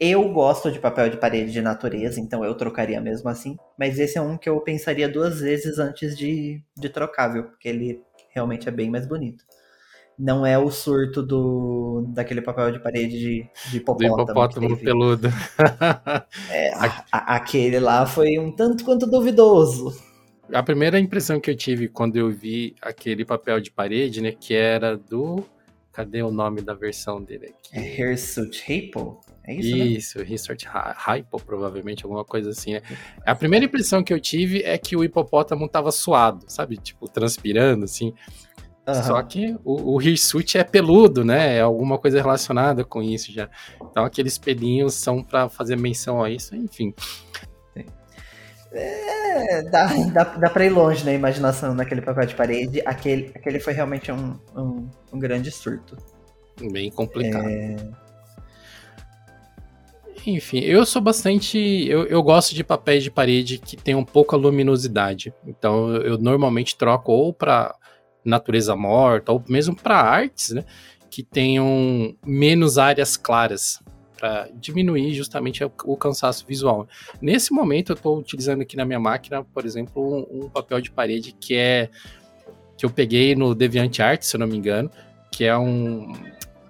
Eu 0.00 0.28
gosto 0.32 0.72
de 0.72 0.80
papel 0.80 1.10
de 1.10 1.16
parede 1.16 1.52
de 1.52 1.62
natureza, 1.62 2.20
então 2.20 2.44
eu 2.44 2.56
trocaria 2.56 3.00
mesmo 3.00 3.28
assim. 3.28 3.56
Mas 3.78 4.00
esse 4.00 4.18
é 4.18 4.20
um 4.20 4.36
que 4.36 4.48
eu 4.48 4.60
pensaria 4.60 5.08
duas 5.08 5.38
vezes 5.38 5.78
antes 5.78 6.18
de, 6.18 6.60
de 6.76 6.88
trocar, 6.88 7.28
viu? 7.28 7.44
Porque 7.44 7.68
ele 7.68 8.02
realmente 8.30 8.68
é 8.68 8.72
bem 8.72 8.90
mais 8.90 9.06
bonito 9.06 9.45
não 10.18 10.46
é 10.46 10.58
o 10.58 10.70
surto 10.70 11.22
do 11.22 12.04
daquele 12.08 12.40
papel 12.40 12.72
de 12.72 12.78
parede 12.78 13.18
de, 13.18 13.50
de 13.70 13.76
hipopótamo. 13.76 14.16
Do 14.16 14.22
hipopótamo 14.22 14.76
peludo. 14.76 15.28
é, 16.50 16.72
a, 16.74 17.04
a, 17.12 17.36
aquele 17.36 17.78
lá 17.78 18.06
foi 18.06 18.38
um 18.38 18.50
tanto 18.50 18.84
quanto 18.84 19.06
duvidoso. 19.06 19.94
A 20.52 20.62
primeira 20.62 20.98
impressão 20.98 21.40
que 21.40 21.50
eu 21.50 21.56
tive 21.56 21.88
quando 21.88 22.16
eu 22.16 22.30
vi 22.30 22.74
aquele 22.80 23.24
papel 23.24 23.60
de 23.60 23.70
parede, 23.70 24.20
né, 24.20 24.32
que 24.32 24.54
era 24.54 24.96
do... 24.96 25.44
Cadê 25.92 26.22
o 26.22 26.30
nome 26.30 26.60
da 26.60 26.74
versão 26.74 27.22
dele 27.22 27.46
aqui? 27.46 27.70
É 27.72 28.10
Hirsute 28.10 28.62
Hypo? 28.70 29.18
É 29.46 29.54
isso, 29.54 30.18
né? 30.18 30.24
Isso, 30.28 30.52
Hypo, 30.52 31.42
provavelmente, 31.42 32.04
alguma 32.04 32.22
coisa 32.22 32.50
assim, 32.50 32.74
né? 32.74 32.82
A 33.24 33.34
primeira 33.34 33.64
impressão 33.64 34.02
que 34.02 34.12
eu 34.12 34.20
tive 34.20 34.62
é 34.62 34.76
que 34.76 34.94
o 34.94 35.02
hipopótamo 35.02 35.66
tava 35.66 35.90
suado, 35.90 36.44
sabe? 36.48 36.76
Tipo, 36.76 37.08
transpirando, 37.08 37.84
assim. 37.84 38.12
Uhum. 38.86 39.02
Só 39.02 39.20
que 39.22 39.56
o, 39.64 39.94
o 39.94 40.00
Hirsute 40.00 40.58
é 40.58 40.64
peludo, 40.64 41.24
né? 41.24 41.56
É 41.56 41.60
alguma 41.60 41.98
coisa 41.98 42.20
relacionada 42.20 42.84
com 42.84 43.02
isso 43.02 43.32
já. 43.32 43.48
Então 43.90 44.04
aqueles 44.04 44.38
pelinhos 44.38 44.94
são 44.94 45.22
para 45.22 45.48
fazer 45.48 45.76
menção 45.76 46.22
a 46.22 46.30
isso, 46.30 46.54
enfim. 46.54 46.94
É, 48.72 49.62
dá, 49.70 49.86
dá, 50.12 50.24
dá 50.24 50.50
pra 50.50 50.66
ir 50.66 50.70
longe 50.70 51.04
na 51.04 51.12
imaginação 51.12 51.74
naquele 51.74 52.02
papel 52.02 52.26
de 52.26 52.34
parede. 52.34 52.82
Aquele, 52.84 53.32
aquele 53.34 53.58
foi 53.58 53.72
realmente 53.72 54.12
um, 54.12 54.38
um, 54.54 54.88
um 55.12 55.18
grande 55.18 55.50
surto. 55.50 55.96
Bem 56.70 56.90
complicado. 56.90 57.48
É... 57.48 57.76
Enfim, 60.26 60.58
eu 60.58 60.84
sou 60.84 61.00
bastante. 61.00 61.86
Eu, 61.88 62.04
eu 62.06 62.22
gosto 62.22 62.54
de 62.54 62.64
papéis 62.64 63.02
de 63.02 63.10
parede 63.10 63.58
que 63.58 63.76
tem 63.76 63.94
um 63.94 64.04
pouca 64.04 64.36
luminosidade. 64.36 65.32
Então 65.46 65.94
eu, 65.94 66.02
eu 66.02 66.18
normalmente 66.18 66.76
troco 66.76 67.12
ou 67.12 67.32
para 67.32 67.74
natureza 68.28 68.74
morta, 68.76 69.32
ou 69.32 69.42
mesmo 69.48 69.74
para 69.74 69.96
artes, 69.96 70.50
né, 70.50 70.64
que 71.10 71.22
tenham 71.22 72.14
menos 72.24 72.78
áreas 72.78 73.16
claras 73.16 73.80
para 74.16 74.48
diminuir 74.54 75.12
justamente 75.12 75.62
o 75.64 75.96
cansaço 75.96 76.46
visual. 76.46 76.88
Nesse 77.20 77.52
momento 77.52 77.92
eu 77.92 77.94
estou 77.94 78.18
utilizando 78.18 78.62
aqui 78.62 78.76
na 78.76 78.84
minha 78.84 78.98
máquina, 78.98 79.44
por 79.44 79.64
exemplo, 79.64 80.02
um, 80.02 80.44
um, 80.44 80.48
papel 80.48 80.80
de 80.80 80.90
parede 80.90 81.32
que 81.38 81.54
é 81.54 81.90
que 82.76 82.84
eu 82.84 82.90
peguei 82.90 83.34
no 83.34 83.54
DeviantArt, 83.54 84.22
se 84.22 84.36
eu 84.36 84.40
não 84.40 84.46
me 84.46 84.56
engano, 84.56 84.90
que 85.30 85.44
é 85.44 85.56
um 85.56 86.12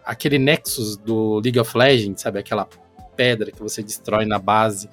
aquele 0.04 0.38
Nexus 0.38 0.96
do 0.96 1.40
League 1.40 1.58
of 1.58 1.76
Legends, 1.76 2.22
sabe, 2.22 2.38
aquela 2.38 2.68
pedra 3.16 3.50
que 3.50 3.60
você 3.60 3.82
destrói 3.82 4.24
na 4.24 4.38
base 4.38 4.88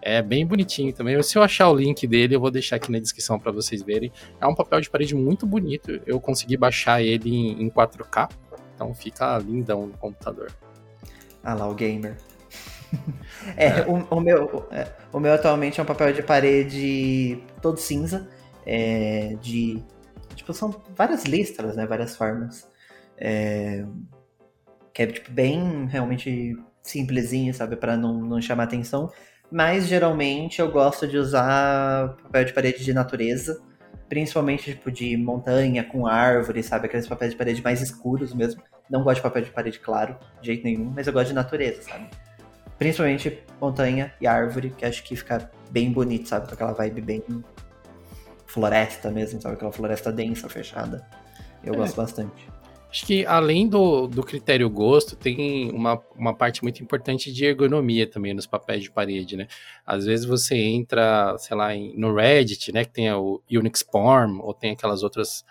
é 0.00 0.22
bem 0.22 0.46
bonitinho 0.46 0.92
também. 0.92 1.20
Se 1.22 1.36
eu 1.36 1.42
achar 1.42 1.68
o 1.68 1.74
link 1.74 2.06
dele, 2.06 2.36
eu 2.36 2.40
vou 2.40 2.50
deixar 2.50 2.76
aqui 2.76 2.90
na 2.90 2.98
descrição 2.98 3.38
para 3.38 3.50
vocês 3.50 3.82
verem. 3.82 4.12
É 4.40 4.46
um 4.46 4.54
papel 4.54 4.80
de 4.80 4.88
parede 4.88 5.14
muito 5.14 5.46
bonito. 5.46 6.00
Eu 6.06 6.20
consegui 6.20 6.56
baixar 6.56 7.02
ele 7.02 7.30
em 7.30 7.68
4K, 7.68 8.30
então 8.74 8.94
fica 8.94 9.38
lindão 9.38 9.86
no 9.86 9.98
computador. 9.98 10.52
Ah 11.42 11.54
lá, 11.54 11.68
o 11.68 11.74
gamer. 11.74 12.16
é, 13.56 13.66
é. 13.80 13.86
O, 13.86 14.16
o, 14.16 14.20
meu, 14.20 14.66
é, 14.70 14.88
o 15.12 15.20
meu 15.20 15.32
atualmente 15.32 15.80
é 15.80 15.82
um 15.82 15.86
papel 15.86 16.12
de 16.12 16.22
parede 16.22 17.42
todo 17.60 17.78
cinza, 17.78 18.28
é, 18.64 19.36
de 19.40 19.82
tipo 20.34 20.54
são 20.54 20.82
várias 20.94 21.24
listras, 21.24 21.76
né, 21.76 21.86
várias 21.86 22.16
formas, 22.16 22.68
é, 23.16 23.84
que 24.92 25.02
é 25.02 25.06
tipo 25.06 25.30
bem 25.32 25.86
realmente 25.86 26.56
simplesinho, 26.82 27.52
sabe, 27.52 27.76
para 27.76 27.96
não, 27.96 28.20
não 28.20 28.40
chamar 28.40 28.64
atenção. 28.64 29.10
Mas 29.50 29.86
geralmente 29.86 30.60
eu 30.60 30.70
gosto 30.70 31.06
de 31.06 31.16
usar 31.16 32.16
papel 32.22 32.44
de 32.44 32.52
parede 32.52 32.84
de 32.84 32.92
natureza, 32.92 33.60
principalmente 34.08 34.72
tipo 34.74 34.90
de 34.90 35.16
montanha 35.16 35.82
com 35.84 36.06
árvore, 36.06 36.62
sabe? 36.62 36.86
Aqueles 36.86 37.06
papéis 37.06 37.32
de 37.32 37.38
parede 37.38 37.62
mais 37.62 37.80
escuros 37.80 38.34
mesmo. 38.34 38.62
Não 38.90 39.02
gosto 39.02 39.16
de 39.16 39.22
papel 39.22 39.42
de 39.42 39.50
parede 39.50 39.78
claro, 39.78 40.16
de 40.40 40.46
jeito 40.48 40.64
nenhum, 40.64 40.92
mas 40.94 41.06
eu 41.06 41.12
gosto 41.12 41.28
de 41.28 41.34
natureza, 41.34 41.82
sabe? 41.82 42.08
Principalmente 42.78 43.42
montanha 43.60 44.12
e 44.20 44.26
árvore, 44.26 44.70
que 44.70 44.84
acho 44.84 45.02
que 45.02 45.16
fica 45.16 45.50
bem 45.70 45.90
bonito, 45.90 46.28
sabe? 46.28 46.46
Com 46.46 46.54
aquela 46.54 46.72
vibe 46.72 47.00
bem 47.00 47.22
floresta 48.46 49.10
mesmo, 49.10 49.40
sabe? 49.40 49.54
Aquela 49.54 49.72
floresta 49.72 50.12
densa, 50.12 50.48
fechada. 50.48 51.06
Eu 51.64 51.74
é. 51.74 51.76
gosto 51.76 51.96
bastante. 51.96 52.48
Acho 52.90 53.04
que 53.04 53.26
além 53.26 53.68
do, 53.68 54.06
do 54.06 54.22
critério 54.22 54.68
gosto, 54.70 55.14
tem 55.14 55.70
uma, 55.72 56.02
uma 56.16 56.34
parte 56.34 56.62
muito 56.62 56.82
importante 56.82 57.30
de 57.30 57.44
ergonomia 57.44 58.06
também 58.06 58.32
nos 58.32 58.46
papéis 58.46 58.82
de 58.82 58.90
parede, 58.90 59.36
né? 59.36 59.46
Às 59.84 60.06
vezes 60.06 60.24
você 60.24 60.56
entra, 60.56 61.36
sei 61.38 61.54
lá, 61.54 61.68
no 61.94 62.14
Reddit, 62.14 62.72
né, 62.72 62.84
que 62.84 62.92
tem 62.92 63.12
o 63.12 63.42
Unix 63.50 63.82
Form, 63.82 64.40
ou 64.40 64.54
tem 64.54 64.70
aquelas 64.70 65.02
outras 65.02 65.44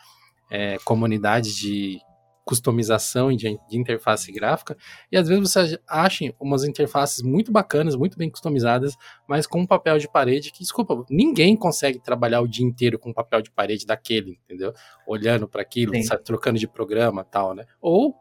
é, 0.49 0.77
comunidades 0.83 1.55
de 1.55 2.01
customização 2.47 3.29
de, 3.35 3.59
de, 3.69 3.77
interface 3.77 4.31
gráfica, 4.31 4.77
e 5.11 5.17
às 5.17 5.27
vezes 5.27 5.51
você 5.51 5.79
acha 5.85 6.33
umas 6.39 6.63
interfaces 6.63 7.21
muito 7.21 7.51
bacanas, 7.51 7.95
muito 7.95 8.17
bem 8.17 8.29
customizadas, 8.29 8.95
mas 9.27 9.45
com 9.45 9.59
um 9.59 9.67
papel 9.67 9.97
de 9.97 10.09
parede 10.09 10.51
que, 10.51 10.59
desculpa, 10.59 11.05
ninguém 11.09 11.57
consegue 11.57 11.99
trabalhar 11.99 12.39
o 12.39 12.47
dia 12.47 12.65
inteiro 12.65 12.97
com 12.97 13.09
um 13.09 13.13
papel 13.13 13.41
de 13.41 13.51
parede 13.51 13.85
daquele, 13.85 14.39
entendeu? 14.45 14.73
Olhando 15.05 15.47
para 15.47 15.61
aquilo, 15.61 16.01
sabe, 16.03 16.23
trocando 16.23 16.57
de 16.57 16.67
programa 16.67 17.23
tal, 17.25 17.53
né? 17.53 17.65
Ou 17.81 18.15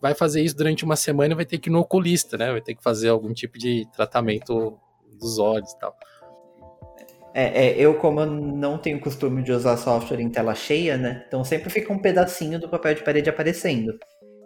vai 0.00 0.14
fazer 0.14 0.42
isso 0.42 0.56
durante 0.56 0.84
uma 0.84 0.96
semana 0.96 1.32
e 1.32 1.36
vai 1.36 1.46
ter 1.46 1.58
que 1.58 1.68
ir 1.68 1.72
no 1.72 1.80
oculista, 1.80 2.38
né? 2.38 2.52
Vai 2.52 2.60
ter 2.60 2.76
que 2.76 2.82
fazer 2.82 3.08
algum 3.08 3.32
tipo 3.32 3.58
de 3.58 3.84
tratamento 3.92 4.78
dos 5.18 5.38
olhos 5.38 5.72
e 5.72 5.78
tal. 5.78 5.96
É, 7.36 7.66
é, 7.66 7.76
eu, 7.76 7.94
como 7.98 8.20
eu 8.20 8.26
não 8.26 8.78
tenho 8.78 9.00
costume 9.00 9.42
de 9.42 9.50
usar 9.50 9.76
software 9.76 10.20
em 10.20 10.30
tela 10.30 10.54
cheia, 10.54 10.96
né? 10.96 11.24
Então 11.26 11.42
sempre 11.42 11.68
fica 11.68 11.92
um 11.92 11.98
pedacinho 11.98 12.60
do 12.60 12.68
papel 12.68 12.94
de 12.94 13.02
parede 13.02 13.28
aparecendo. 13.28 13.98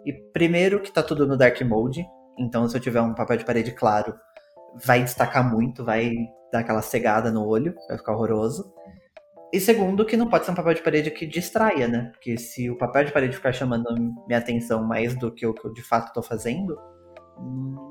E 0.03 0.11
primeiro 0.33 0.81
que 0.81 0.91
tá 0.91 1.03
tudo 1.03 1.27
no 1.27 1.37
dark 1.37 1.61
mode, 1.61 2.03
então 2.39 2.67
se 2.67 2.75
eu 2.75 2.81
tiver 2.81 2.99
um 3.01 3.13
papel 3.13 3.37
de 3.37 3.45
parede 3.45 3.73
claro, 3.73 4.15
vai 4.83 5.03
destacar 5.03 5.47
muito, 5.47 5.85
vai 5.85 6.11
dar 6.51 6.61
aquela 6.61 6.81
cegada 6.81 7.31
no 7.31 7.45
olho, 7.45 7.75
vai 7.87 7.95
ficar 7.95 8.13
horroroso. 8.15 8.73
E 9.53 9.59
segundo, 9.59 10.03
que 10.03 10.17
não 10.17 10.27
pode 10.27 10.45
ser 10.45 10.51
um 10.51 10.55
papel 10.55 10.73
de 10.73 10.81
parede 10.81 11.11
que 11.11 11.27
distraia, 11.27 11.87
né? 11.87 12.09
Porque 12.11 12.37
se 12.39 12.71
o 12.71 12.77
papel 12.77 13.05
de 13.05 13.11
parede 13.11 13.35
ficar 13.35 13.51
chamando 13.51 13.85
minha 14.27 14.39
atenção 14.39 14.83
mais 14.83 15.15
do 15.15 15.31
que 15.31 15.45
o 15.45 15.53
que 15.53 15.65
eu 15.65 15.73
de 15.73 15.83
fato 15.83 16.11
tô 16.11 16.23
fazendo, 16.23 16.75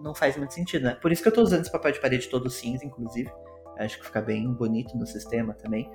não 0.02 0.12
faz 0.12 0.36
muito 0.36 0.54
sentido, 0.54 0.84
né? 0.84 0.96
Por 1.00 1.12
isso 1.12 1.22
que 1.22 1.28
eu 1.28 1.32
tô 1.34 1.42
usando 1.42 1.60
esse 1.60 1.70
papel 1.70 1.92
de 1.92 2.00
parede 2.00 2.28
todo 2.28 2.50
cinza, 2.50 2.84
inclusive 2.84 3.30
Acho 3.78 3.98
que 3.98 4.06
fica 4.06 4.20
bem 4.20 4.52
bonito 4.52 4.96
no 4.96 5.06
sistema 5.06 5.54
também. 5.54 5.90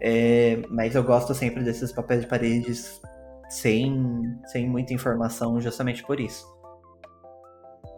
É, 0.00 0.62
mas 0.68 0.94
eu 0.94 1.02
gosto 1.02 1.34
sempre 1.34 1.62
desses 1.62 1.90
papéis 1.92 2.22
de 2.22 2.26
paredes 2.26 3.00
sem, 3.48 4.22
sem 4.46 4.68
muita 4.68 4.92
informação, 4.92 5.60
justamente 5.60 6.02
por 6.04 6.20
isso. 6.20 6.44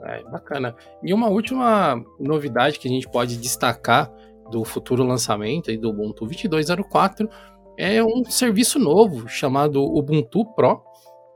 É, 0.04 0.22
bacana. 0.24 0.76
E 1.02 1.12
uma 1.12 1.28
última 1.28 2.02
novidade 2.20 2.78
que 2.78 2.86
a 2.86 2.90
gente 2.90 3.08
pode 3.08 3.36
destacar 3.36 4.10
do 4.50 4.64
futuro 4.64 5.02
lançamento 5.02 5.76
do 5.76 5.90
Ubuntu 5.90 6.26
22.04 6.26 7.28
é 7.76 8.02
um 8.02 8.24
serviço 8.24 8.78
novo 8.78 9.28
chamado 9.28 9.82
Ubuntu 9.82 10.44
Pro, 10.54 10.82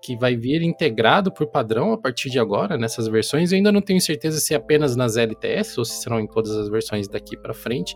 que 0.02 0.16
vai 0.16 0.36
vir 0.36 0.62
integrado 0.62 1.32
por 1.32 1.46
padrão 1.46 1.92
a 1.92 1.98
partir 1.98 2.28
de 2.28 2.40
agora 2.40 2.76
nessas 2.76 3.06
versões. 3.06 3.52
Eu 3.52 3.56
ainda 3.56 3.70
não 3.70 3.80
tenho 3.80 4.00
certeza 4.00 4.40
se 4.40 4.52
é 4.52 4.56
apenas 4.56 4.96
nas 4.96 5.16
LTS 5.16 5.78
ou 5.78 5.84
se 5.84 6.02
serão 6.02 6.18
em 6.18 6.26
todas 6.26 6.56
as 6.56 6.68
versões 6.68 7.06
daqui 7.06 7.36
para 7.36 7.54
frente. 7.54 7.94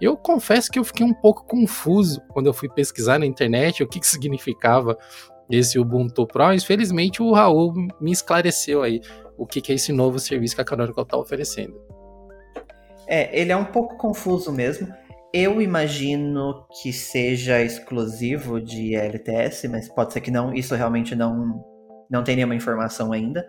Eu 0.00 0.16
confesso 0.16 0.70
que 0.70 0.78
eu 0.78 0.84
fiquei 0.84 1.04
um 1.04 1.12
pouco 1.12 1.44
confuso 1.44 2.20
quando 2.28 2.46
eu 2.46 2.54
fui 2.54 2.68
pesquisar 2.68 3.18
na 3.18 3.26
internet 3.26 3.82
o 3.82 3.88
que, 3.88 3.98
que 3.98 4.06
significava 4.06 4.96
esse 5.50 5.78
Ubuntu 5.78 6.26
Pro. 6.26 6.44
Mas, 6.44 6.64
felizmente 6.64 7.20
o 7.20 7.32
Raul 7.32 7.74
me 8.00 8.12
esclareceu 8.12 8.82
aí 8.82 9.00
o 9.36 9.44
que, 9.44 9.60
que 9.60 9.72
é 9.72 9.74
esse 9.74 9.92
novo 9.92 10.20
serviço 10.20 10.54
que 10.54 10.60
a 10.60 10.64
Canonical 10.64 11.02
está 11.02 11.16
oferecendo. 11.16 11.80
É, 13.06 13.36
ele 13.38 13.50
é 13.50 13.56
um 13.56 13.64
pouco 13.64 13.96
confuso 13.96 14.52
mesmo. 14.52 14.88
Eu 15.34 15.62
imagino 15.62 16.66
que 16.82 16.92
seja 16.92 17.62
exclusivo 17.62 18.60
de 18.60 18.94
LTS, 18.94 19.66
mas 19.68 19.88
pode 19.88 20.12
ser 20.12 20.20
que 20.20 20.30
não. 20.30 20.52
Isso 20.52 20.74
realmente 20.74 21.14
não, 21.14 21.64
não 22.10 22.22
tem 22.22 22.36
nenhuma 22.36 22.54
informação 22.54 23.12
ainda. 23.12 23.46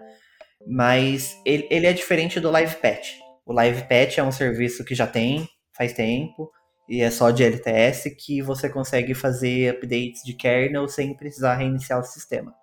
Mas 0.65 1.37
ele, 1.45 1.67
ele 1.69 1.85
é 1.85 1.91
diferente 1.91 2.39
do 2.39 2.49
Live 2.49 2.77
Patch. 2.77 3.15
O 3.45 3.51
Live 3.51 3.83
Patch 3.83 4.17
é 4.17 4.23
um 4.23 4.31
serviço 4.31 4.85
que 4.85 4.95
já 4.95 5.05
tem 5.05 5.47
faz 5.75 5.91
tempo 5.91 6.49
e 6.87 7.01
é 7.01 7.09
só 7.09 7.31
de 7.31 7.43
LTS 7.43 8.09
que 8.11 8.41
você 8.41 8.69
consegue 8.69 9.13
fazer 9.13 9.73
updates 9.73 10.23
de 10.23 10.33
kernel 10.33 10.87
sem 10.87 11.13
precisar 11.15 11.55
reiniciar 11.55 11.99
o 11.99 12.03
sistema. 12.03 12.53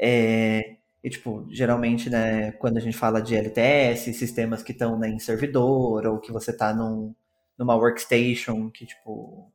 É, 0.00 0.76
e, 1.02 1.10
tipo, 1.10 1.46
geralmente, 1.50 2.08
né, 2.08 2.52
quando 2.52 2.78
a 2.78 2.80
gente 2.80 2.96
fala 2.96 3.20
de 3.20 3.34
LTS, 3.36 4.12
sistemas 4.14 4.62
que 4.62 4.72
estão 4.72 4.98
né, 4.98 5.08
em 5.08 5.18
servidor, 5.18 6.06
ou 6.06 6.20
que 6.20 6.32
você 6.32 6.50
está 6.50 6.74
num, 6.74 7.14
numa 7.58 7.74
workstation 7.74 8.70
que, 8.70 8.86
tipo, 8.86 9.50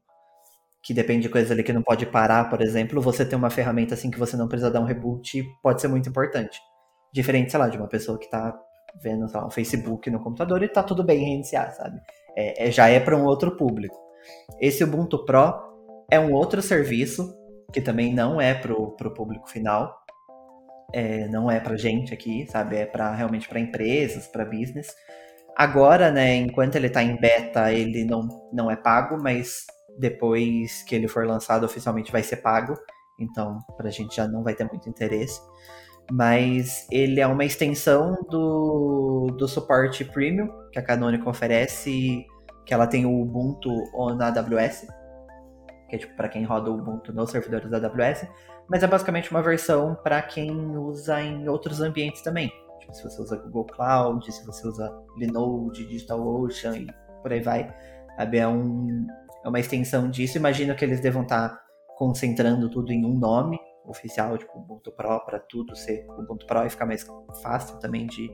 que 0.84 0.94
depende 0.94 1.24
de 1.24 1.30
coisas 1.30 1.52
ali 1.52 1.64
que 1.64 1.74
não 1.74 1.84
pode 1.84 2.06
parar, 2.06 2.50
por 2.50 2.62
exemplo, 2.62 3.02
você 3.02 3.26
ter 3.26 3.36
uma 3.36 3.50
ferramenta 3.50 3.94
assim 3.94 4.10
que 4.10 4.20
você 4.20 4.36
não 4.36 4.48
precisa 4.48 4.72
dar 4.72 4.82
um 4.82 4.86
reboot 4.86 5.44
pode 5.62 5.82
ser 5.82 5.88
muito 5.88 6.10
importante. 6.10 6.60
Diferente, 7.14 7.52
sei 7.52 7.60
lá, 7.60 7.68
de 7.68 7.78
uma 7.78 7.88
pessoa 7.88 8.18
que 8.18 8.26
está 8.26 8.58
vendo 9.02 9.32
lá, 9.32 9.46
um 9.46 9.52
Facebook 9.52 10.10
no 10.10 10.20
computador 10.22 10.64
e 10.64 10.68
tá 10.68 10.84
tudo 10.84 11.04
bem 11.04 11.20
reiniciar, 11.20 11.74
sabe? 11.74 12.00
É, 12.36 12.68
é 12.68 12.72
já 12.72 12.90
é 12.90 13.00
para 13.00 13.16
um 13.16 13.26
outro 13.26 13.56
público. 13.56 13.98
Esse 14.60 14.84
Ubuntu 14.84 15.24
Pro 15.26 15.54
é 16.10 16.20
um 16.20 16.34
outro 16.34 16.62
serviço 16.62 17.36
que 17.72 17.82
também 17.82 18.14
não 18.14 18.42
é 18.42 18.54
pro, 18.54 18.92
pro 18.98 19.14
público 19.14 19.50
final, 19.50 19.96
é, 20.94 21.28
não 21.28 21.50
é 21.50 21.60
para 21.60 21.78
gente 21.78 22.14
aqui, 22.14 22.46
sabe? 22.48 22.76
É 22.76 22.86
para 22.86 23.14
realmente 23.14 23.48
para 23.48 23.60
empresas, 23.60 24.28
para 24.28 24.46
business. 24.46 24.94
Agora, 25.56 26.12
né, 26.12 26.36
enquanto 26.36 26.76
ele 26.76 26.88
está 26.88 27.04
em 27.04 27.20
beta, 27.20 27.72
ele 27.72 28.04
não, 28.04 28.28
não 28.52 28.72
é 28.72 28.76
pago, 28.76 29.18
mas 29.22 29.66
depois 30.00 30.84
que 30.84 30.96
ele 30.96 31.08
for 31.08 31.26
lançado 31.26 31.66
oficialmente 31.66 32.12
vai 32.12 32.24
ser 32.24 32.38
pago. 32.38 32.76
Então, 33.20 33.60
para 33.78 33.90
a 33.90 33.92
gente 33.92 34.16
já 34.16 34.28
não 34.28 34.44
vai 34.44 34.56
ter 34.56 34.64
muito 34.66 34.90
interesse. 34.90 35.40
Mas 36.12 36.88
ele 36.92 37.20
é 37.20 37.28
uma 37.28 37.46
extensão 37.46 38.18
do, 38.30 39.28
do 39.38 39.48
suporte 39.48 40.04
premium 40.04 40.50
que 40.72 40.80
a 40.80 40.82
Canonical 40.82 41.30
oferece, 41.30 42.26
que 42.66 42.74
ela 42.74 42.88
tem 42.88 43.06
o 43.06 43.22
Ubuntu 43.22 43.70
na 44.18 44.28
AWS, 44.28 44.88
que 45.90 45.96
é 45.96 46.00
tipo 46.00 46.16
para 46.16 46.28
quem 46.28 46.44
roda 46.44 46.72
o 46.72 46.76
Ubuntu 46.76 47.14
nos 47.14 47.30
servidores 47.30 47.70
da 47.70 47.78
AWS 47.78 48.28
mas 48.72 48.84
é 48.84 48.88
basicamente 48.88 49.30
uma 49.30 49.42
versão 49.42 49.96
para 50.02 50.22
quem 50.22 50.78
usa 50.78 51.22
em 51.22 51.50
outros 51.50 51.82
ambientes 51.82 52.22
também. 52.22 52.50
Se 52.92 53.04
você 53.04 53.22
usa 53.22 53.38
Google 53.38 53.66
Cloud, 53.66 54.32
se 54.32 54.46
você 54.46 54.68
usa 54.68 54.92
Linode, 55.18 55.86
DigitalOcean 55.86 56.78
e 56.78 56.88
por 57.22 57.32
aí 57.32 57.42
vai. 57.42 57.74
Sabe? 58.18 58.38
É, 58.38 58.48
um, 58.48 59.08
é 59.44 59.50
uma 59.50 59.60
extensão 59.60 60.10
disso. 60.10 60.38
Imagino 60.38 60.76
que 60.76 60.84
eles 60.84 61.00
devam 61.00 61.24
estar 61.24 61.60
concentrando 61.98 62.70
tudo 62.70 62.92
em 62.92 63.06
um 63.06 63.18
nome 63.18 63.60
oficial, 63.86 64.38
tipo 64.38 64.58
Ubuntu 64.58 64.92
Pro, 64.92 65.20
para 65.26 65.40
tudo 65.40 65.76
ser 65.76 66.06
Ubuntu 66.18 66.46
Pro 66.46 66.66
e 66.66 66.70
ficar 66.70 66.86
mais 66.86 67.06
fácil 67.42 67.80
também 67.80 68.08
de, 68.08 68.30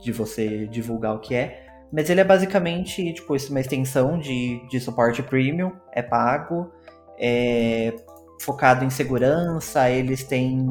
de 0.00 0.12
você 0.12 0.66
divulgar 0.66 1.14
o 1.14 1.20
que 1.20 1.34
é. 1.34 1.66
Mas 1.92 2.08
ele 2.08 2.20
é 2.20 2.24
basicamente 2.24 3.12
tipo, 3.12 3.34
uma 3.50 3.60
extensão 3.60 4.18
de, 4.18 4.66
de 4.68 4.80
suporte 4.80 5.22
premium, 5.22 5.72
é 5.92 6.02
pago. 6.02 6.70
É, 7.18 7.94
focado 8.40 8.84
em 8.84 8.90
segurança, 8.90 9.90
eles 9.90 10.24
têm 10.24 10.66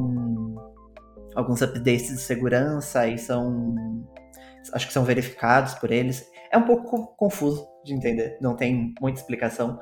alguns 1.35 1.61
updates 1.61 2.09
de 2.09 2.19
segurança 2.19 3.07
e 3.07 3.17
são 3.17 3.75
acho 4.73 4.87
que 4.87 4.93
são 4.93 5.03
verificados 5.03 5.73
por 5.75 5.91
eles. 5.91 6.29
É 6.51 6.57
um 6.57 6.63
pouco 6.63 7.15
confuso 7.15 7.67
de 7.83 7.93
entender, 7.93 8.37
não 8.41 8.55
tem 8.55 8.93
muita 8.99 9.19
explicação. 9.19 9.79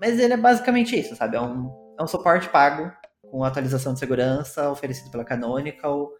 Mas 0.00 0.18
ele 0.18 0.34
é 0.34 0.36
basicamente 0.36 0.98
isso, 0.98 1.14
sabe? 1.16 1.36
É 1.36 1.40
um, 1.40 1.70
é 1.98 2.02
um 2.02 2.06
suporte 2.06 2.48
pago 2.48 2.90
com 3.30 3.44
atualização 3.44 3.92
de 3.92 3.98
segurança 3.98 4.70
oferecido 4.70 5.10
pela 5.10 5.24
Canonical, 5.24 6.10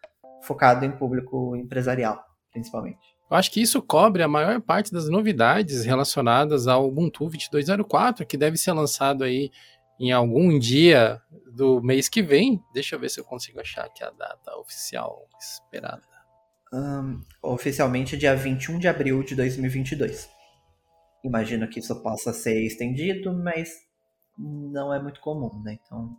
focado 0.42 0.84
em 0.84 0.90
público 0.90 1.56
empresarial, 1.56 2.22
principalmente. 2.52 3.16
Eu 3.28 3.36
acho 3.36 3.50
que 3.50 3.60
isso 3.60 3.82
cobre 3.82 4.22
a 4.22 4.28
maior 4.28 4.60
parte 4.60 4.92
das 4.92 5.08
novidades 5.08 5.84
relacionadas 5.84 6.68
ao 6.68 6.86
Ubuntu 6.86 7.28
22.04, 7.28 8.24
que 8.24 8.36
deve 8.36 8.56
ser 8.56 8.72
lançado 8.72 9.24
aí 9.24 9.50
em 9.98 10.12
algum 10.12 10.58
dia 10.58 11.20
do 11.52 11.80
mês 11.82 12.08
que 12.08 12.22
vem. 12.22 12.62
Deixa 12.72 12.94
eu 12.94 13.00
ver 13.00 13.10
se 13.10 13.20
eu 13.20 13.24
consigo 13.24 13.60
achar 13.60 13.86
aqui 13.86 14.04
a 14.04 14.10
data 14.10 14.56
oficial 14.58 15.28
esperada. 15.40 16.02
Um, 16.72 17.22
oficialmente 17.42 18.16
dia 18.16 18.34
21 18.34 18.78
de 18.78 18.88
abril 18.88 19.22
de 19.22 19.34
2022. 19.34 20.28
Imagino 21.24 21.68
que 21.68 21.80
isso 21.80 22.02
possa 22.02 22.32
ser 22.32 22.64
estendido, 22.64 23.32
mas 23.32 23.70
não 24.38 24.92
é 24.92 25.02
muito 25.02 25.20
comum, 25.20 25.62
né? 25.62 25.78
Então, 25.84 26.16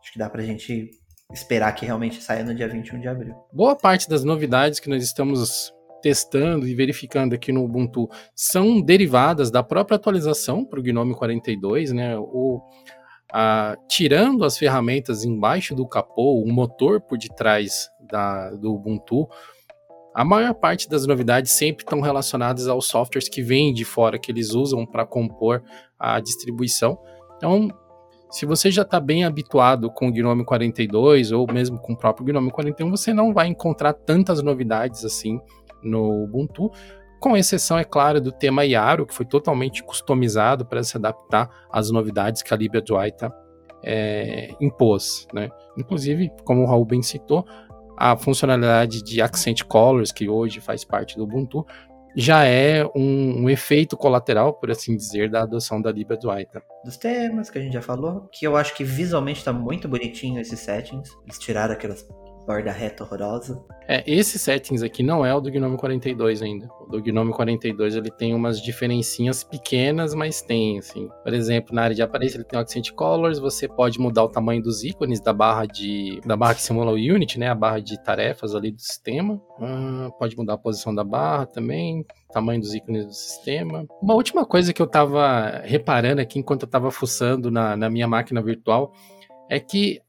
acho 0.00 0.12
que 0.12 0.18
dá 0.18 0.30
pra 0.30 0.42
gente 0.42 0.90
esperar 1.32 1.72
que 1.72 1.86
realmente 1.86 2.22
saia 2.22 2.44
no 2.44 2.54
dia 2.54 2.68
21 2.68 3.00
de 3.00 3.08
abril. 3.08 3.34
Boa 3.52 3.76
parte 3.76 4.08
das 4.08 4.24
novidades 4.24 4.80
que 4.80 4.88
nós 4.88 5.02
estamos 5.02 5.72
testando 6.02 6.66
e 6.66 6.74
verificando 6.74 7.34
aqui 7.34 7.52
no 7.52 7.64
Ubuntu 7.64 8.08
são 8.34 8.80
derivadas 8.80 9.50
da 9.50 9.62
própria 9.62 9.96
atualização 9.96 10.64
para 10.64 10.80
o 10.80 10.82
Gnome 10.82 11.14
42, 11.14 11.92
né? 11.92 12.18
O, 12.18 12.60
ah, 13.32 13.76
tirando 13.88 14.44
as 14.44 14.58
ferramentas 14.58 15.24
embaixo 15.24 15.74
do 15.74 15.86
capô, 15.86 16.42
o 16.42 16.52
motor 16.52 17.00
por 17.00 17.16
detrás 17.16 17.88
da, 18.00 18.50
do 18.50 18.74
Ubuntu, 18.74 19.26
a 20.14 20.24
maior 20.24 20.52
parte 20.52 20.88
das 20.88 21.06
novidades 21.06 21.52
sempre 21.52 21.82
estão 21.84 22.00
relacionadas 22.00 22.68
aos 22.68 22.86
softwares 22.86 23.28
que 23.28 23.42
vêm 23.42 23.72
de 23.72 23.84
fora, 23.84 24.18
que 24.18 24.30
eles 24.30 24.52
usam 24.52 24.84
para 24.84 25.06
compor 25.06 25.62
a 25.98 26.20
distribuição. 26.20 26.98
Então, 27.36 27.68
se 28.30 28.44
você 28.44 28.70
já 28.70 28.82
está 28.82 29.00
bem 29.00 29.24
habituado 29.24 29.90
com 29.90 30.08
o 30.08 30.12
Gnome 30.12 30.44
42 30.44 31.32
ou 31.32 31.50
mesmo 31.50 31.78
com 31.78 31.94
o 31.94 31.96
próprio 31.96 32.26
Gnome 32.26 32.50
41, 32.50 32.90
você 32.90 33.14
não 33.14 33.32
vai 33.32 33.46
encontrar 33.46 33.94
tantas 33.94 34.42
novidades 34.42 35.04
assim 35.04 35.40
no 35.82 36.24
Ubuntu 36.24 36.70
com 37.22 37.36
exceção, 37.36 37.78
é 37.78 37.84
claro, 37.84 38.20
do 38.20 38.32
tema 38.32 38.64
Yaro, 38.64 39.06
que 39.06 39.14
foi 39.14 39.24
totalmente 39.24 39.80
customizado 39.84 40.66
para 40.66 40.82
se 40.82 40.96
adaptar 40.96 41.48
às 41.70 41.88
novidades 41.88 42.42
que 42.42 42.52
a 42.52 42.56
Libra 42.56 42.82
Duaita 42.82 43.32
é, 43.84 44.50
impôs. 44.60 45.28
Né? 45.32 45.48
Inclusive, 45.78 46.32
como 46.44 46.62
o 46.62 46.66
Raul 46.66 46.84
bem 46.84 47.00
citou, 47.00 47.46
a 47.96 48.16
funcionalidade 48.16 49.04
de 49.04 49.22
Accent 49.22 49.62
Colors, 49.62 50.10
que 50.10 50.28
hoje 50.28 50.60
faz 50.60 50.84
parte 50.84 51.16
do 51.16 51.22
Ubuntu, 51.22 51.64
já 52.16 52.44
é 52.44 52.84
um, 52.86 53.44
um, 53.44 53.48
efeito 53.48 53.96
colateral, 53.96 54.54
por 54.54 54.72
assim 54.72 54.96
dizer, 54.96 55.30
da 55.30 55.42
adoção 55.42 55.80
da 55.80 55.92
Libra. 55.92 56.18
Dos 56.84 56.96
temas 56.96 57.50
que 57.50 57.58
a 57.58 57.62
gente 57.62 57.72
já 57.72 57.82
falou, 57.82 58.28
que 58.32 58.44
eu 58.44 58.56
acho 58.56 58.74
que 58.74 58.82
visualmente 58.82 59.38
está 59.38 59.52
muito 59.52 59.88
bonitinho 59.88 60.40
esses 60.40 60.58
settings. 60.58 61.08
Eles 61.24 61.38
tiraram 61.38 61.72
aquelas 61.72 62.04
borda 62.46 62.72
reta 62.72 63.04
horrorosa. 63.04 63.62
É, 63.88 64.02
esse 64.06 64.38
settings 64.38 64.82
aqui 64.82 65.02
não 65.02 65.24
é 65.24 65.34
o 65.34 65.40
do 65.40 65.50
Gnome 65.50 65.76
42 65.76 66.42
ainda. 66.42 66.68
O 66.80 66.86
do 66.86 67.02
Gnome 67.02 67.32
42 67.32 67.96
ele 67.96 68.10
tem 68.10 68.34
umas 68.34 68.60
diferencinhas 68.60 69.42
pequenas, 69.42 70.14
mas 70.14 70.40
tem, 70.40 70.78
assim. 70.78 71.08
Por 71.22 71.32
exemplo, 71.34 71.74
na 71.74 71.82
área 71.82 71.94
de 71.94 72.02
aparência 72.02 72.36
ele 72.36 72.44
tem 72.44 72.58
o 72.58 72.62
Accent 72.62 72.92
Colors, 72.92 73.38
você 73.38 73.68
pode 73.68 73.98
mudar 73.98 74.24
o 74.24 74.28
tamanho 74.28 74.62
dos 74.62 74.84
ícones 74.84 75.20
da 75.20 75.32
barra 75.32 75.66
de 75.66 76.20
da 76.24 76.36
barra 76.36 76.54
que 76.54 76.62
simula 76.62 76.92
o 76.92 76.94
Unity, 76.94 77.38
né, 77.38 77.48
a 77.48 77.54
barra 77.54 77.80
de 77.80 78.00
tarefas 78.02 78.54
ali 78.54 78.70
do 78.70 78.80
sistema. 78.80 79.40
Hum, 79.60 80.10
pode 80.18 80.36
mudar 80.36 80.54
a 80.54 80.58
posição 80.58 80.94
da 80.94 81.04
barra 81.04 81.46
também, 81.46 82.04
tamanho 82.32 82.60
dos 82.60 82.74
ícones 82.74 83.06
do 83.06 83.12
sistema. 83.12 83.86
Uma 84.00 84.14
última 84.14 84.46
coisa 84.46 84.72
que 84.72 84.80
eu 84.80 84.86
tava 84.86 85.60
reparando 85.64 86.20
aqui 86.20 86.38
enquanto 86.38 86.62
eu 86.62 86.68
tava 86.68 86.90
fuçando 86.90 87.50
na, 87.50 87.76
na 87.76 87.90
minha 87.90 88.06
máquina 88.06 88.40
virtual 88.40 88.92
é 89.50 89.60
que 89.60 90.00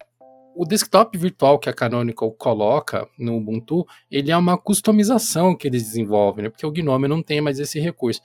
o 0.56 0.66
desktop 0.66 1.18
virtual 1.18 1.60
que 1.60 1.70
a 1.70 1.74
Canonical 1.74 2.32
coloca 2.32 3.08
no 3.18 3.38
Ubuntu, 3.38 3.86
ele 4.10 4.32
é 4.32 4.38
uma 4.38 4.58
customização 4.58 5.56
que 5.56 5.68
eles 5.68 5.84
desenvolvem, 5.84 6.43
né? 6.43 6.49
porque 6.49 6.66
o 6.66 6.72
GNOME 6.72 7.08
não 7.08 7.22
tem 7.22 7.41
mais 7.41 7.60
esse 7.60 7.80
recurso. 7.80 8.22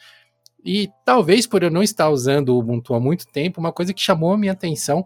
E 0.64 0.90
talvez 1.04 1.46
por 1.46 1.62
eu 1.62 1.70
não 1.70 1.82
estar 1.82 2.10
usando 2.10 2.50
o 2.50 2.58
Ubuntu 2.58 2.94
há 2.94 3.00
muito 3.00 3.26
tempo, 3.26 3.60
uma 3.60 3.72
coisa 3.72 3.94
que 3.94 4.00
chamou 4.00 4.32
a 4.32 4.38
minha 4.38 4.52
atenção 4.52 5.04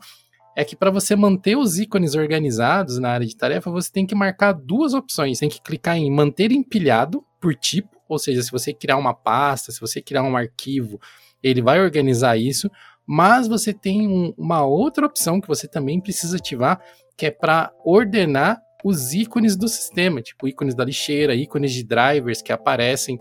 é 0.56 0.64
que 0.64 0.76
para 0.76 0.90
você 0.90 1.16
manter 1.16 1.56
os 1.56 1.78
ícones 1.78 2.14
organizados 2.14 2.98
na 2.98 3.10
área 3.10 3.26
de 3.26 3.36
tarefa, 3.36 3.70
você 3.70 3.90
tem 3.90 4.06
que 4.06 4.14
marcar 4.14 4.52
duas 4.52 4.92
opções. 4.92 5.38
Tem 5.38 5.48
que 5.48 5.62
clicar 5.62 5.96
em 5.96 6.10
manter 6.10 6.52
empilhado 6.52 7.24
por 7.40 7.54
tipo, 7.54 7.96
ou 8.08 8.18
seja, 8.18 8.42
se 8.42 8.50
você 8.50 8.72
criar 8.72 8.98
uma 8.98 9.14
pasta, 9.14 9.72
se 9.72 9.80
você 9.80 10.02
criar 10.02 10.22
um 10.22 10.36
arquivo, 10.36 11.00
ele 11.42 11.62
vai 11.62 11.80
organizar 11.80 12.36
isso. 12.36 12.70
Mas 13.06 13.48
você 13.48 13.72
tem 13.72 14.06
um, 14.06 14.34
uma 14.36 14.64
outra 14.64 15.06
opção 15.06 15.40
que 15.40 15.48
você 15.48 15.66
também 15.66 16.00
precisa 16.00 16.36
ativar, 16.36 16.80
que 17.22 17.26
é 17.26 17.30
para 17.30 17.72
ordenar 17.84 18.60
os 18.84 19.14
ícones 19.14 19.54
do 19.54 19.68
sistema, 19.68 20.20
tipo 20.20 20.48
ícones 20.48 20.74
da 20.74 20.84
lixeira, 20.84 21.36
ícones 21.36 21.70
de 21.70 21.84
drivers 21.84 22.42
que 22.42 22.52
aparecem 22.52 23.16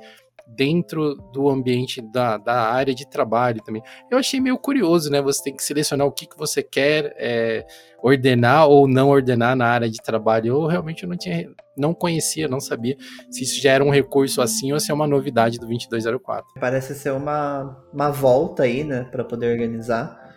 dentro 0.47 1.14
do 1.32 1.47
ambiente 1.47 2.02
da, 2.02 2.39
da 2.39 2.72
área 2.72 2.95
de 2.95 3.08
trabalho 3.08 3.62
também. 3.64 3.84
Eu 4.10 4.18
achei 4.18 4.39
meio 4.39 4.58
curioso, 4.58 5.12
né? 5.12 5.22
Você 5.22 5.43
tem 5.43 5.56
que 5.56 5.64
selecionar 5.64 6.08
o 6.08 6.12
que, 6.12 6.26
que 6.26 6.36
você 6.36 6.64
quer 6.64 7.14
é, 7.16 7.64
ordenar 8.02 8.68
ou 8.68 8.88
não 8.88 9.10
ordenar 9.10 9.56
na 9.56 9.68
área 9.68 9.88
de 9.88 10.02
trabalho. 10.02 10.47
Eu 10.47 10.66
realmente 10.66 11.06
não 11.06 11.16
tinha, 11.16 11.47
não 11.78 11.93
conhecia, 11.93 12.47
não 12.47 12.60
sabia 12.60 12.97
se 13.30 13.43
isso 13.43 13.62
já 13.62 13.74
era 13.74 13.84
um 13.84 13.91
recurso 13.91 14.41
assim 14.41 14.74
ou 14.74 14.80
se 14.80 14.89
é 14.89 14.95
uma 14.95 15.06
novidade 15.06 15.60
do 15.60 15.68
2204. 15.68 16.43
Parece 16.60 16.95
ser 16.95 17.12
uma, 17.12 17.86
uma 17.93 18.10
volta 18.10 18.64
aí, 18.64 18.84
né, 18.84 19.04
para 19.12 19.24
poder 19.24 19.52
organizar. 19.52 20.31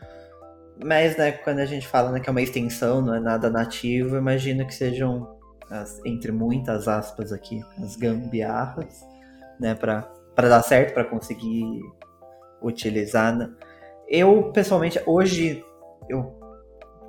Mas, 0.83 1.17
né, 1.17 1.33
quando 1.33 1.61
a 1.61 1.67
gente 1.67 1.87
fala 1.87 2.11
né, 2.11 2.21
que 2.21 2.29
é 2.29 2.33
uma 2.33 2.43
extensão, 2.43 3.01
não 3.01 3.15
é 3.15 3.21
nada 3.21 3.49
nativo, 3.49 4.17
imagino 4.17 4.67
que 4.67 4.75
sejam, 4.75 5.39
as, 5.71 6.01
entre 6.05 6.33
muitas 6.33 6.89
aspas 6.89 7.33
aqui, 7.33 7.63
as 7.79 7.97
gambiarras 7.97 9.05
né, 9.61 9.75
para 9.75 10.09
dar 10.37 10.63
certo, 10.63 10.95
para 10.95 11.05
conseguir 11.05 11.65
utilizar. 12.61 13.37
Né? 13.37 13.51
Eu, 14.09 14.51
pessoalmente, 14.53 15.01
hoje, 15.07 15.65
eu 16.09 16.41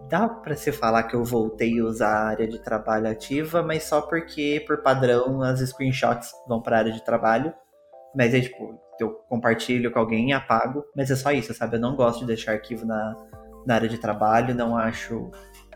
dá 0.09 0.28
para 0.30 0.55
se 0.55 0.72
falar 0.72 1.03
que 1.03 1.16
eu 1.16 1.24
voltei 1.24 1.80
a 1.80 1.84
usar 1.84 2.09
a 2.09 2.28
área 2.28 2.47
de 2.47 2.59
trabalho 2.59 3.09
ativa, 3.09 3.63
mas 3.63 3.84
só 3.84 4.01
porque, 4.01 4.63
por 4.68 4.84
padrão, 4.84 5.41
as 5.41 5.59
screenshots 5.59 6.32
vão 6.47 6.61
para 6.61 6.76
a 6.76 6.80
área 6.80 6.91
de 6.91 7.03
trabalho. 7.03 7.53
Mas 8.16 8.34
é 8.34 8.41
tipo, 8.41 8.80
eu 8.99 9.09
compartilho 9.28 9.91
com 9.91 9.99
alguém 9.99 10.30
e 10.30 10.34
apago, 10.34 10.86
mas 10.95 11.09
é 11.11 11.16
só 11.16 11.32
isso, 11.32 11.53
sabe? 11.53 11.78
Eu 11.78 11.82
não 11.82 11.95
gosto 11.95 12.20
de 12.20 12.28
deixar 12.28 12.53
arquivo 12.53 12.86
na, 12.86 13.16
na 13.66 13.76
área 13.76 13.89
de 13.89 13.97
trabalho, 13.97 14.53
não 14.53 14.78
acho 14.78 15.32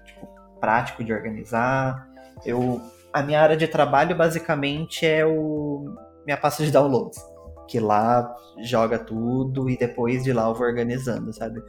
tipo, 0.05 0.27
prático 0.59 1.03
de 1.03 1.11
organizar. 1.11 2.07
Eu, 2.45 2.81
a 3.11 3.21
minha 3.21 3.41
área 3.41 3.57
de 3.57 3.67
trabalho 3.67 4.15
basicamente 4.15 5.05
é 5.05 5.25
o 5.25 5.85
minha 6.25 6.37
pasta 6.37 6.63
de 6.63 6.71
downloads. 6.71 7.19
Que 7.67 7.79
lá 7.79 8.35
joga 8.61 8.97
tudo 8.99 9.69
e 9.69 9.77
depois 9.77 10.23
de 10.23 10.33
lá 10.33 10.47
eu 10.47 10.53
vou 10.53 10.65
organizando, 10.65 11.31
sabe? 11.33 11.61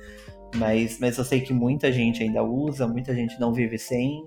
Mas, 0.56 0.98
mas 0.98 1.16
eu 1.16 1.24
sei 1.24 1.40
que 1.40 1.52
muita 1.52 1.92
gente 1.92 2.22
ainda 2.22 2.42
usa, 2.42 2.86
muita 2.86 3.14
gente 3.14 3.38
não 3.38 3.52
vive 3.52 3.78
sem. 3.78 4.24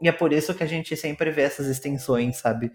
E 0.00 0.08
é 0.08 0.12
por 0.12 0.32
isso 0.32 0.54
que 0.54 0.62
a 0.62 0.66
gente 0.66 0.96
sempre 0.96 1.30
vê 1.30 1.42
essas 1.42 1.66
extensões, 1.66 2.36
sabe? 2.36 2.70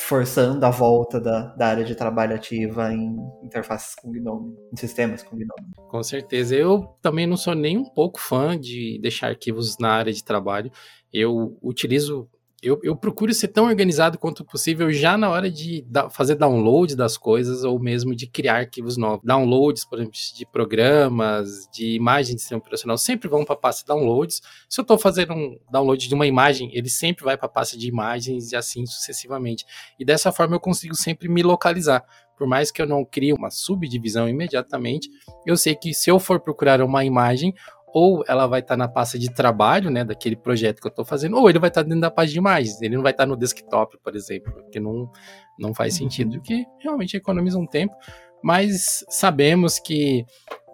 Forçando 0.00 0.64
a 0.64 0.70
volta 0.70 1.20
da, 1.20 1.54
da 1.54 1.66
área 1.68 1.84
de 1.84 1.94
trabalho 1.94 2.34
ativa 2.34 2.92
em 2.92 3.16
interfaces 3.44 3.94
com 3.94 4.10
GNOME, 4.10 4.56
em 4.72 4.76
sistemas 4.76 5.22
com 5.22 5.36
GNOME. 5.36 5.70
Com 5.88 6.02
certeza. 6.02 6.56
Eu 6.56 6.96
também 7.00 7.26
não 7.26 7.36
sou 7.36 7.54
nem 7.54 7.78
um 7.78 7.84
pouco 7.84 8.20
fã 8.20 8.58
de 8.58 8.98
deixar 9.00 9.28
arquivos 9.28 9.76
na 9.78 9.92
área 9.92 10.12
de 10.12 10.24
trabalho. 10.24 10.70
Eu 11.12 11.56
utilizo 11.62 12.28
eu, 12.62 12.78
eu, 12.82 12.94
procuro 12.94 13.32
ser 13.32 13.48
tão 13.48 13.64
organizado 13.64 14.18
quanto 14.18 14.44
possível 14.44 14.92
já 14.92 15.16
na 15.16 15.30
hora 15.30 15.50
de 15.50 15.82
da, 15.88 16.10
fazer 16.10 16.34
download 16.34 16.94
das 16.94 17.16
coisas 17.16 17.64
ou 17.64 17.78
mesmo 17.78 18.14
de 18.14 18.26
criar 18.26 18.56
arquivos 18.56 18.96
novos. 18.96 19.24
Downloads, 19.24 19.84
por 19.84 19.98
exemplo, 19.98 20.18
de 20.36 20.46
programas, 20.46 21.68
de 21.72 21.94
imagens 21.94 22.34
de 22.34 22.40
sistema 22.42 22.60
operacional, 22.60 22.98
sempre 22.98 23.28
vão 23.28 23.44
para 23.44 23.54
a 23.54 23.58
pasta 23.58 23.84
downloads. 23.86 24.42
Se 24.68 24.80
eu 24.80 24.82
estou 24.82 24.98
fazendo 24.98 25.32
um 25.32 25.58
download 25.70 26.06
de 26.06 26.14
uma 26.14 26.26
imagem, 26.26 26.70
ele 26.74 26.90
sempre 26.90 27.24
vai 27.24 27.36
para 27.36 27.46
a 27.46 27.50
pasta 27.50 27.78
de 27.78 27.88
imagens 27.88 28.52
e 28.52 28.56
assim 28.56 28.84
sucessivamente. 28.84 29.64
E 29.98 30.04
dessa 30.04 30.30
forma 30.30 30.56
eu 30.56 30.60
consigo 30.60 30.94
sempre 30.94 31.28
me 31.28 31.42
localizar. 31.42 32.04
Por 32.40 32.46
mais 32.46 32.70
que 32.70 32.80
eu 32.80 32.86
não 32.86 33.04
crie 33.04 33.34
uma 33.34 33.50
subdivisão 33.50 34.26
imediatamente, 34.26 35.10
eu 35.46 35.58
sei 35.58 35.74
que 35.74 35.92
se 35.92 36.10
eu 36.10 36.18
for 36.18 36.40
procurar 36.40 36.80
uma 36.80 37.04
imagem, 37.04 37.54
ou 37.92 38.24
ela 38.28 38.46
vai 38.46 38.60
estar 38.60 38.74
tá 38.74 38.78
na 38.78 38.88
pasta 38.88 39.18
de 39.18 39.32
trabalho, 39.32 39.90
né, 39.90 40.04
daquele 40.04 40.36
projeto 40.36 40.80
que 40.80 40.86
eu 40.86 40.90
estou 40.90 41.04
fazendo, 41.04 41.36
ou 41.36 41.48
ele 41.48 41.58
vai 41.58 41.68
estar 41.68 41.82
tá 41.82 41.88
dentro 41.88 42.00
da 42.00 42.10
página 42.10 42.32
de 42.32 42.38
imagens, 42.38 42.82
ele 42.82 42.96
não 42.96 43.02
vai 43.02 43.12
estar 43.12 43.24
tá 43.24 43.28
no 43.28 43.36
desktop, 43.36 43.98
por 44.02 44.14
exemplo, 44.14 44.52
porque 44.52 44.78
não, 44.78 45.10
não 45.58 45.74
faz 45.74 45.94
uhum. 45.94 45.98
sentido, 46.00 46.32
porque 46.32 46.64
realmente 46.78 47.16
economiza 47.16 47.58
um 47.58 47.66
tempo, 47.66 47.94
mas 48.42 49.04
sabemos 49.08 49.78
que 49.78 50.24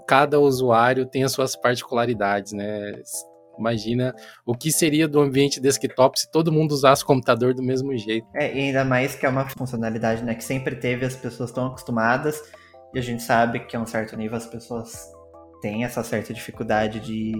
cada 0.06 0.38
usuário 0.38 1.06
tem 1.06 1.24
as 1.24 1.32
suas 1.32 1.56
particularidades, 1.56 2.52
né? 2.52 2.92
Imagina 3.58 4.14
o 4.44 4.54
que 4.54 4.70
seria 4.70 5.08
do 5.08 5.18
ambiente 5.18 5.58
desktop 5.58 6.20
se 6.20 6.30
todo 6.30 6.52
mundo 6.52 6.72
usasse 6.72 7.02
o 7.02 7.06
computador 7.06 7.54
do 7.54 7.62
mesmo 7.62 7.96
jeito. 7.96 8.26
É, 8.34 8.54
e 8.54 8.60
ainda 8.66 8.84
mais 8.84 9.14
que 9.14 9.24
é 9.24 9.28
uma 9.28 9.48
funcionalidade 9.48 10.22
né, 10.22 10.34
que 10.34 10.44
sempre 10.44 10.76
teve, 10.76 11.06
as 11.06 11.16
pessoas 11.16 11.48
estão 11.48 11.66
acostumadas, 11.66 12.40
e 12.94 12.98
a 12.98 13.02
gente 13.02 13.22
sabe 13.22 13.60
que 13.60 13.74
a 13.74 13.80
um 13.80 13.86
certo 13.86 14.14
nível 14.16 14.36
as 14.36 14.46
pessoas 14.46 15.10
tem 15.66 15.82
essa 15.82 16.04
certa 16.04 16.32
dificuldade 16.32 17.00
de, 17.00 17.32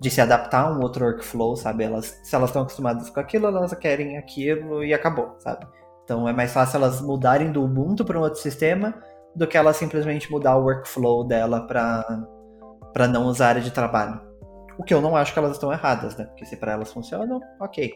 de 0.00 0.10
se 0.10 0.20
adaptar 0.20 0.66
a 0.66 0.72
um 0.72 0.82
outro 0.82 1.04
workflow, 1.04 1.54
sabe? 1.54 1.84
Elas, 1.84 2.20
se 2.24 2.34
elas 2.34 2.50
estão 2.50 2.62
acostumadas 2.62 3.08
com 3.08 3.20
aquilo, 3.20 3.46
elas 3.46 3.72
querem 3.74 4.18
aquilo 4.18 4.82
e 4.82 4.92
acabou, 4.92 5.36
sabe? 5.38 5.64
Então 6.02 6.28
é 6.28 6.32
mais 6.32 6.52
fácil 6.52 6.78
elas 6.78 7.00
mudarem 7.00 7.52
do 7.52 7.62
Ubuntu 7.62 8.04
para 8.04 8.18
um 8.18 8.22
outro 8.22 8.40
sistema 8.40 8.92
do 9.36 9.46
que 9.46 9.56
elas 9.56 9.76
simplesmente 9.76 10.30
mudar 10.32 10.56
o 10.56 10.64
workflow 10.64 11.24
dela 11.24 11.64
para 11.64 13.08
não 13.08 13.26
usar 13.26 13.50
área 13.50 13.62
de 13.62 13.70
trabalho. 13.70 14.20
O 14.76 14.82
que 14.82 14.92
eu 14.92 15.00
não 15.00 15.16
acho 15.16 15.32
que 15.32 15.38
elas 15.38 15.52
estão 15.52 15.72
erradas, 15.72 16.16
né? 16.16 16.24
Porque 16.24 16.44
se 16.44 16.56
para 16.56 16.72
elas 16.72 16.92
funcionam, 16.92 17.40
ok. 17.60 17.92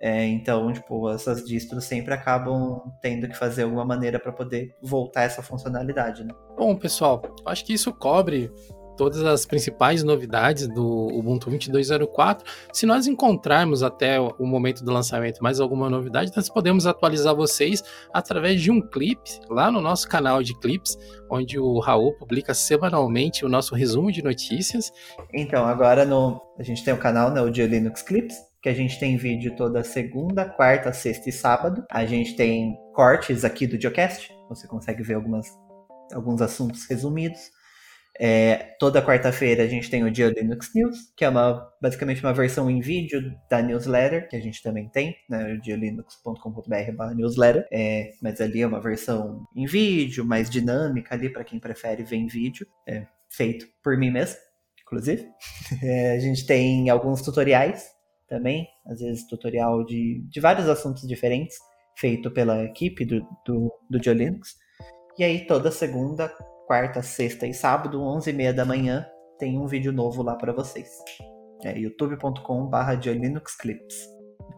É, 0.00 0.24
então, 0.26 0.72
tipo, 0.72 1.10
essas 1.10 1.44
distros 1.44 1.84
sempre 1.84 2.14
acabam 2.14 2.80
tendo 3.00 3.28
que 3.28 3.36
fazer 3.36 3.64
alguma 3.64 3.84
maneira 3.84 4.18
para 4.20 4.32
poder 4.32 4.74
voltar 4.80 5.22
essa 5.22 5.42
funcionalidade, 5.42 6.24
né? 6.24 6.32
Bom, 6.56 6.76
pessoal, 6.76 7.22
acho 7.46 7.64
que 7.64 7.72
isso 7.72 7.92
cobre 7.92 8.50
todas 8.96 9.22
as 9.24 9.44
principais 9.46 10.02
novidades 10.02 10.68
do 10.68 11.08
Ubuntu 11.08 11.50
22.04. 11.50 12.42
Se 12.72 12.86
nós 12.86 13.06
encontrarmos 13.06 13.82
até 13.82 14.20
o 14.20 14.46
momento 14.46 14.84
do 14.84 14.92
lançamento 14.92 15.42
mais 15.42 15.60
alguma 15.60 15.88
novidade, 15.88 16.32
nós 16.34 16.48
podemos 16.48 16.86
atualizar 16.86 17.34
vocês 17.34 17.82
através 18.12 18.60
de 18.60 18.70
um 18.70 18.80
clipe 18.80 19.40
lá 19.48 19.70
no 19.70 19.80
nosso 19.80 20.08
canal 20.08 20.42
de 20.42 20.58
clips, 20.58 20.96
onde 21.30 21.58
o 21.58 21.78
Raul 21.78 22.12
publica 22.14 22.54
semanalmente 22.54 23.44
o 23.44 23.48
nosso 23.48 23.74
resumo 23.74 24.10
de 24.12 24.22
notícias. 24.22 24.92
Então, 25.32 25.64
agora 25.66 26.04
no, 26.04 26.40
a 26.58 26.62
gente 26.62 26.84
tem 26.84 26.92
o 26.92 26.98
canal, 26.98 27.30
né, 27.30 27.40
o 27.40 27.50
de 27.50 27.66
Linux 27.66 28.02
Clips, 28.02 28.36
que 28.62 28.68
a 28.68 28.74
gente 28.74 28.98
tem 28.98 29.16
vídeo 29.16 29.56
toda 29.56 29.82
segunda, 29.82 30.44
quarta, 30.44 30.92
sexta 30.92 31.28
e 31.28 31.32
sábado. 31.32 31.84
A 31.90 32.06
gente 32.06 32.36
tem 32.36 32.78
cortes 32.94 33.44
aqui 33.44 33.66
do 33.66 33.80
Geocast, 33.80 34.32
você 34.48 34.68
consegue 34.68 35.02
ver 35.02 35.14
algumas, 35.14 35.46
alguns 36.12 36.40
assuntos 36.40 36.86
resumidos. 36.86 37.50
É, 38.24 38.76
toda 38.78 39.04
quarta-feira 39.04 39.64
a 39.64 39.66
gente 39.66 39.90
tem 39.90 40.04
o 40.04 40.10
Dia 40.10 40.28
Linux 40.28 40.72
News, 40.72 41.12
que 41.16 41.24
é 41.24 41.28
uma, 41.28 41.68
basicamente 41.80 42.22
uma 42.22 42.32
versão 42.32 42.70
em 42.70 42.78
vídeo 42.78 43.36
da 43.50 43.60
newsletter, 43.60 44.28
que 44.28 44.36
a 44.36 44.40
gente 44.40 44.62
também 44.62 44.88
tem, 44.88 45.16
né, 45.28 45.54
o 45.54 45.60
dialinux.com.br 45.60 47.14
newsletter, 47.16 47.66
é, 47.72 48.12
mas 48.22 48.40
ali 48.40 48.62
é 48.62 48.66
uma 48.68 48.80
versão 48.80 49.44
em 49.56 49.66
vídeo, 49.66 50.24
mais 50.24 50.48
dinâmica 50.48 51.16
ali 51.16 51.30
para 51.30 51.42
quem 51.42 51.58
prefere 51.58 52.04
ver 52.04 52.14
em 52.14 52.28
vídeo, 52.28 52.64
é, 52.86 53.08
feito 53.28 53.66
por 53.82 53.98
mim 53.98 54.12
mesmo, 54.12 54.36
inclusive. 54.82 55.28
É, 55.82 56.12
a 56.12 56.18
gente 56.20 56.46
tem 56.46 56.90
alguns 56.90 57.22
tutoriais 57.22 57.88
também, 58.28 58.68
às 58.86 59.00
vezes 59.00 59.26
tutorial 59.26 59.84
de, 59.84 60.22
de 60.28 60.38
vários 60.38 60.68
assuntos 60.68 61.08
diferentes, 61.08 61.56
feito 61.96 62.30
pela 62.30 62.62
equipe 62.62 63.04
do, 63.04 63.26
do, 63.44 63.72
do 63.90 64.12
Linux. 64.12 64.54
E 65.18 65.24
aí 65.24 65.46
toda 65.46 65.72
segunda, 65.72 66.32
quarta, 66.72 67.02
sexta 67.02 67.46
e 67.46 67.52
sábado, 67.52 68.00
11h30 68.00 68.52
da 68.54 68.64
manhã, 68.64 69.04
tem 69.38 69.58
um 69.58 69.66
vídeo 69.66 69.92
novo 69.92 70.22
lá 70.22 70.36
para 70.36 70.54
vocês. 70.54 70.88
É 71.62 71.78
youtube.com.br 71.78 72.76
Clips. 73.60 74.08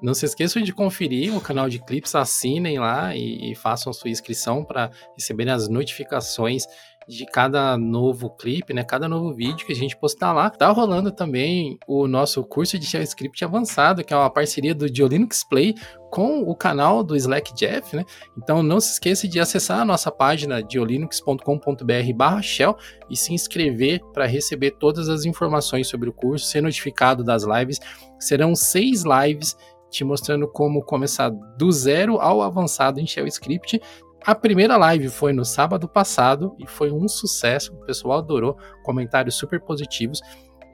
Não 0.00 0.14
se 0.14 0.24
esqueçam 0.24 0.62
de 0.62 0.72
conferir 0.72 1.36
o 1.36 1.40
canal 1.40 1.68
de 1.68 1.84
clips, 1.84 2.14
assinem 2.14 2.78
lá 2.78 3.16
e, 3.16 3.50
e 3.50 3.54
façam 3.56 3.92
sua 3.92 4.10
inscrição 4.10 4.64
para 4.64 4.92
receberem 5.16 5.52
as 5.52 5.68
notificações 5.68 6.66
de 7.08 7.26
cada 7.26 7.76
novo 7.76 8.30
clipe, 8.30 8.72
né? 8.72 8.84
Cada 8.84 9.08
novo 9.08 9.32
vídeo 9.32 9.66
que 9.66 9.72
a 9.72 9.76
gente 9.76 9.96
postar 9.96 10.32
lá. 10.32 10.48
Tá 10.50 10.70
rolando 10.70 11.10
também 11.10 11.76
o 11.86 12.06
nosso 12.06 12.44
curso 12.44 12.78
de 12.78 12.86
JavaScript 12.86 13.44
avançado, 13.44 14.04
que 14.04 14.14
é 14.14 14.16
uma 14.16 14.30
parceria 14.30 14.74
do 14.74 14.90
Diolinux 14.90 15.44
Play 15.44 15.74
com 16.10 16.42
o 16.42 16.54
canal 16.54 17.02
do 17.02 17.16
Slack 17.16 17.54
Jeff, 17.54 17.96
né? 17.96 18.04
Então 18.38 18.62
não 18.62 18.78
se 18.78 18.92
esqueça 18.92 19.26
de 19.26 19.40
acessar 19.40 19.80
a 19.80 19.84
nossa 19.84 20.12
página 20.12 20.62
diolinux.com.br/shell 20.62 22.76
e 23.10 23.16
se 23.16 23.34
inscrever 23.34 24.00
para 24.12 24.26
receber 24.26 24.70
todas 24.72 25.08
as 25.08 25.24
informações 25.24 25.88
sobre 25.88 26.08
o 26.08 26.12
curso, 26.12 26.46
ser 26.46 26.62
notificado 26.62 27.24
das 27.24 27.42
lives. 27.42 27.80
Serão 28.20 28.54
seis 28.54 29.02
lives 29.02 29.56
te 29.94 30.04
mostrando 30.04 30.48
como 30.48 30.82
começar 30.82 31.30
do 31.30 31.70
zero 31.70 32.20
ao 32.20 32.42
avançado 32.42 33.00
em 33.00 33.06
Shell 33.06 33.26
Script. 33.28 33.80
A 34.26 34.34
primeira 34.34 34.78
live 34.78 35.10
foi 35.10 35.34
no 35.34 35.44
sábado 35.44 35.86
passado 35.86 36.56
e 36.58 36.66
foi 36.66 36.90
um 36.90 37.06
sucesso, 37.06 37.74
o 37.74 37.84
pessoal 37.84 38.20
adorou, 38.20 38.56
comentários 38.82 39.34
super 39.34 39.60
positivos. 39.60 40.22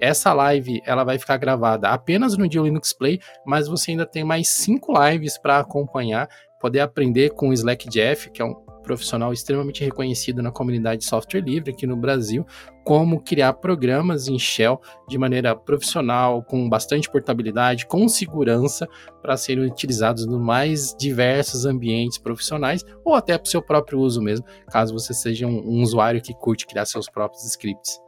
Essa 0.01 0.32
live 0.32 0.80
ela 0.86 1.03
vai 1.03 1.18
ficar 1.18 1.36
gravada 1.36 1.88
apenas 1.88 2.38
no 2.38 2.48
dia 2.48 2.61
Linux 2.61 2.92
Play, 2.92 3.18
mas 3.44 3.66
você 3.66 3.90
ainda 3.90 4.07
tem 4.07 4.22
mais 4.22 4.51
cinco 4.51 4.92
lives 5.05 5.36
para 5.36 5.59
acompanhar, 5.59 6.28
poder 6.61 6.78
aprender 6.78 7.30
com 7.30 7.48
o 7.48 7.53
Slack 7.53 7.88
Jeff, 7.88 8.30
que 8.30 8.40
é 8.40 8.44
um 8.44 8.55
profissional 8.83 9.33
extremamente 9.33 9.85
reconhecido 9.85 10.43
na 10.43 10.51
comunidade 10.51 11.01
de 11.01 11.07
software 11.07 11.41
livre 11.41 11.70
aqui 11.70 11.87
no 11.87 11.97
Brasil, 11.97 12.45
como 12.85 13.20
criar 13.22 13.53
programas 13.55 14.28
em 14.28 14.39
Shell 14.39 14.81
de 15.09 15.18
maneira 15.18 15.55
profissional, 15.55 16.43
com 16.43 16.68
bastante 16.68 17.11
portabilidade, 17.11 17.87
com 17.87 18.09
segurança, 18.09 18.89
para 19.22 19.37
serem 19.37 19.66
utilizados 19.66 20.26
nos 20.26 20.41
mais 20.41 20.95
diversos 20.99 21.64
ambientes 21.64 22.18
profissionais 22.18 22.85
ou 23.05 23.14
até 23.14 23.37
para 23.37 23.47
o 23.47 23.51
seu 23.51 23.62
próprio 23.62 24.01
uso 24.01 24.20
mesmo, 24.20 24.45
caso 24.70 24.93
você 24.93 25.12
seja 25.14 25.47
um, 25.47 25.59
um 25.59 25.83
usuário 25.83 26.20
que 26.20 26.35
curte 26.35 26.66
criar 26.66 26.87
seus 26.87 27.09
próprios 27.09 27.45
scripts. 27.45 28.01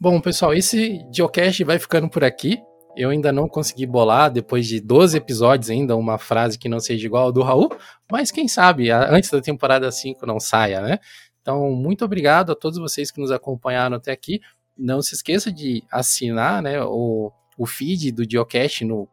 Bom, 0.00 0.20
pessoal, 0.20 0.52
esse 0.52 1.00
Geocast 1.12 1.62
vai 1.62 1.78
ficando 1.78 2.08
por 2.08 2.24
aqui. 2.24 2.60
Eu 2.96 3.10
ainda 3.10 3.32
não 3.32 3.48
consegui 3.48 3.86
bolar, 3.86 4.30
depois 4.30 4.66
de 4.66 4.80
12 4.80 5.16
episódios 5.16 5.70
ainda, 5.70 5.96
uma 5.96 6.18
frase 6.18 6.58
que 6.58 6.68
não 6.68 6.78
seja 6.78 7.06
igual 7.06 7.24
ao 7.24 7.32
do 7.32 7.42
Raul, 7.42 7.70
mas 8.10 8.30
quem 8.30 8.46
sabe 8.46 8.90
antes 8.90 9.30
da 9.30 9.40
temporada 9.40 9.90
5 9.90 10.26
não 10.26 10.38
saia, 10.38 10.80
né? 10.80 10.98
Então, 11.40 11.72
muito 11.72 12.04
obrigado 12.04 12.52
a 12.52 12.54
todos 12.54 12.78
vocês 12.78 13.10
que 13.10 13.20
nos 13.20 13.30
acompanharam 13.30 13.96
até 13.96 14.12
aqui. 14.12 14.40
Não 14.78 15.02
se 15.02 15.14
esqueça 15.14 15.50
de 15.50 15.82
assinar 15.90 16.62
né, 16.62 16.82
o, 16.84 17.32
o 17.58 17.66
feed 17.66 18.12
do 18.12 18.28
Geocache 18.28 18.84
no, 18.84 19.08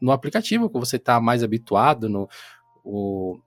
no 0.00 0.12
aplicativo 0.12 0.68
que 0.68 0.78
você 0.78 0.96
está 0.96 1.20
mais 1.20 1.42
habituado, 1.42 2.08
no 2.08 2.28
o 2.84 3.38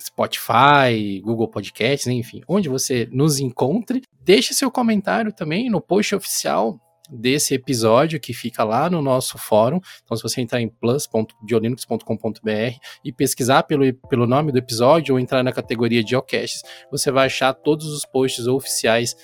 Spotify, 0.00 1.20
Google 1.22 1.48
Podcasts, 1.48 2.06
enfim, 2.06 2.42
onde 2.46 2.68
você 2.68 3.08
nos 3.10 3.40
encontre. 3.40 4.02
Deixe 4.20 4.54
seu 4.54 4.70
comentário 4.70 5.32
também 5.32 5.70
no 5.70 5.80
post 5.80 6.14
oficial 6.14 6.78
desse 7.10 7.54
episódio 7.54 8.20
que 8.20 8.32
fica 8.32 8.64
lá 8.64 8.88
no 8.90 9.02
nosso 9.02 9.38
fórum. 9.38 9.80
Então, 10.02 10.16
se 10.16 10.22
você 10.22 10.40
entrar 10.40 10.60
em 10.60 10.68
plus.diolinux.com.br 10.68 12.78
e 13.04 13.12
pesquisar 13.12 13.64
pelo, 13.64 13.92
pelo 14.08 14.26
nome 14.26 14.52
do 14.52 14.58
episódio 14.58 15.14
ou 15.14 15.20
entrar 15.20 15.42
na 15.42 15.52
categoria 15.52 16.06
Geocaches, 16.06 16.62
você 16.90 17.10
vai 17.10 17.26
achar 17.26 17.52
todos 17.54 17.86
os 17.86 18.04
posts 18.04 18.46
oficiais 18.46 19.16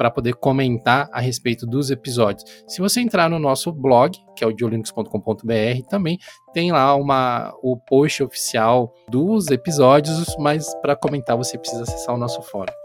para 0.00 0.10
poder 0.10 0.32
comentar 0.32 1.10
a 1.12 1.20
respeito 1.20 1.66
dos 1.66 1.90
episódios. 1.90 2.42
Se 2.66 2.80
você 2.80 3.02
entrar 3.02 3.28
no 3.28 3.38
nosso 3.38 3.70
blog, 3.70 4.16
que 4.34 4.42
é 4.42 4.46
o 4.46 4.52
diolinux.com.br, 4.52 5.86
também 5.90 6.16
tem 6.54 6.72
lá 6.72 6.94
uma, 6.94 7.52
o 7.62 7.76
post 7.76 8.22
oficial 8.22 8.94
dos 9.10 9.48
episódios, 9.48 10.34
mas 10.38 10.74
para 10.76 10.96
comentar 10.96 11.36
você 11.36 11.58
precisa 11.58 11.82
acessar 11.82 12.14
o 12.14 12.18
nosso 12.18 12.40
fórum. 12.40 12.79